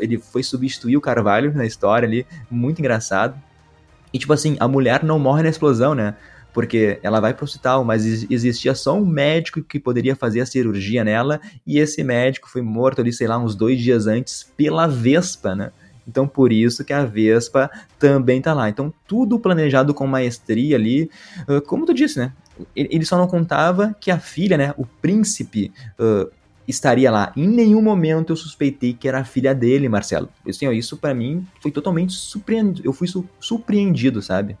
Ele 0.00 0.16
foi 0.16 0.42
substituir 0.42 0.96
o 0.96 1.02
Carvalho 1.02 1.52
na 1.54 1.66
história 1.66 2.08
ali, 2.08 2.26
muito 2.50 2.78
engraçado. 2.78 3.38
E 4.10 4.18
tipo 4.18 4.32
assim, 4.32 4.56
a 4.58 4.66
mulher 4.66 5.04
não 5.04 5.18
morre 5.18 5.42
na 5.42 5.50
explosão, 5.50 5.94
né? 5.94 6.16
Porque 6.52 6.98
ela 7.02 7.20
vai 7.20 7.34
para 7.34 7.42
o 7.42 7.44
hospital, 7.44 7.84
mas 7.84 8.04
existia 8.30 8.74
só 8.74 8.96
um 8.96 9.06
médico 9.06 9.62
que 9.62 9.78
poderia 9.78 10.16
fazer 10.16 10.40
a 10.40 10.46
cirurgia 10.46 11.04
nela, 11.04 11.40
e 11.66 11.78
esse 11.78 12.02
médico 12.02 12.48
foi 12.48 12.62
morto 12.62 13.00
ali, 13.00 13.12
sei 13.12 13.26
lá, 13.26 13.38
uns 13.38 13.54
dois 13.54 13.80
dias 13.80 14.06
antes 14.06 14.50
pela 14.56 14.86
Vespa, 14.86 15.54
né? 15.54 15.70
Então, 16.06 16.26
por 16.26 16.52
isso 16.52 16.84
que 16.84 16.92
a 16.92 17.04
Vespa 17.04 17.70
também 17.98 18.42
tá 18.42 18.52
lá. 18.52 18.68
Então, 18.68 18.92
tudo 19.06 19.38
planejado 19.38 19.94
com 19.94 20.06
maestria 20.06 20.76
ali. 20.76 21.08
Como 21.66 21.86
tu 21.86 21.94
disse, 21.94 22.18
né? 22.18 22.32
Ele 22.74 23.04
só 23.04 23.16
não 23.16 23.28
contava 23.28 23.94
que 24.00 24.10
a 24.10 24.18
filha, 24.18 24.58
né? 24.58 24.74
O 24.76 24.84
príncipe. 24.84 25.72
Uh, 25.98 26.28
estaria 26.66 27.10
lá. 27.10 27.32
Em 27.36 27.48
nenhum 27.48 27.82
momento 27.82 28.32
eu 28.32 28.36
suspeitei 28.36 28.94
que 28.94 29.08
era 29.08 29.20
a 29.20 29.24
filha 29.24 29.54
dele, 29.54 29.88
Marcelo. 29.88 30.28
Assim, 30.48 30.66
ó, 30.66 30.72
isso 30.72 30.96
para 30.96 31.12
mim 31.12 31.46
foi 31.60 31.70
totalmente 31.70 32.12
surpreendido. 32.12 32.86
Eu 32.86 32.92
fui 32.92 33.08
su 33.08 33.28
surpreendido, 33.40 34.22
sabe? 34.22 34.56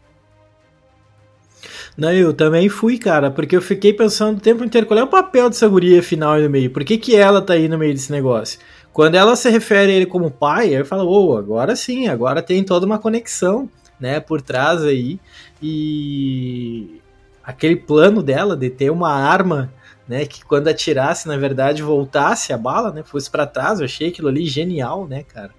Não, 1.96 2.12
eu 2.12 2.32
também 2.32 2.68
fui, 2.68 2.98
cara, 2.98 3.30
porque 3.30 3.56
eu 3.56 3.62
fiquei 3.62 3.92
pensando 3.92 4.38
o 4.38 4.40
tempo 4.40 4.64
inteiro 4.64 4.86
qual 4.86 4.98
é 4.98 5.02
o 5.02 5.08
papel 5.08 5.50
dessa 5.50 5.68
guria 5.68 6.02
final 6.02 6.34
aí 6.34 6.42
no 6.42 6.50
meio. 6.50 6.70
Por 6.70 6.84
que, 6.84 6.96
que 6.96 7.14
ela 7.14 7.42
tá 7.42 7.54
aí 7.54 7.68
no 7.68 7.78
meio 7.78 7.92
desse 7.92 8.10
negócio? 8.10 8.58
Quando 8.92 9.14
ela 9.14 9.36
se 9.36 9.48
refere 9.50 9.92
a 9.92 9.94
ele 9.94 10.06
como 10.06 10.30
pai, 10.30 10.74
eu 10.74 10.84
falo, 10.84 11.08
oh, 11.08 11.36
agora 11.36 11.76
sim, 11.76 12.08
agora 12.08 12.42
tem 12.42 12.64
toda 12.64 12.86
uma 12.86 12.98
conexão, 12.98 13.68
né, 13.98 14.18
por 14.18 14.40
trás 14.40 14.82
aí. 14.82 15.20
E 15.62 17.00
aquele 17.42 17.76
plano 17.76 18.22
dela 18.22 18.56
de 18.56 18.70
ter 18.70 18.90
uma 18.90 19.12
arma 19.12 19.72
né, 20.10 20.26
que 20.26 20.44
quando 20.44 20.66
atirasse, 20.66 21.28
na 21.28 21.36
verdade, 21.36 21.84
voltasse 21.84 22.52
a 22.52 22.58
bala, 22.58 22.90
né, 22.90 23.04
fosse 23.04 23.30
para 23.30 23.46
trás, 23.46 23.78
eu 23.78 23.84
achei 23.84 24.08
aquilo 24.08 24.26
ali 24.26 24.44
genial, 24.44 25.06
né, 25.06 25.22
cara. 25.22 25.52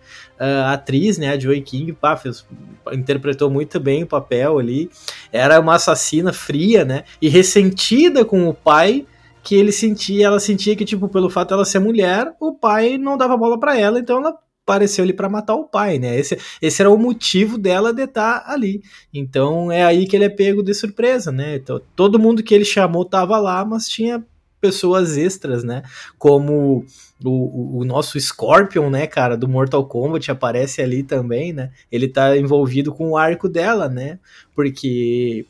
A 0.44 0.74
atriz, 0.74 1.20
né, 1.20 1.30
a 1.30 1.40
Joy 1.40 1.62
King, 1.62 1.94
pá, 1.94 2.18
fez, 2.18 2.44
interpretou 2.92 3.48
muito 3.50 3.80
bem 3.80 4.02
o 4.02 4.08
papel 4.08 4.58
ali. 4.58 4.90
Era 5.32 5.60
uma 5.60 5.76
assassina 5.76 6.34
fria, 6.34 6.84
né, 6.84 7.04
e 7.22 7.30
ressentida 7.30 8.26
com 8.26 8.50
o 8.50 8.54
pai, 8.54 9.06
que 9.44 9.56
ele 9.56 9.72
sentia, 9.72 10.28
ela 10.28 10.40
sentia 10.40 10.76
que, 10.76 10.86
tipo, 10.86 11.08
pelo 11.08 11.30
fato 11.30 11.50
dela 11.50 11.66
ser 11.66 11.80
mulher, 11.80 12.34
o 12.40 12.54
pai 12.54 12.98
não 12.98 13.18
dava 13.18 13.38
bola 13.38 13.60
para 13.60 13.78
ela, 13.78 14.00
então 14.00 14.18
ela 14.18 14.36
apareceu 14.64 15.04
ali 15.04 15.14
para 15.14 15.30
matar 15.30 15.56
o 15.56 15.66
pai, 15.66 16.00
né? 16.00 16.18
Esse, 16.18 16.38
esse 16.62 16.82
era 16.82 16.90
o 16.90 16.98
motivo 16.98 17.58
dela 17.58 17.94
de 17.94 18.04
estar 18.04 18.44
ali. 18.48 18.82
Então 19.14 19.72
é 19.72 19.84
aí 19.84 20.08
que 20.08 20.16
ele 20.16 20.26
é 20.26 20.30
pego 20.30 20.64
de 20.64 20.74
surpresa, 20.74 21.32
né? 21.32 21.56
Então, 21.56 21.82
todo 21.96 22.20
mundo 22.20 22.44
que 22.44 22.54
ele 22.54 22.66
chamou 22.66 23.04
tava 23.04 23.38
lá, 23.38 23.66
mas 23.66 23.88
tinha 23.88 24.24
pessoas 24.62 25.18
extras, 25.18 25.64
né? 25.64 25.82
Como 26.18 26.86
o, 27.24 27.80
o, 27.80 27.84
nosso 27.84 28.20
Scorpion, 28.20 28.90
né, 28.90 29.08
cara, 29.08 29.36
do 29.36 29.48
Mortal 29.48 29.86
Kombat 29.86 30.32
aparece 30.32 30.82
ali 30.82 31.04
também, 31.04 31.52
né? 31.52 31.72
Ele 31.92 32.08
tá 32.08 32.38
envolvido 32.38 32.94
com 32.94 33.10
o 33.10 33.18
arco 33.18 33.50
dela, 33.50 33.90
né? 33.90 34.20
Porque 34.56 35.46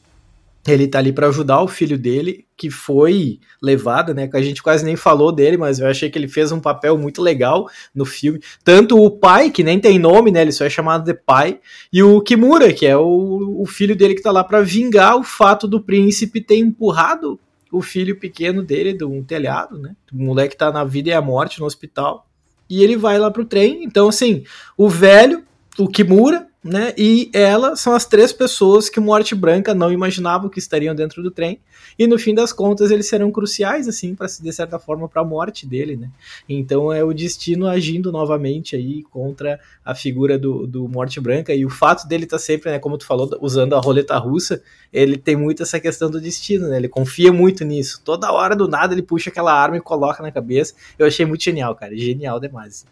ele 0.68 0.88
tá 0.88 1.00
ali 1.00 1.12
para 1.12 1.28
ajudar 1.28 1.62
o 1.62 1.68
filho 1.68 1.98
dele, 1.98 2.46
que 2.56 2.70
foi 2.70 3.40
levado, 3.62 4.14
né? 4.14 4.28
Que 4.28 4.38
a 4.38 4.42
gente 4.42 4.62
quase 4.62 4.86
nem 4.86 4.96
falou 4.96 5.32
dele, 5.32 5.58
mas 5.58 5.80
eu 5.80 5.88
achei 5.88 6.10
que 6.10 6.20
ele 6.20 6.28
fez 6.28 6.52
um 6.52 6.60
papel 6.60 6.98
muito 6.98 7.22
legal 7.22 7.68
no 7.96 8.06
filme. 8.06 8.40
Tanto 8.64 8.96
o 8.98 9.10
pai, 9.10 9.50
que 9.50 9.64
nem 9.64 9.80
tem 9.80 9.98
nome, 9.98 10.32
né? 10.32 10.42
Ele 10.42 10.52
só 10.52 10.64
é 10.64 10.70
chamado 10.70 11.04
de 11.04 11.14
pai, 11.16 11.60
e 11.92 12.04
o 12.04 12.22
Kimura, 12.22 12.72
que 12.72 12.86
é 12.86 12.96
o, 12.96 13.62
o 13.62 13.66
filho 13.66 13.96
dele 13.96 14.14
que 14.14 14.22
tá 14.22 14.32
lá 14.32 14.44
para 14.44 14.62
vingar 14.62 15.18
o 15.18 15.24
fato 15.24 15.68
do 15.68 15.82
príncipe 15.82 16.42
ter 16.42 16.58
empurrado 16.58 17.40
o 17.72 17.82
filho 17.82 18.20
pequeno 18.20 18.62
dele 18.62 18.94
de 18.94 19.06
um 19.06 19.24
telhado, 19.24 19.78
né? 19.78 19.96
O 20.12 20.24
moleque 20.24 20.58
tá 20.58 20.72
na 20.72 20.84
vida 20.84 21.10
e 21.10 21.14
a 21.14 21.22
morte 21.22 21.60
no 21.60 21.66
hospital. 21.66 22.28
E 22.70 22.84
ele 22.84 22.98
vai 22.98 23.18
lá 23.18 23.32
pro 23.32 23.46
trem. 23.46 23.84
Então, 23.84 24.10
assim, 24.10 24.44
o 24.78 24.90
velho, 24.90 25.44
o 25.78 25.88
Kimura, 25.88 26.48
né? 26.64 26.94
E 26.96 27.32
ela 27.34 27.76
são 27.76 27.94
as 27.94 28.06
três 28.06 28.32
pessoas 28.32 28.88
que 28.88 29.00
Morte 29.00 29.34
Branca 29.34 29.74
não 29.74 29.92
imaginava 29.92 30.50
que 30.50 30.60
estariam 30.60 30.94
dentro 30.94 31.24
do 31.24 31.32
trem. 31.32 31.60
E 31.98 32.06
no 32.06 32.20
fim 32.20 32.36
das 32.36 32.54
contas, 32.54 32.92
eles 32.92 33.10
serão 33.10 33.32
cruciais, 33.32 33.88
assim, 33.88 34.14
para 34.14 34.28
de 34.28 34.54
certa 34.54 34.78
forma, 34.78 35.10
para 35.10 35.24
a 35.24 35.26
morte 35.26 35.66
dele, 35.66 35.98
né? 35.98 36.10
Então 36.48 36.94
é 36.94 37.04
o 37.04 37.14
destino 37.14 37.68
agindo 37.68 38.12
novamente 38.12 38.76
aí 38.76 39.02
contra 39.04 39.60
a 39.84 39.96
figura 39.96 40.38
do, 40.38 40.68
do 40.68 40.88
Morte 40.88 41.20
Branca. 41.20 41.54
E 41.54 41.66
o 41.66 41.70
fato 41.70 42.08
dele 42.08 42.26
estar 42.26 42.38
tá 42.38 42.44
sempre, 42.44 42.70
né, 42.70 42.80
como 42.80 42.98
tu 42.98 43.06
falou, 43.06 43.30
usando 43.42 43.76
a 43.76 43.80
roleta 43.80 44.16
russa, 44.18 44.62
ele 44.94 45.18
tem 45.18 45.36
muito 45.36 45.64
essa 45.64 45.80
questão 45.80 46.12
do 46.12 46.22
destino, 46.22 46.68
né? 46.68 46.78
Ele 46.78 46.90
confia 46.90 47.34
muito 47.34 47.66
nisso. 47.66 48.02
Toda 48.06 48.32
hora 48.32 48.56
do 48.56 48.68
nada 48.68 48.94
ele 48.94 49.02
puxa 49.02 49.32
aquela 49.32 49.52
arma 49.52 49.78
e 49.78 49.82
coloca 49.82 50.22
na 50.22 50.32
cabeça. 50.32 50.76
Eu 50.98 51.08
achei 51.08 51.26
muito 51.26 51.44
genial, 51.44 51.76
cara. 51.76 51.98
Genial 51.98 52.40
demais. 52.40 52.86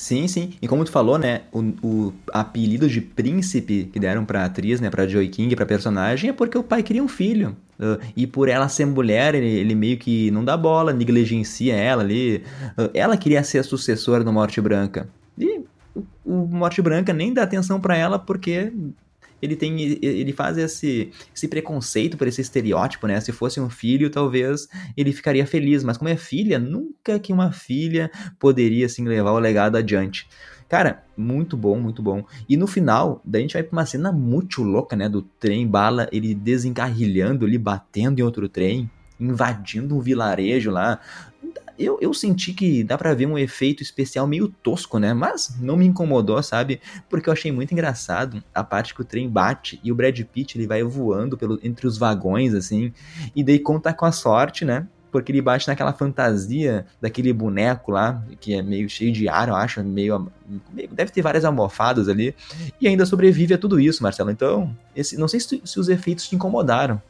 Sim, 0.00 0.26
sim. 0.26 0.54
E 0.62 0.66
como 0.66 0.82
tu 0.82 0.90
falou, 0.90 1.18
né, 1.18 1.42
o, 1.52 1.60
o 1.86 2.12
apelido 2.32 2.88
de 2.88 3.02
príncipe 3.02 3.90
que 3.92 4.00
deram 4.00 4.24
pra 4.24 4.46
atriz, 4.46 4.80
né, 4.80 4.88
pra 4.88 5.06
Joy 5.06 5.28
King, 5.28 5.54
pra 5.54 5.66
personagem, 5.66 6.30
é 6.30 6.32
porque 6.32 6.56
o 6.56 6.62
pai 6.62 6.82
queria 6.82 7.04
um 7.04 7.06
filho. 7.06 7.54
Uh, 7.78 8.00
e 8.16 8.26
por 8.26 8.48
ela 8.48 8.66
ser 8.70 8.86
mulher, 8.86 9.34
ele, 9.34 9.46
ele, 9.46 9.74
meio 9.74 9.98
que 9.98 10.30
não 10.30 10.42
dá 10.42 10.56
bola, 10.56 10.94
negligencia 10.94 11.76
ela 11.76 12.02
ali. 12.02 12.42
Uh, 12.78 12.88
ela 12.94 13.14
queria 13.14 13.44
ser 13.44 13.58
a 13.58 13.62
sucessora 13.62 14.24
do 14.24 14.32
Morte 14.32 14.58
Branca. 14.58 15.06
E 15.38 15.60
o 16.24 16.46
Morte 16.46 16.80
Branca 16.80 17.12
nem 17.12 17.34
dá 17.34 17.42
atenção 17.42 17.78
para 17.78 17.94
ela 17.94 18.18
porque 18.18 18.72
ele 19.40 19.56
tem 19.56 19.80
ele 19.80 20.32
faz 20.32 20.58
esse, 20.58 21.10
esse 21.34 21.48
preconceito 21.48 22.16
por 22.16 22.26
esse 22.26 22.40
estereótipo, 22.40 23.06
né? 23.06 23.20
Se 23.20 23.32
fosse 23.32 23.60
um 23.60 23.70
filho, 23.70 24.10
talvez 24.10 24.68
ele 24.96 25.12
ficaria 25.12 25.46
feliz, 25.46 25.82
mas 25.82 25.96
como 25.96 26.08
é 26.08 26.16
filha, 26.16 26.58
nunca 26.58 27.18
que 27.18 27.32
uma 27.32 27.52
filha 27.52 28.10
poderia 28.38 28.86
assim 28.86 29.06
levar 29.06 29.32
o 29.32 29.38
legado 29.38 29.76
adiante. 29.76 30.28
Cara, 30.70 31.02
muito 31.16 31.56
bom, 31.56 31.80
muito 31.80 32.00
bom. 32.00 32.24
E 32.48 32.56
no 32.56 32.68
final, 32.68 33.20
daí 33.24 33.40
a 33.40 33.42
gente 33.42 33.54
vai 33.54 33.62
pra 33.64 33.72
uma 33.72 33.84
cena 33.84 34.12
muito 34.12 34.62
louca, 34.62 34.94
né? 34.94 35.08
Do 35.08 35.20
trem 35.20 35.66
bala, 35.66 36.08
ele 36.12 36.32
desencarrilhando, 36.32 37.44
ele 37.44 37.58
batendo 37.58 38.20
em 38.20 38.22
outro 38.22 38.48
trem, 38.48 38.88
invadindo 39.18 39.96
um 39.96 40.00
vilarejo 40.00 40.70
lá. 40.70 41.00
Eu, 41.84 41.98
eu 42.00 42.12
senti 42.12 42.52
que 42.52 42.84
dá 42.84 42.98
pra 42.98 43.14
ver 43.14 43.26
um 43.26 43.38
efeito 43.38 43.82
especial 43.82 44.26
meio 44.26 44.48
tosco, 44.48 44.98
né? 44.98 45.14
Mas 45.14 45.56
não 45.60 45.76
me 45.76 45.86
incomodou, 45.86 46.42
sabe? 46.42 46.80
Porque 47.08 47.28
eu 47.28 47.32
achei 47.32 47.50
muito 47.50 47.72
engraçado 47.72 48.42
a 48.54 48.62
parte 48.62 48.94
que 48.94 49.00
o 49.00 49.04
trem 49.04 49.28
bate 49.28 49.80
e 49.82 49.90
o 49.90 49.94
Brad 49.94 50.18
Pitt 50.20 50.58
ele 50.58 50.66
vai 50.66 50.82
voando 50.82 51.36
pelo, 51.36 51.58
entre 51.62 51.86
os 51.86 51.96
vagões, 51.96 52.54
assim, 52.54 52.92
e 53.34 53.42
daí 53.42 53.58
conta 53.58 53.92
com 53.92 54.04
a 54.04 54.12
sorte, 54.12 54.64
né? 54.64 54.86
porque 55.10 55.32
ele 55.32 55.42
bate 55.42 55.66
naquela 55.68 55.92
fantasia 55.92 56.86
daquele 57.00 57.32
boneco 57.32 57.90
lá, 57.90 58.24
que 58.40 58.54
é 58.54 58.62
meio 58.62 58.88
cheio 58.88 59.12
de 59.12 59.28
ar, 59.28 59.48
eu 59.48 59.54
acho, 59.54 59.82
meio 59.82 60.30
deve 60.92 61.10
ter 61.10 61.22
várias 61.22 61.44
almofadas 61.44 62.08
ali, 62.08 62.34
e 62.80 62.88
ainda 62.88 63.04
sobrevive 63.04 63.54
a 63.54 63.58
tudo 63.58 63.80
isso, 63.80 64.02
Marcelo. 64.02 64.30
Então, 64.30 64.74
esse, 64.94 65.16
não 65.16 65.28
sei 65.28 65.40
se, 65.40 65.60
se 65.64 65.80
os 65.80 65.88
efeitos 65.88 66.28
te 66.28 66.34
incomodaram. 66.34 67.00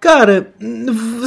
Cara, 0.00 0.54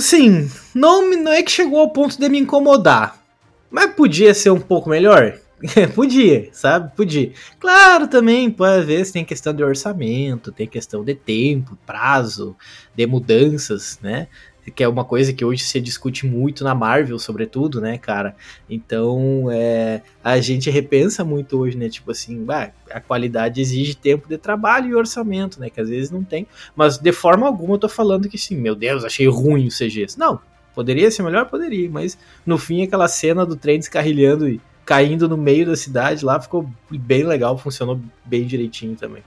sim, 0.02 0.50
não, 0.74 1.08
não 1.16 1.32
é 1.32 1.44
que 1.44 1.52
chegou 1.52 1.80
ao 1.80 1.92
ponto 1.92 2.20
de 2.20 2.28
me 2.28 2.40
incomodar, 2.40 3.24
mas 3.70 3.94
podia 3.94 4.34
ser 4.34 4.50
um 4.50 4.60
pouco 4.60 4.90
melhor. 4.90 5.40
Podia, 5.96 6.50
sabe? 6.52 6.94
Podia. 6.94 7.32
Claro, 7.58 8.08
também, 8.08 8.54
às 8.60 8.86
vezes 8.86 9.14
tem 9.14 9.24
questão 9.24 9.54
de 9.54 9.64
orçamento, 9.64 10.52
tem 10.52 10.68
questão 10.68 11.06
de 11.06 11.16
tempo, 11.16 11.78
prazo, 11.86 12.54
de 12.94 13.08
mudanças, 13.08 13.98
né? 14.02 14.28
Que 14.72 14.84
é 14.84 14.88
uma 14.88 15.04
coisa 15.04 15.34
que 15.34 15.44
hoje 15.44 15.64
se 15.64 15.82
discute 15.82 16.26
muito 16.26 16.64
na 16.64 16.74
Marvel, 16.74 17.20
sobretudo, 17.20 17.82
né, 17.82 17.98
cara? 17.98 18.36
Então, 18.70 19.50
é, 19.52 20.02
a 20.24 20.40
gente 20.40 20.70
repensa 20.70 21.24
muito 21.24 21.58
hoje, 21.58 21.78
né? 21.78 21.90
Tipo 21.90 22.12
assim, 22.12 22.44
bah, 22.44 22.72
a 22.90 23.02
qualidade 23.02 23.60
exige 23.60 23.96
tempo 23.96 24.28
de 24.28 24.38
trabalho 24.38 24.90
e 24.90 24.96
orçamento, 24.96 25.60
né? 25.60 25.70
Que 25.70 25.82
às 25.82 25.90
vezes 25.90 26.12
não 26.12 26.24
tem. 26.24 26.48
Mas 26.76 26.98
de 26.98 27.12
forma 27.12 27.46
alguma 27.46 27.76
eu 27.76 27.80
tô 27.80 27.90
falando 27.90 28.30
que, 28.30 28.38
sim, 28.38 28.56
meu 28.56 28.76
Deus, 28.76 29.04
achei 29.04 29.28
ruim 29.28 29.68
o 29.68 29.72
CGs. 29.72 30.18
Não, 30.18 30.40
poderia 30.74 31.12
ser 31.12 31.24
melhor? 31.24 31.46
Poderia, 31.50 31.90
mas 31.90 32.18
no 32.46 32.58
fim 32.58 32.84
aquela 32.84 33.08
cena 33.08 33.46
do 33.46 33.56
trem 33.56 33.80
descarrilhando 33.80 34.48
e 34.48 34.62
caindo 34.86 35.28
no 35.28 35.38
meio 35.38 35.66
da 35.66 35.76
cidade 35.76 36.24
lá, 36.24 36.40
ficou 36.40 36.70
bem 36.90 37.24
legal, 37.24 37.58
funcionou 37.58 38.00
bem 38.26 38.46
direitinho 38.46 38.96
também. 38.96 39.24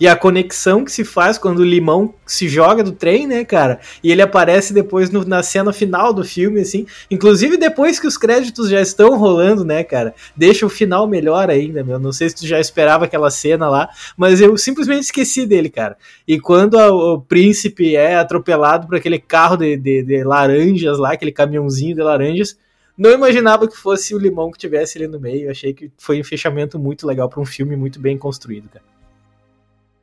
E 0.00 0.06
a 0.06 0.14
conexão 0.14 0.84
que 0.84 0.92
se 0.92 1.04
faz 1.04 1.38
quando 1.38 1.58
o 1.58 1.64
limão 1.64 2.14
se 2.24 2.48
joga 2.48 2.84
do 2.84 2.92
trem, 2.92 3.26
né, 3.26 3.44
cara? 3.44 3.80
E 4.02 4.12
ele 4.12 4.22
aparece 4.22 4.72
depois 4.72 5.10
no, 5.10 5.24
na 5.24 5.42
cena 5.42 5.72
final 5.72 6.12
do 6.12 6.24
filme, 6.24 6.60
assim. 6.60 6.86
Inclusive 7.10 7.56
depois 7.56 7.98
que 7.98 8.06
os 8.06 8.16
créditos 8.16 8.68
já 8.68 8.80
estão 8.80 9.18
rolando, 9.18 9.64
né, 9.64 9.82
cara? 9.82 10.14
Deixa 10.36 10.64
o 10.64 10.68
final 10.68 11.08
melhor 11.08 11.50
ainda, 11.50 11.82
meu. 11.82 11.98
Não 11.98 12.12
sei 12.12 12.28
se 12.28 12.36
tu 12.36 12.46
já 12.46 12.60
esperava 12.60 13.06
aquela 13.06 13.30
cena 13.30 13.68
lá, 13.68 13.88
mas 14.16 14.40
eu 14.40 14.56
simplesmente 14.56 15.04
esqueci 15.04 15.44
dele, 15.44 15.68
cara. 15.68 15.96
E 16.26 16.38
quando 16.38 16.78
a, 16.78 16.92
o 16.92 17.20
príncipe 17.20 17.96
é 17.96 18.16
atropelado 18.16 18.86
por 18.86 18.96
aquele 18.96 19.18
carro 19.18 19.56
de, 19.56 19.76
de, 19.76 20.02
de 20.02 20.22
laranjas 20.22 20.98
lá, 20.98 21.12
aquele 21.12 21.32
caminhãozinho 21.32 21.96
de 21.96 22.02
laranjas, 22.02 22.56
não 22.96 23.12
imaginava 23.12 23.68
que 23.68 23.76
fosse 23.76 24.14
o 24.14 24.18
limão 24.18 24.50
que 24.50 24.58
tivesse 24.58 24.98
ali 24.98 25.06
no 25.06 25.18
meio. 25.18 25.50
Achei 25.50 25.72
que 25.72 25.90
foi 25.98 26.20
um 26.20 26.24
fechamento 26.24 26.78
muito 26.78 27.06
legal 27.06 27.28
para 27.28 27.40
um 27.40 27.46
filme 27.46 27.76
muito 27.76 28.00
bem 28.00 28.16
construído, 28.16 28.68
cara. 28.68 28.97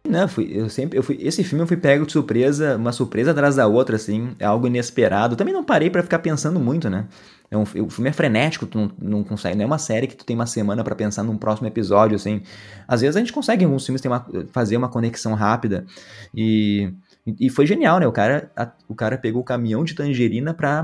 Não, 0.07 0.27
fui, 0.27 0.49
eu 0.51 0.69
sempre, 0.69 0.97
eu 0.97 1.03
fui, 1.03 1.17
esse 1.19 1.43
filme 1.43 1.63
eu 1.63 1.67
fui 1.67 1.77
pego 1.77 2.05
de 2.05 2.11
surpresa, 2.11 2.77
uma 2.77 2.91
surpresa 2.91 3.31
atrás 3.31 3.55
da 3.55 3.67
outra, 3.67 3.95
assim, 3.95 4.35
é 4.39 4.45
algo 4.45 4.67
inesperado. 4.67 5.35
Também 5.35 5.53
não 5.53 5.63
parei 5.63 5.89
para 5.89 6.03
ficar 6.03 6.19
pensando 6.19 6.59
muito, 6.59 6.89
né? 6.89 7.07
É 7.49 7.57
um, 7.57 7.63
o 7.63 7.89
filme 7.89 8.09
é 8.09 8.13
frenético, 8.13 8.65
tu 8.65 8.77
não, 8.77 8.91
não, 8.99 9.23
consegue, 9.23 9.55
não 9.55 9.63
é 9.63 9.65
uma 9.65 9.77
série 9.77 10.07
que 10.07 10.15
tu 10.15 10.25
tem 10.25 10.35
uma 10.35 10.45
semana 10.45 10.83
para 10.83 10.95
pensar 10.95 11.23
num 11.23 11.37
próximo 11.37 11.67
episódio, 11.67 12.15
assim. 12.15 12.41
Às 12.87 13.01
vezes 13.01 13.15
a 13.15 13.19
gente 13.19 13.33
consegue 13.33 13.63
em 13.63 13.65
alguns 13.65 13.85
filmes 13.85 14.01
ter 14.01 14.07
uma, 14.07 14.25
fazer 14.51 14.77
uma 14.77 14.89
conexão 14.89 15.33
rápida 15.33 15.85
e, 16.33 16.91
e 17.39 17.49
foi 17.49 17.65
genial, 17.65 17.99
né? 17.99 18.07
O 18.07 18.11
cara, 18.11 18.51
a, 18.55 18.71
o 18.87 18.95
cara 18.95 19.17
pegou 19.17 19.41
o 19.41 19.45
caminhão 19.45 19.83
de 19.83 19.95
tangerina 19.95 20.53
pra 20.53 20.83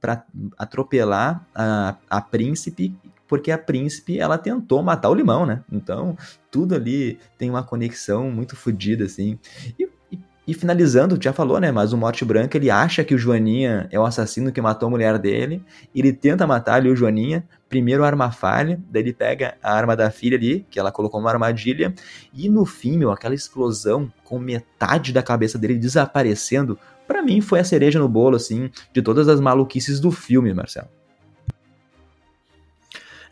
para 0.00 0.24
atropelar 0.58 1.44
a, 1.54 1.96
a 2.08 2.20
príncipe, 2.20 2.94
porque 3.26 3.50
a 3.50 3.58
príncipe 3.58 4.18
ela 4.18 4.38
tentou 4.38 4.82
matar 4.82 5.10
o 5.10 5.14
limão, 5.14 5.46
né? 5.46 5.62
Então 5.70 6.16
tudo 6.50 6.74
ali 6.74 7.18
tem 7.36 7.50
uma 7.50 7.62
conexão 7.62 8.30
muito 8.30 8.56
fodida, 8.56 9.04
assim. 9.04 9.38
E, 9.78 9.88
e, 10.10 10.18
e, 10.48 10.54
finalizando, 10.54 11.18
já 11.20 11.32
falou, 11.32 11.60
né? 11.60 11.70
Mas 11.70 11.92
o 11.92 11.96
Morte 11.96 12.24
Branca 12.24 12.56
ele 12.56 12.70
acha 12.70 13.04
que 13.04 13.14
o 13.14 13.18
Joaninha 13.18 13.88
é 13.90 13.98
o 13.98 14.04
assassino 14.04 14.50
que 14.50 14.60
matou 14.60 14.86
a 14.86 14.90
mulher 14.90 15.18
dele. 15.18 15.62
Ele 15.94 16.12
tenta 16.12 16.46
matar 16.46 16.76
ali 16.76 16.88
o 16.88 16.96
Joaninha. 16.96 17.44
Primeiro 17.68 18.04
a 18.04 18.06
arma 18.06 18.30
falha, 18.30 18.80
daí 18.88 19.02
ele 19.02 19.12
pega 19.12 19.56
a 19.62 19.74
arma 19.74 19.96
da 19.96 20.10
filha 20.10 20.38
ali, 20.38 20.64
que 20.70 20.78
ela 20.78 20.92
colocou 20.92 21.20
uma 21.20 21.30
armadilha. 21.30 21.92
E 22.32 22.48
no 22.48 22.64
fim, 22.64 22.96
meu, 22.96 23.10
aquela 23.10 23.34
explosão 23.34 24.10
com 24.24 24.38
metade 24.38 25.12
da 25.12 25.22
cabeça 25.22 25.58
dele 25.58 25.76
desaparecendo 25.76 26.78
para 27.06 27.22
mim 27.22 27.40
foi 27.40 27.60
a 27.60 27.64
cereja 27.64 27.98
no 27.98 28.08
bolo, 28.08 28.36
assim, 28.36 28.70
de 28.92 29.00
todas 29.00 29.28
as 29.28 29.40
maluquices 29.40 30.00
do 30.00 30.10
filme, 30.10 30.52
Marcelo. 30.52 30.88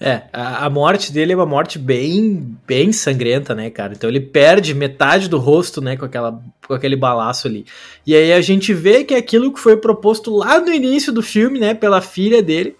É, 0.06 0.24
a, 0.34 0.66
a, 0.66 0.68
morte 0.68 1.10
dele 1.10 1.32
é 1.32 1.36
uma 1.36 1.46
morte 1.46 1.78
bem, 1.78 2.54
bem 2.66 2.92
sangrenta, 2.92 3.54
né, 3.54 3.70
cara? 3.70 3.94
Então 3.94 4.10
ele 4.10 4.20
perde 4.20 4.74
metade 4.74 5.30
do 5.30 5.38
rosto, 5.38 5.80
né, 5.80 5.96
com, 5.96 6.04
aquela, 6.04 6.42
com 6.68 6.74
aquele 6.74 6.94
balaço 6.94 7.48
ali. 7.48 7.64
E 8.06 8.14
aí 8.14 8.30
a 8.30 8.42
gente 8.42 8.74
vê 8.74 9.02
que 9.02 9.14
aquilo 9.14 9.50
que 9.50 9.58
foi 9.58 9.78
proposto 9.78 10.30
lá 10.36 10.60
no 10.60 10.70
início 10.70 11.10
do 11.10 11.22
filme, 11.22 11.58
né, 11.58 11.72
pela 11.72 12.02
filha 12.02 12.42
dele, 12.42 12.76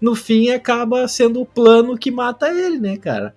no 0.00 0.14
fim 0.14 0.52
acaba 0.52 1.06
sendo 1.06 1.42
o 1.42 1.44
plano 1.44 1.98
que 1.98 2.10
mata 2.10 2.48
ele, 2.48 2.78
né, 2.78 2.96
cara? 2.96 3.34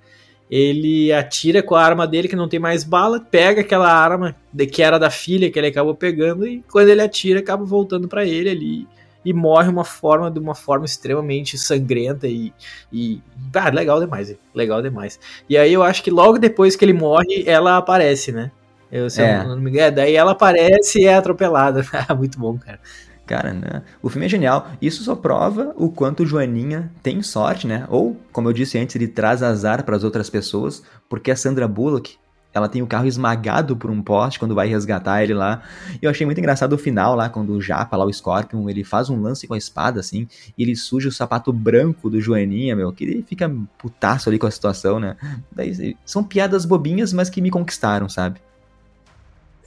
ele 0.49 1.11
atira 1.11 1.61
com 1.61 1.75
a 1.75 1.83
arma 1.83 2.07
dele 2.07 2.29
que 2.29 2.35
não 2.37 2.47
tem 2.47 2.61
mais 2.61 2.85
bala, 2.85 3.19
pega 3.19 3.59
aquela 3.59 3.91
arma 3.91 4.33
de, 4.53 4.65
que 4.65 4.81
era 4.81 4.97
da 4.97 5.09
filha 5.09 5.51
que 5.51 5.59
ele 5.59 5.67
acabou 5.67 5.93
pegando 5.93 6.47
e 6.47 6.63
quando 6.71 6.87
ele 6.87 7.01
atira 7.01 7.41
acaba 7.41 7.65
voltando 7.65 8.07
para 8.07 8.25
ele 8.25 8.49
ali 8.49 8.87
e 9.23 9.33
morre 9.33 9.69
uma 9.69 9.83
forma 9.83 10.31
de 10.31 10.39
uma 10.39 10.55
forma 10.55 10.85
extremamente 10.85 11.57
sangrenta 11.57 12.27
e, 12.27 12.53
e 12.91 13.21
ah, 13.53 13.69
legal 13.69 13.99
demais, 13.99 14.35
legal 14.53 14.81
demais. 14.81 15.19
E 15.49 15.57
aí 15.57 15.73
eu 15.73 15.83
acho 15.83 16.03
que 16.03 16.11
logo 16.11 16.37
depois 16.37 16.75
que 16.75 16.85
ele 16.85 16.93
morre, 16.93 17.43
ela 17.45 17.77
aparece, 17.77 18.31
né? 18.31 18.51
Eu, 18.91 19.09
se 19.09 19.21
é. 19.21 19.39
eu 19.39 19.49
não 19.49 19.59
me 19.59 19.69
engano, 19.69 19.95
daí 19.95 20.15
ela 20.15 20.31
aparece 20.31 21.01
e 21.01 21.05
é 21.05 21.15
atropelada. 21.15 21.85
Muito 22.17 22.39
bom, 22.39 22.57
cara. 22.57 22.79
Cara, 23.25 23.53
né? 23.53 23.83
O 24.01 24.09
filme 24.09 24.25
é 24.25 24.29
genial. 24.29 24.69
Isso 24.81 25.03
só 25.03 25.13
prova 25.13 25.73
o 25.75 25.89
quanto 25.89 26.23
o 26.23 26.25
Joaninha 26.25 26.89
tem 27.03 27.21
sorte, 27.21 27.67
né? 27.67 27.85
Ou, 27.89 28.15
como 28.31 28.47
eu 28.47 28.53
disse 28.53 28.77
antes, 28.77 28.95
ele 28.95 29.07
traz 29.07 29.43
azar 29.43 29.83
para 29.83 29.97
as 29.97 30.05
outras 30.05 30.29
pessoas, 30.29 30.81
porque 31.09 31.29
a 31.29 31.35
Sandra 31.35 31.67
Bullock, 31.67 32.17
ela 32.53 32.67
tem 32.67 32.81
o 32.81 32.87
carro 32.87 33.05
esmagado 33.05 33.75
por 33.75 33.91
um 33.91 34.01
poste 34.01 34.39
quando 34.39 34.55
vai 34.55 34.67
resgatar 34.67 35.23
ele 35.23 35.33
lá. 35.33 35.61
E 36.01 36.05
eu 36.05 36.09
achei 36.09 36.25
muito 36.25 36.39
engraçado 36.39 36.73
o 36.73 36.77
final 36.77 37.15
lá, 37.15 37.29
quando 37.29 37.53
o 37.53 37.61
Japa, 37.61 37.95
lá 37.95 38.05
o 38.05 38.13
Scorpion, 38.13 38.69
ele 38.69 38.83
faz 38.83 39.09
um 39.09 39.21
lance 39.21 39.47
com 39.47 39.53
a 39.53 39.57
espada, 39.57 39.99
assim, 39.99 40.27
e 40.57 40.63
ele 40.63 40.75
suja 40.75 41.09
o 41.09 41.11
sapato 41.11 41.53
branco 41.53 42.09
do 42.09 42.19
Joaninha, 42.19 42.75
meu, 42.75 42.91
que 42.91 43.03
ele 43.03 43.23
fica 43.23 43.53
putaço 43.77 44.29
ali 44.29 44.39
com 44.39 44.47
a 44.47 44.51
situação, 44.51 44.99
né? 44.99 45.15
Daí, 45.51 45.95
são 46.05 46.23
piadas 46.23 46.65
bobinhas, 46.65 47.13
mas 47.13 47.29
que 47.29 47.41
me 47.41 47.51
conquistaram, 47.51 48.09
sabe? 48.09 48.39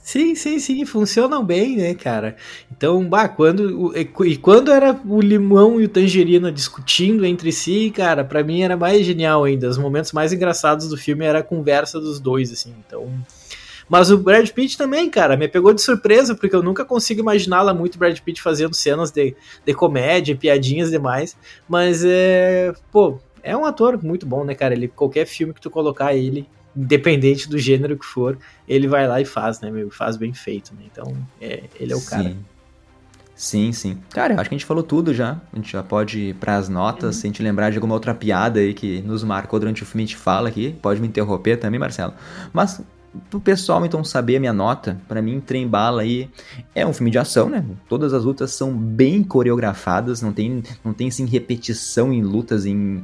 Sim, 0.03 0.33
sim, 0.33 0.57
sim, 0.59 0.85
funcionam 0.85 1.45
bem, 1.45 1.77
né, 1.77 1.93
cara? 1.93 2.35
Então, 2.71 3.07
bah, 3.07 3.29
quando 3.29 3.93
e 3.95 4.35
quando 4.35 4.71
era 4.71 4.99
o 5.05 5.21
limão 5.21 5.79
e 5.79 5.85
o 5.85 5.89
tangerina 5.89 6.51
discutindo 6.51 7.23
entre 7.23 7.51
si, 7.51 7.91
cara, 7.91 8.23
para 8.23 8.43
mim 8.43 8.61
era 8.61 8.75
mais 8.75 9.05
genial 9.05 9.43
ainda. 9.43 9.69
Os 9.69 9.77
momentos 9.77 10.11
mais 10.11 10.33
engraçados 10.33 10.89
do 10.89 10.97
filme 10.97 11.23
era 11.23 11.39
a 11.39 11.43
conversa 11.43 11.99
dos 11.99 12.19
dois, 12.19 12.51
assim. 12.51 12.73
Então, 12.85 13.07
mas 13.91 14.09
o 14.09 14.17
Brad 14.17 14.49
Pitt 14.49 14.77
também, 14.77 15.09
cara, 15.09 15.35
me 15.35 15.49
pegou 15.49 15.73
de 15.73 15.81
surpresa, 15.81 16.33
porque 16.33 16.55
eu 16.55 16.63
nunca 16.63 16.85
consigo 16.85 17.19
imaginar 17.19 17.61
lá 17.61 17.73
muito 17.73 17.99
Brad 17.99 18.17
Pitt 18.19 18.41
fazendo 18.41 18.73
cenas 18.73 19.11
de, 19.11 19.35
de 19.65 19.73
comédia, 19.73 20.35
piadinhas 20.35 20.89
demais. 20.89 21.37
Mas 21.67 22.03
é. 22.05 22.73
Pô, 22.91 23.19
é 23.43 23.55
um 23.55 23.65
ator 23.65 24.01
muito 24.01 24.25
bom, 24.25 24.43
né, 24.45 24.55
cara? 24.55 24.73
Ele, 24.73 24.87
qualquer 24.87 25.25
filme 25.25 25.53
que 25.53 25.61
tu 25.61 25.69
colocar 25.69 26.15
ele, 26.15 26.47
independente 26.75 27.49
do 27.49 27.57
gênero 27.57 27.97
que 27.97 28.05
for, 28.05 28.37
ele 28.67 28.87
vai 28.87 29.07
lá 29.07 29.19
e 29.19 29.25
faz, 29.25 29.59
né, 29.61 29.69
meu? 29.69 29.89
Faz 29.89 30.17
bem 30.17 30.33
feito, 30.33 30.73
né? 30.73 30.81
Então, 30.91 31.15
é, 31.39 31.63
ele 31.79 31.93
é 31.93 31.95
o 31.95 31.99
sim. 31.99 32.09
cara. 32.09 32.35
Sim, 33.35 33.71
sim. 33.71 33.97
Cara, 34.11 34.35
eu 34.35 34.39
acho 34.39 34.49
que 34.49 34.55
a 34.55 34.57
gente 34.57 34.67
falou 34.67 34.83
tudo 34.83 35.15
já. 35.15 35.41
A 35.51 35.55
gente 35.55 35.71
já 35.71 35.81
pode 35.81 36.19
ir 36.19 36.35
pras 36.35 36.69
notas, 36.69 37.15
uhum. 37.15 37.21
se 37.21 37.25
a 37.25 37.29
gente 37.29 37.41
lembrar 37.41 37.71
de 37.71 37.77
alguma 37.77 37.95
outra 37.95 38.13
piada 38.13 38.59
aí 38.59 38.71
que 38.71 39.01
nos 39.01 39.23
marcou 39.23 39.59
durante 39.59 39.81
o 39.81 39.85
filme, 39.85 40.03
a 40.03 40.05
gente 40.05 40.15
fala 40.15 40.47
aqui. 40.47 40.75
Pode 40.79 41.01
me 41.01 41.07
interromper 41.07 41.57
também, 41.57 41.79
Marcelo. 41.79 42.13
Mas, 42.53 42.81
pro 43.31 43.39
pessoal 43.39 43.83
então 43.83 44.03
saber 44.03 44.37
a 44.37 44.39
minha 44.39 44.53
nota, 44.53 45.01
para 45.07 45.23
mim, 45.23 45.39
Trem 45.39 45.67
Bala 45.67 46.03
aí 46.03 46.29
é 46.75 46.85
um 46.85 46.93
filme 46.93 47.09
de 47.09 47.17
ação, 47.17 47.49
né? 47.49 47.65
Todas 47.89 48.13
as 48.13 48.23
lutas 48.23 48.51
são 48.51 48.71
bem 48.71 49.23
coreografadas, 49.23 50.21
não 50.21 50.31
tem, 50.31 50.61
não 50.85 50.93
tem 50.93 51.07
assim, 51.07 51.25
repetição 51.25 52.13
em 52.13 52.21
lutas, 52.21 52.65
em, 52.67 53.03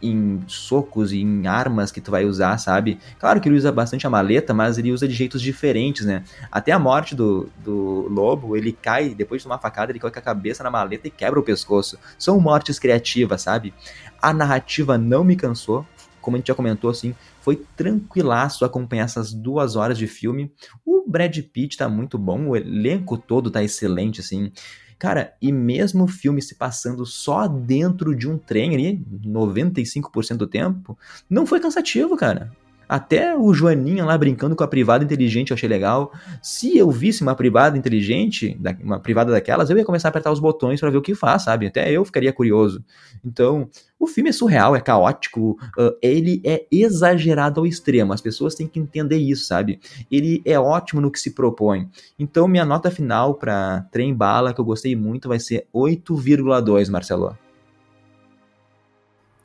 em 0.00 0.42
socos 0.46 1.12
e 1.12 1.20
em 1.20 1.46
armas 1.46 1.90
que 1.90 2.00
tu 2.00 2.10
vai 2.10 2.24
usar, 2.24 2.56
sabe? 2.58 2.98
Claro 3.18 3.40
que 3.40 3.48
ele 3.48 3.56
usa 3.56 3.72
bastante 3.72 4.06
a 4.06 4.10
maleta, 4.10 4.54
mas 4.54 4.78
ele 4.78 4.92
usa 4.92 5.08
de 5.08 5.14
jeitos 5.14 5.42
diferentes, 5.42 6.06
né? 6.06 6.22
Até 6.50 6.72
a 6.72 6.78
morte 6.78 7.14
do, 7.14 7.48
do 7.58 8.08
lobo, 8.08 8.56
ele 8.56 8.72
cai, 8.72 9.10
depois 9.14 9.40
de 9.40 9.44
tomar 9.44 9.58
facada, 9.58 9.92
ele 9.92 9.98
coloca 9.98 10.20
a 10.20 10.22
cabeça 10.22 10.62
na 10.62 10.70
maleta 10.70 11.08
e 11.08 11.10
quebra 11.10 11.40
o 11.40 11.42
pescoço. 11.42 11.98
São 12.18 12.40
mortes 12.40 12.78
criativas, 12.78 13.42
sabe? 13.42 13.74
A 14.20 14.32
narrativa 14.32 14.96
não 14.96 15.24
me 15.24 15.36
cansou, 15.36 15.84
como 16.20 16.36
a 16.36 16.38
gente 16.38 16.48
já 16.48 16.54
comentou, 16.54 16.90
assim, 16.90 17.14
foi 17.40 17.64
tranquilaço 17.76 18.64
acompanhar 18.64 19.04
essas 19.04 19.32
duas 19.32 19.76
horas 19.76 19.96
de 19.96 20.06
filme. 20.06 20.52
O 20.84 21.04
Brad 21.08 21.36
Pitt 21.38 21.76
tá 21.76 21.88
muito 21.88 22.18
bom, 22.18 22.48
o 22.48 22.56
elenco 22.56 23.16
todo 23.16 23.50
tá 23.50 23.62
excelente, 23.62 24.20
assim. 24.20 24.52
Cara, 24.98 25.34
e 25.40 25.52
mesmo 25.52 26.04
o 26.04 26.08
filme 26.08 26.42
se 26.42 26.56
passando 26.56 27.06
só 27.06 27.46
dentro 27.46 28.16
de 28.16 28.28
um 28.28 28.36
trem 28.36 28.74
ali, 28.74 29.04
95% 29.24 30.36
do 30.36 30.46
tempo, 30.46 30.98
não 31.30 31.46
foi 31.46 31.60
cansativo, 31.60 32.16
cara. 32.16 32.50
Até 32.88 33.36
o 33.36 33.52
Joaninha 33.52 34.04
lá 34.04 34.16
brincando 34.16 34.56
com 34.56 34.64
a 34.64 34.68
privada 34.68 35.04
inteligente 35.04 35.50
eu 35.50 35.54
achei 35.54 35.68
legal. 35.68 36.12
Se 36.42 36.78
eu 36.78 36.90
visse 36.90 37.22
uma 37.22 37.34
privada 37.34 37.76
inteligente, 37.76 38.58
uma 38.82 38.98
privada 38.98 39.30
daquelas, 39.30 39.68
eu 39.68 39.76
ia 39.76 39.84
começar 39.84 40.08
a 40.08 40.10
apertar 40.10 40.32
os 40.32 40.40
botões 40.40 40.80
para 40.80 40.90
ver 40.90 40.96
o 40.96 41.02
que 41.02 41.14
faz, 41.14 41.42
sabe? 41.42 41.66
Até 41.66 41.90
eu 41.90 42.04
ficaria 42.04 42.32
curioso. 42.32 42.82
Então, 43.24 43.68
o 43.98 44.06
filme 44.06 44.30
é 44.30 44.32
surreal, 44.32 44.76
é 44.76 44.80
caótico, 44.80 45.58
uh, 45.76 45.96
ele 46.00 46.40
é 46.44 46.64
exagerado 46.70 47.60
ao 47.60 47.66
extremo. 47.66 48.12
As 48.12 48.20
pessoas 48.20 48.54
têm 48.54 48.66
que 48.66 48.78
entender 48.78 49.18
isso, 49.18 49.44
sabe? 49.44 49.80
Ele 50.10 50.40
é 50.44 50.58
ótimo 50.58 51.00
no 51.00 51.10
que 51.10 51.18
se 51.18 51.32
propõe. 51.32 51.88
Então, 52.18 52.48
minha 52.48 52.64
nota 52.64 52.90
final 52.90 53.34
para 53.34 53.86
Trem 53.90 54.14
Bala, 54.14 54.54
que 54.54 54.60
eu 54.60 54.64
gostei 54.64 54.94
muito, 54.94 55.28
vai 55.28 55.40
ser 55.40 55.66
8,2, 55.74 56.88
Marcelo. 56.90 57.36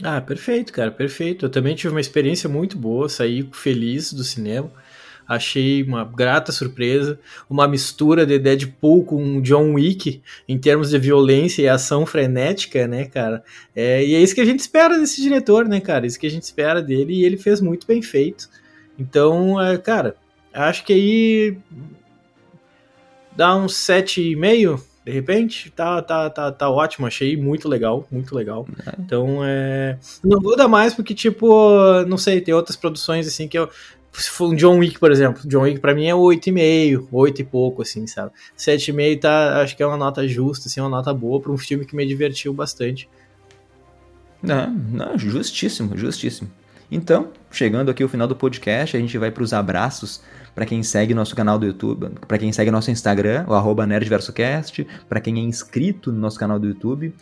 Ah, 0.04 0.20
perfeito, 0.20 0.74
cara, 0.74 0.92
perfeito. 0.92 1.46
Eu 1.46 1.50
também 1.50 1.76
tive 1.76 1.94
uma 1.94 2.02
experiência 2.02 2.50
muito 2.50 2.78
boa, 2.78 3.08
saí 3.08 3.48
feliz 3.54 4.12
do 4.12 4.24
cinema. 4.24 4.70
Achei 5.26 5.82
uma 5.82 6.04
grata 6.04 6.52
surpresa, 6.52 7.18
uma 7.50 7.66
mistura 7.66 8.26
de 8.26 8.38
Deadpool 8.38 9.06
com 9.06 9.42
John 9.42 9.76
Wick 9.76 10.22
em 10.46 10.60
termos 10.60 10.90
de 10.90 11.00
violência 11.00 11.62
e 11.62 11.70
ação 11.70 12.06
frenética, 12.06 12.86
né, 12.86 13.06
cara? 13.06 13.42
É, 13.74 14.06
e 14.06 14.14
é 14.16 14.20
isso 14.22 14.36
que 14.36 14.42
a 14.42 14.46
gente 14.46 14.60
espera 14.60 15.00
desse 15.00 15.22
diretor, 15.22 15.66
né, 15.66 15.80
cara? 15.80 16.06
Isso 16.06 16.20
que 16.20 16.28
a 16.28 16.30
gente 16.30 16.44
espera 16.44 16.82
dele 16.82 17.14
e 17.14 17.24
ele 17.24 17.38
fez 17.38 17.62
muito 17.62 17.88
bem 17.88 18.02
feito. 18.02 18.50
Então, 19.00 19.62
é, 19.62 19.78
cara, 19.78 20.18
acho 20.54 20.84
que 20.84 20.92
aí 20.92 21.58
dá 23.34 23.56
uns 23.56 23.74
7,5 23.76 24.93
de 25.06 25.12
repente, 25.12 25.70
tá, 25.72 26.02
tá, 26.02 26.30
tá, 26.30 26.52
tá 26.52 26.70
ótimo, 26.70 27.06
achei 27.06 27.36
muito 27.36 27.68
legal, 27.68 28.08
muito 28.10 28.34
legal. 28.34 28.66
É. 28.86 28.94
Então, 29.00 29.40
é. 29.44 29.98
Não 30.24 30.40
vou 30.40 30.56
dar 30.56 30.68
mais 30.68 30.94
porque, 30.94 31.14
tipo, 31.14 32.04
não 32.08 32.18
sei, 32.18 32.40
tem 32.40 32.54
outras 32.54 32.78
produções 32.78 33.28
assim 33.28 33.48
que 33.48 33.58
eu. 33.58 33.70
Se 34.14 34.30
for 34.30 34.52
um 34.52 34.56
John 34.56 34.78
Wick, 34.78 35.00
por 35.00 35.12
exemplo, 35.12 35.42
John 35.48 35.62
Wick 35.64 35.80
pra 35.80 35.96
mim 35.96 36.06
é 36.06 36.14
8,5, 36.14 37.08
8 37.12 37.42
e 37.42 37.44
pouco, 37.44 37.82
assim, 37.82 38.06
sabe? 38.06 38.32
7,5 38.56 39.20
tá, 39.20 39.62
acho 39.62 39.76
que 39.76 39.82
é 39.82 39.88
uma 39.88 39.98
nota 39.98 40.28
justa, 40.28 40.68
assim, 40.68 40.80
uma 40.80 40.90
nota 40.90 41.12
boa 41.12 41.42
pra 41.42 41.52
um 41.52 41.58
filme 41.58 41.84
que 41.84 41.96
me 41.96 42.06
divertiu 42.06 42.54
bastante. 42.54 43.10
Não, 44.42 44.72
não, 44.72 45.18
justíssimo, 45.18 45.98
justíssimo. 45.98 46.52
Então, 46.92 47.30
chegando 47.50 47.90
aqui 47.90 48.04
ao 48.04 48.10
final 48.10 48.28
do 48.28 48.36
podcast, 48.36 48.96
a 48.96 49.00
gente 49.00 49.18
vai 49.18 49.32
para 49.32 49.42
os 49.42 49.52
abraços 49.52 50.22
para 50.54 50.66
quem 50.66 50.84
segue 50.84 51.14
nosso 51.14 51.36
canal 51.36 51.58
do 51.58 51.66
YouTube, 51.66 52.10
para 52.28 52.38
quem 52.38 52.52
segue 52.52 52.72
nosso 52.72 52.92
Instagram, 52.92 53.46
o 53.48 53.86
nerdversocast, 53.86 54.86
para 55.10 55.20
quem 55.20 55.40
é 55.40 55.42
inscrito 55.42 56.12
no 56.12 56.20
nosso 56.20 56.38
canal 56.40 56.60
do 56.60 56.68
YouTube, 56.68 57.14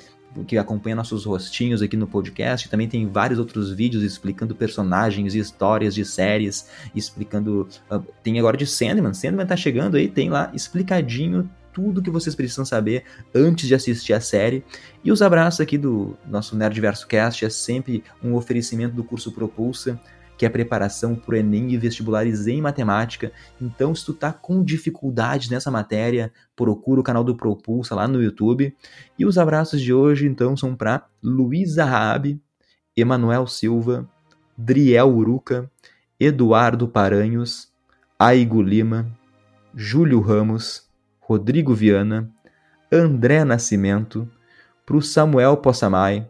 que 0.47 0.57
acompanha 0.57 0.95
nossos 0.95 1.25
rostinhos 1.25 1.82
aqui 1.82 1.97
no 1.97 2.07
podcast. 2.07 2.69
Também 2.69 2.88
tem 2.88 3.07
vários 3.07 3.39
outros 3.39 3.71
vídeos 3.71 4.03
explicando 4.03 4.55
personagens 4.55 5.36
e 5.36 5.39
histórias 5.39 5.93
de 5.93 6.05
séries, 6.05 6.69
explicando. 6.95 7.67
Uh, 7.91 7.99
tem 8.23 8.39
agora 8.39 8.55
de 8.55 8.65
Sandman. 8.65 9.13
Sandman 9.13 9.45
tá 9.45 9.57
chegando 9.57 9.97
aí, 9.97 10.07
tem 10.07 10.29
lá 10.29 10.49
explicadinho 10.53 11.49
tudo 11.73 12.01
que 12.01 12.09
vocês 12.09 12.36
precisam 12.36 12.65
saber 12.65 13.03
antes 13.34 13.67
de 13.67 13.75
assistir 13.75 14.13
a 14.13 14.21
série. 14.21 14.63
E 15.03 15.11
os 15.11 15.21
abraços 15.21 15.61
aqui 15.61 15.77
do 15.77 16.17
nosso 16.27 16.55
Nerdverso 16.55 17.07
Cast 17.07 17.45
é 17.45 17.49
sempre 17.49 18.03
um 18.23 18.36
oferecimento 18.36 18.95
do 18.95 19.03
curso 19.03 19.32
Propulsa 19.32 19.99
que 20.41 20.45
é 20.47 20.49
preparação 20.49 21.13
para 21.13 21.35
o 21.35 21.37
Enem 21.37 21.71
e 21.71 21.77
vestibulares 21.77 22.47
em 22.47 22.59
matemática. 22.63 23.31
Então, 23.61 23.93
se 23.93 24.03
tu 24.03 24.11
tá 24.11 24.33
com 24.33 24.63
dificuldades 24.63 25.51
nessa 25.51 25.69
matéria, 25.69 26.33
procura 26.55 26.99
o 26.99 27.03
canal 27.03 27.23
do 27.23 27.37
Propulsa 27.37 27.93
lá 27.93 28.07
no 28.07 28.19
YouTube. 28.19 28.75
E 29.19 29.23
os 29.23 29.37
abraços 29.37 29.79
de 29.79 29.93
hoje, 29.93 30.25
então, 30.25 30.57
são 30.57 30.75
para 30.75 31.05
Luísa 31.21 31.85
Raab, 31.85 32.41
Emanuel 32.97 33.45
Silva, 33.45 34.09
Driel 34.57 35.15
Uruca, 35.15 35.69
Eduardo 36.19 36.87
Paranhos, 36.87 37.71
Aigo 38.17 38.63
Lima, 38.63 39.15
Júlio 39.75 40.21
Ramos, 40.21 40.89
Rodrigo 41.19 41.75
Viana, 41.75 42.31
André 42.91 43.45
Nascimento, 43.45 44.27
para 44.87 44.97
o 44.97 45.03
Samuel 45.03 45.57
Possamay, 45.57 46.27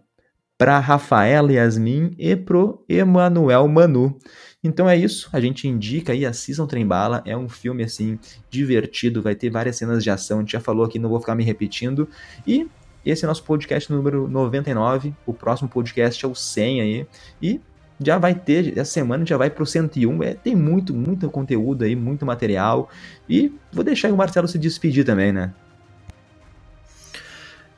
para 0.62 0.78
Rafaela 0.78 1.51
Yasmin 1.51 2.14
e 2.20 2.36
pro 2.36 2.86
Emanuel 2.88 3.68
Manu. 3.68 4.16
Então 4.64 4.88
é 4.88 4.95
isso, 4.95 5.28
a 5.34 5.41
gente 5.41 5.68
indica 5.68 6.14
aí, 6.14 6.24
assistam 6.24 6.68
Trembala, 6.68 7.24
é 7.26 7.36
um 7.36 7.49
filme 7.49 7.84
assim 7.84 8.20
divertido, 8.47 9.24
vai 9.24 9.34
ter 9.34 9.49
várias 9.49 9.78
cenas 9.78 10.03
de 10.03 10.12
ação, 10.12 10.38
a 10.38 10.41
gente 10.41 10.51
já 10.51 10.59
falou 10.59 10.86
aqui, 10.86 10.99
não 10.99 11.09
vou 11.09 11.20
ficar 11.20 11.34
me 11.34 11.43
repetindo. 11.43 12.07
E 12.45 12.70
esse 13.03 13.26
é 13.26 13.28
nosso 13.28 13.43
podcast 13.43 13.91
número 13.91 14.28
99, 14.28 15.16
o 15.26 15.34
próximo 15.34 15.68
podcast 15.68 16.24
é 16.24 16.28
o 16.28 16.36
100 16.36 16.82
aí, 16.82 17.07
e 17.41 17.59
já 17.99 18.20
vai 18.20 18.36
ter, 18.36 18.78
essa 18.78 18.91
semana 18.91 19.26
já 19.26 19.38
vai 19.38 19.49
pro 19.49 19.66
101, 19.66 20.22
é, 20.22 20.36
tem 20.36 20.55
muito, 20.55 20.93
muito 20.93 21.28
conteúdo 21.32 21.86
aí, 21.86 21.95
muito 21.95 22.24
material, 22.24 22.88
e 23.28 23.51
vou 23.74 23.84
deixar 23.84 24.14
o 24.14 24.16
Marcelo 24.16 24.47
se 24.47 24.59
despedir 24.59 25.03
também, 25.03 25.32
né? 25.32 25.55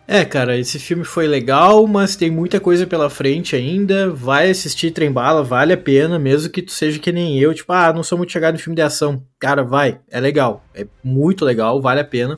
É, 0.06 0.26
cara, 0.26 0.58
esse 0.58 0.78
filme 0.80 1.06
foi 1.06 1.28
legal, 1.28 1.88
mas 1.88 2.18
tem 2.18 2.30
muita 2.30 2.60
coisa 2.60 2.86
pela 2.86 3.10
frente 3.10 3.56
ainda. 3.56 4.10
Vai 4.10 4.50
assistir 4.50 4.92
Trembala, 4.92 5.44
vale 5.44 5.72
a 5.72 5.78
pena, 5.78 6.20
mesmo 6.20 6.52
que 6.52 6.62
tu 6.62 6.72
seja 6.72 7.00
que 7.00 7.12
nem 7.12 7.40
eu, 7.40 7.54
tipo, 7.54 7.72
ah, 7.72 7.94
não 7.94 8.04
sou 8.04 8.18
muito 8.18 8.32
chegado 8.32 8.56
em 8.56 8.60
filme 8.60 8.76
de 8.76 8.82
ação. 8.82 9.26
Cara, 9.40 9.64
vai, 9.64 10.02
é 10.12 10.20
legal, 10.20 10.64
é 10.76 10.86
muito 11.02 11.46
legal, 11.46 11.82
vale 11.82 12.02
a 12.02 12.06
pena. 12.06 12.38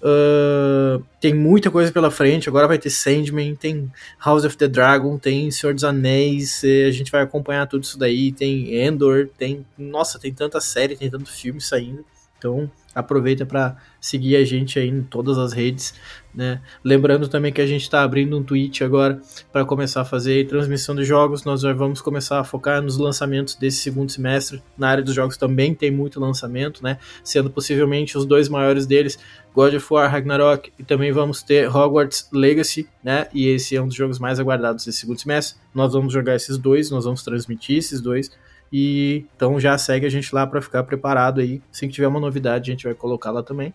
Uh, 0.00 1.02
tem 1.20 1.32
muita 1.34 1.70
coisa 1.70 1.92
pela 1.92 2.10
frente, 2.10 2.48
agora 2.48 2.68
vai 2.68 2.78
ter 2.78 2.90
Sandman, 2.90 3.54
tem 3.54 3.90
House 4.22 4.44
of 4.44 4.56
the 4.56 4.68
Dragon, 4.68 5.18
tem 5.18 5.50
Senhor 5.50 5.72
dos 5.74 5.84
Anéis, 5.84 6.62
a 6.64 6.90
gente 6.90 7.10
vai 7.10 7.22
acompanhar 7.22 7.66
tudo 7.66 7.84
isso 7.84 7.98
daí, 7.98 8.32
tem 8.32 8.82
Endor, 8.82 9.28
tem. 9.38 9.64
Nossa, 9.78 10.18
tem 10.18 10.32
tanta 10.32 10.60
série, 10.60 10.96
tem 10.96 11.10
tanto 11.10 11.30
filme 11.30 11.60
saindo. 11.60 12.04
Então, 12.38 12.70
aproveita 12.94 13.44
para 13.44 13.76
seguir 14.00 14.36
a 14.36 14.44
gente 14.44 14.78
aí 14.78 14.88
em 14.88 15.02
todas 15.02 15.36
as 15.38 15.52
redes, 15.52 15.94
né? 16.34 16.60
Lembrando 16.82 17.28
também 17.28 17.52
que 17.52 17.60
a 17.60 17.66
gente 17.66 17.82
está 17.82 18.02
abrindo 18.02 18.36
um 18.36 18.42
Twitch 18.42 18.82
agora 18.82 19.20
para 19.52 19.64
começar 19.64 20.00
a 20.00 20.04
fazer 20.04 20.46
transmissão 20.46 20.94
de 20.94 21.04
jogos. 21.04 21.44
Nós 21.44 21.60
já 21.60 21.72
vamos 21.72 22.00
começar 22.00 22.40
a 22.40 22.44
focar 22.44 22.82
nos 22.82 22.98
lançamentos 22.98 23.54
desse 23.54 23.78
segundo 23.78 24.10
semestre. 24.10 24.62
Na 24.76 24.88
área 24.88 25.02
dos 25.02 25.14
jogos 25.14 25.36
também 25.36 25.74
tem 25.74 25.90
muito 25.90 26.18
lançamento, 26.20 26.82
né? 26.82 26.98
Sendo 27.22 27.50
possivelmente 27.50 28.18
os 28.18 28.26
dois 28.26 28.48
maiores 28.48 28.86
deles, 28.86 29.18
God 29.54 29.74
of 29.74 29.86
War 29.90 30.10
Ragnarok 30.10 30.72
e 30.78 30.82
também 30.82 31.12
vamos 31.12 31.42
ter 31.42 31.68
Hogwarts 31.68 32.28
Legacy, 32.32 32.88
né? 33.02 33.28
E 33.32 33.48
esse 33.48 33.76
é 33.76 33.82
um 33.82 33.86
dos 33.86 33.96
jogos 33.96 34.18
mais 34.18 34.40
aguardados 34.40 34.84
desse 34.84 34.98
segundo 34.98 35.20
semestre. 35.20 35.56
Nós 35.72 35.92
vamos 35.92 36.12
jogar 36.12 36.34
esses 36.34 36.58
dois, 36.58 36.90
nós 36.90 37.04
vamos 37.04 37.22
transmitir 37.22 37.78
esses 37.78 38.00
dois 38.00 38.30
e 38.76 39.24
então 39.36 39.60
já 39.60 39.78
segue 39.78 40.04
a 40.04 40.08
gente 40.08 40.34
lá 40.34 40.44
para 40.44 40.60
ficar 40.60 40.82
preparado 40.82 41.40
aí. 41.40 41.62
Assim 41.72 41.86
que 41.86 41.94
tiver 41.94 42.08
uma 42.08 42.18
novidade, 42.18 42.72
a 42.72 42.74
gente 42.74 42.82
vai 42.82 42.92
colocar 42.92 43.30
lá 43.30 43.40
também. 43.40 43.72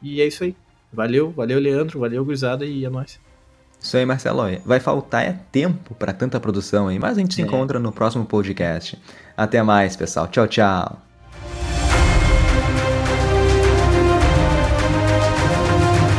E 0.00 0.22
é 0.22 0.26
isso 0.26 0.42
aí. 0.42 0.56
Valeu, 0.90 1.30
valeu, 1.30 1.60
Leandro, 1.60 2.00
valeu, 2.00 2.24
Gurizada, 2.24 2.64
e 2.64 2.82
é 2.82 2.88
nóis. 2.88 3.20
Isso 3.78 3.94
aí, 3.94 4.06
Marcelo. 4.06 4.44
Vai 4.64 4.80
faltar 4.80 5.22
é 5.22 5.38
tempo 5.52 5.94
para 5.94 6.14
tanta 6.14 6.40
produção 6.40 6.88
aí, 6.88 6.98
mas 6.98 7.18
a 7.18 7.20
gente 7.20 7.34
se 7.34 7.42
é. 7.42 7.44
encontra 7.44 7.78
no 7.78 7.92
próximo 7.92 8.24
podcast. 8.24 8.98
Até 9.36 9.62
mais, 9.62 9.96
pessoal. 9.96 10.26
Tchau, 10.28 10.48
tchau. 10.48 11.07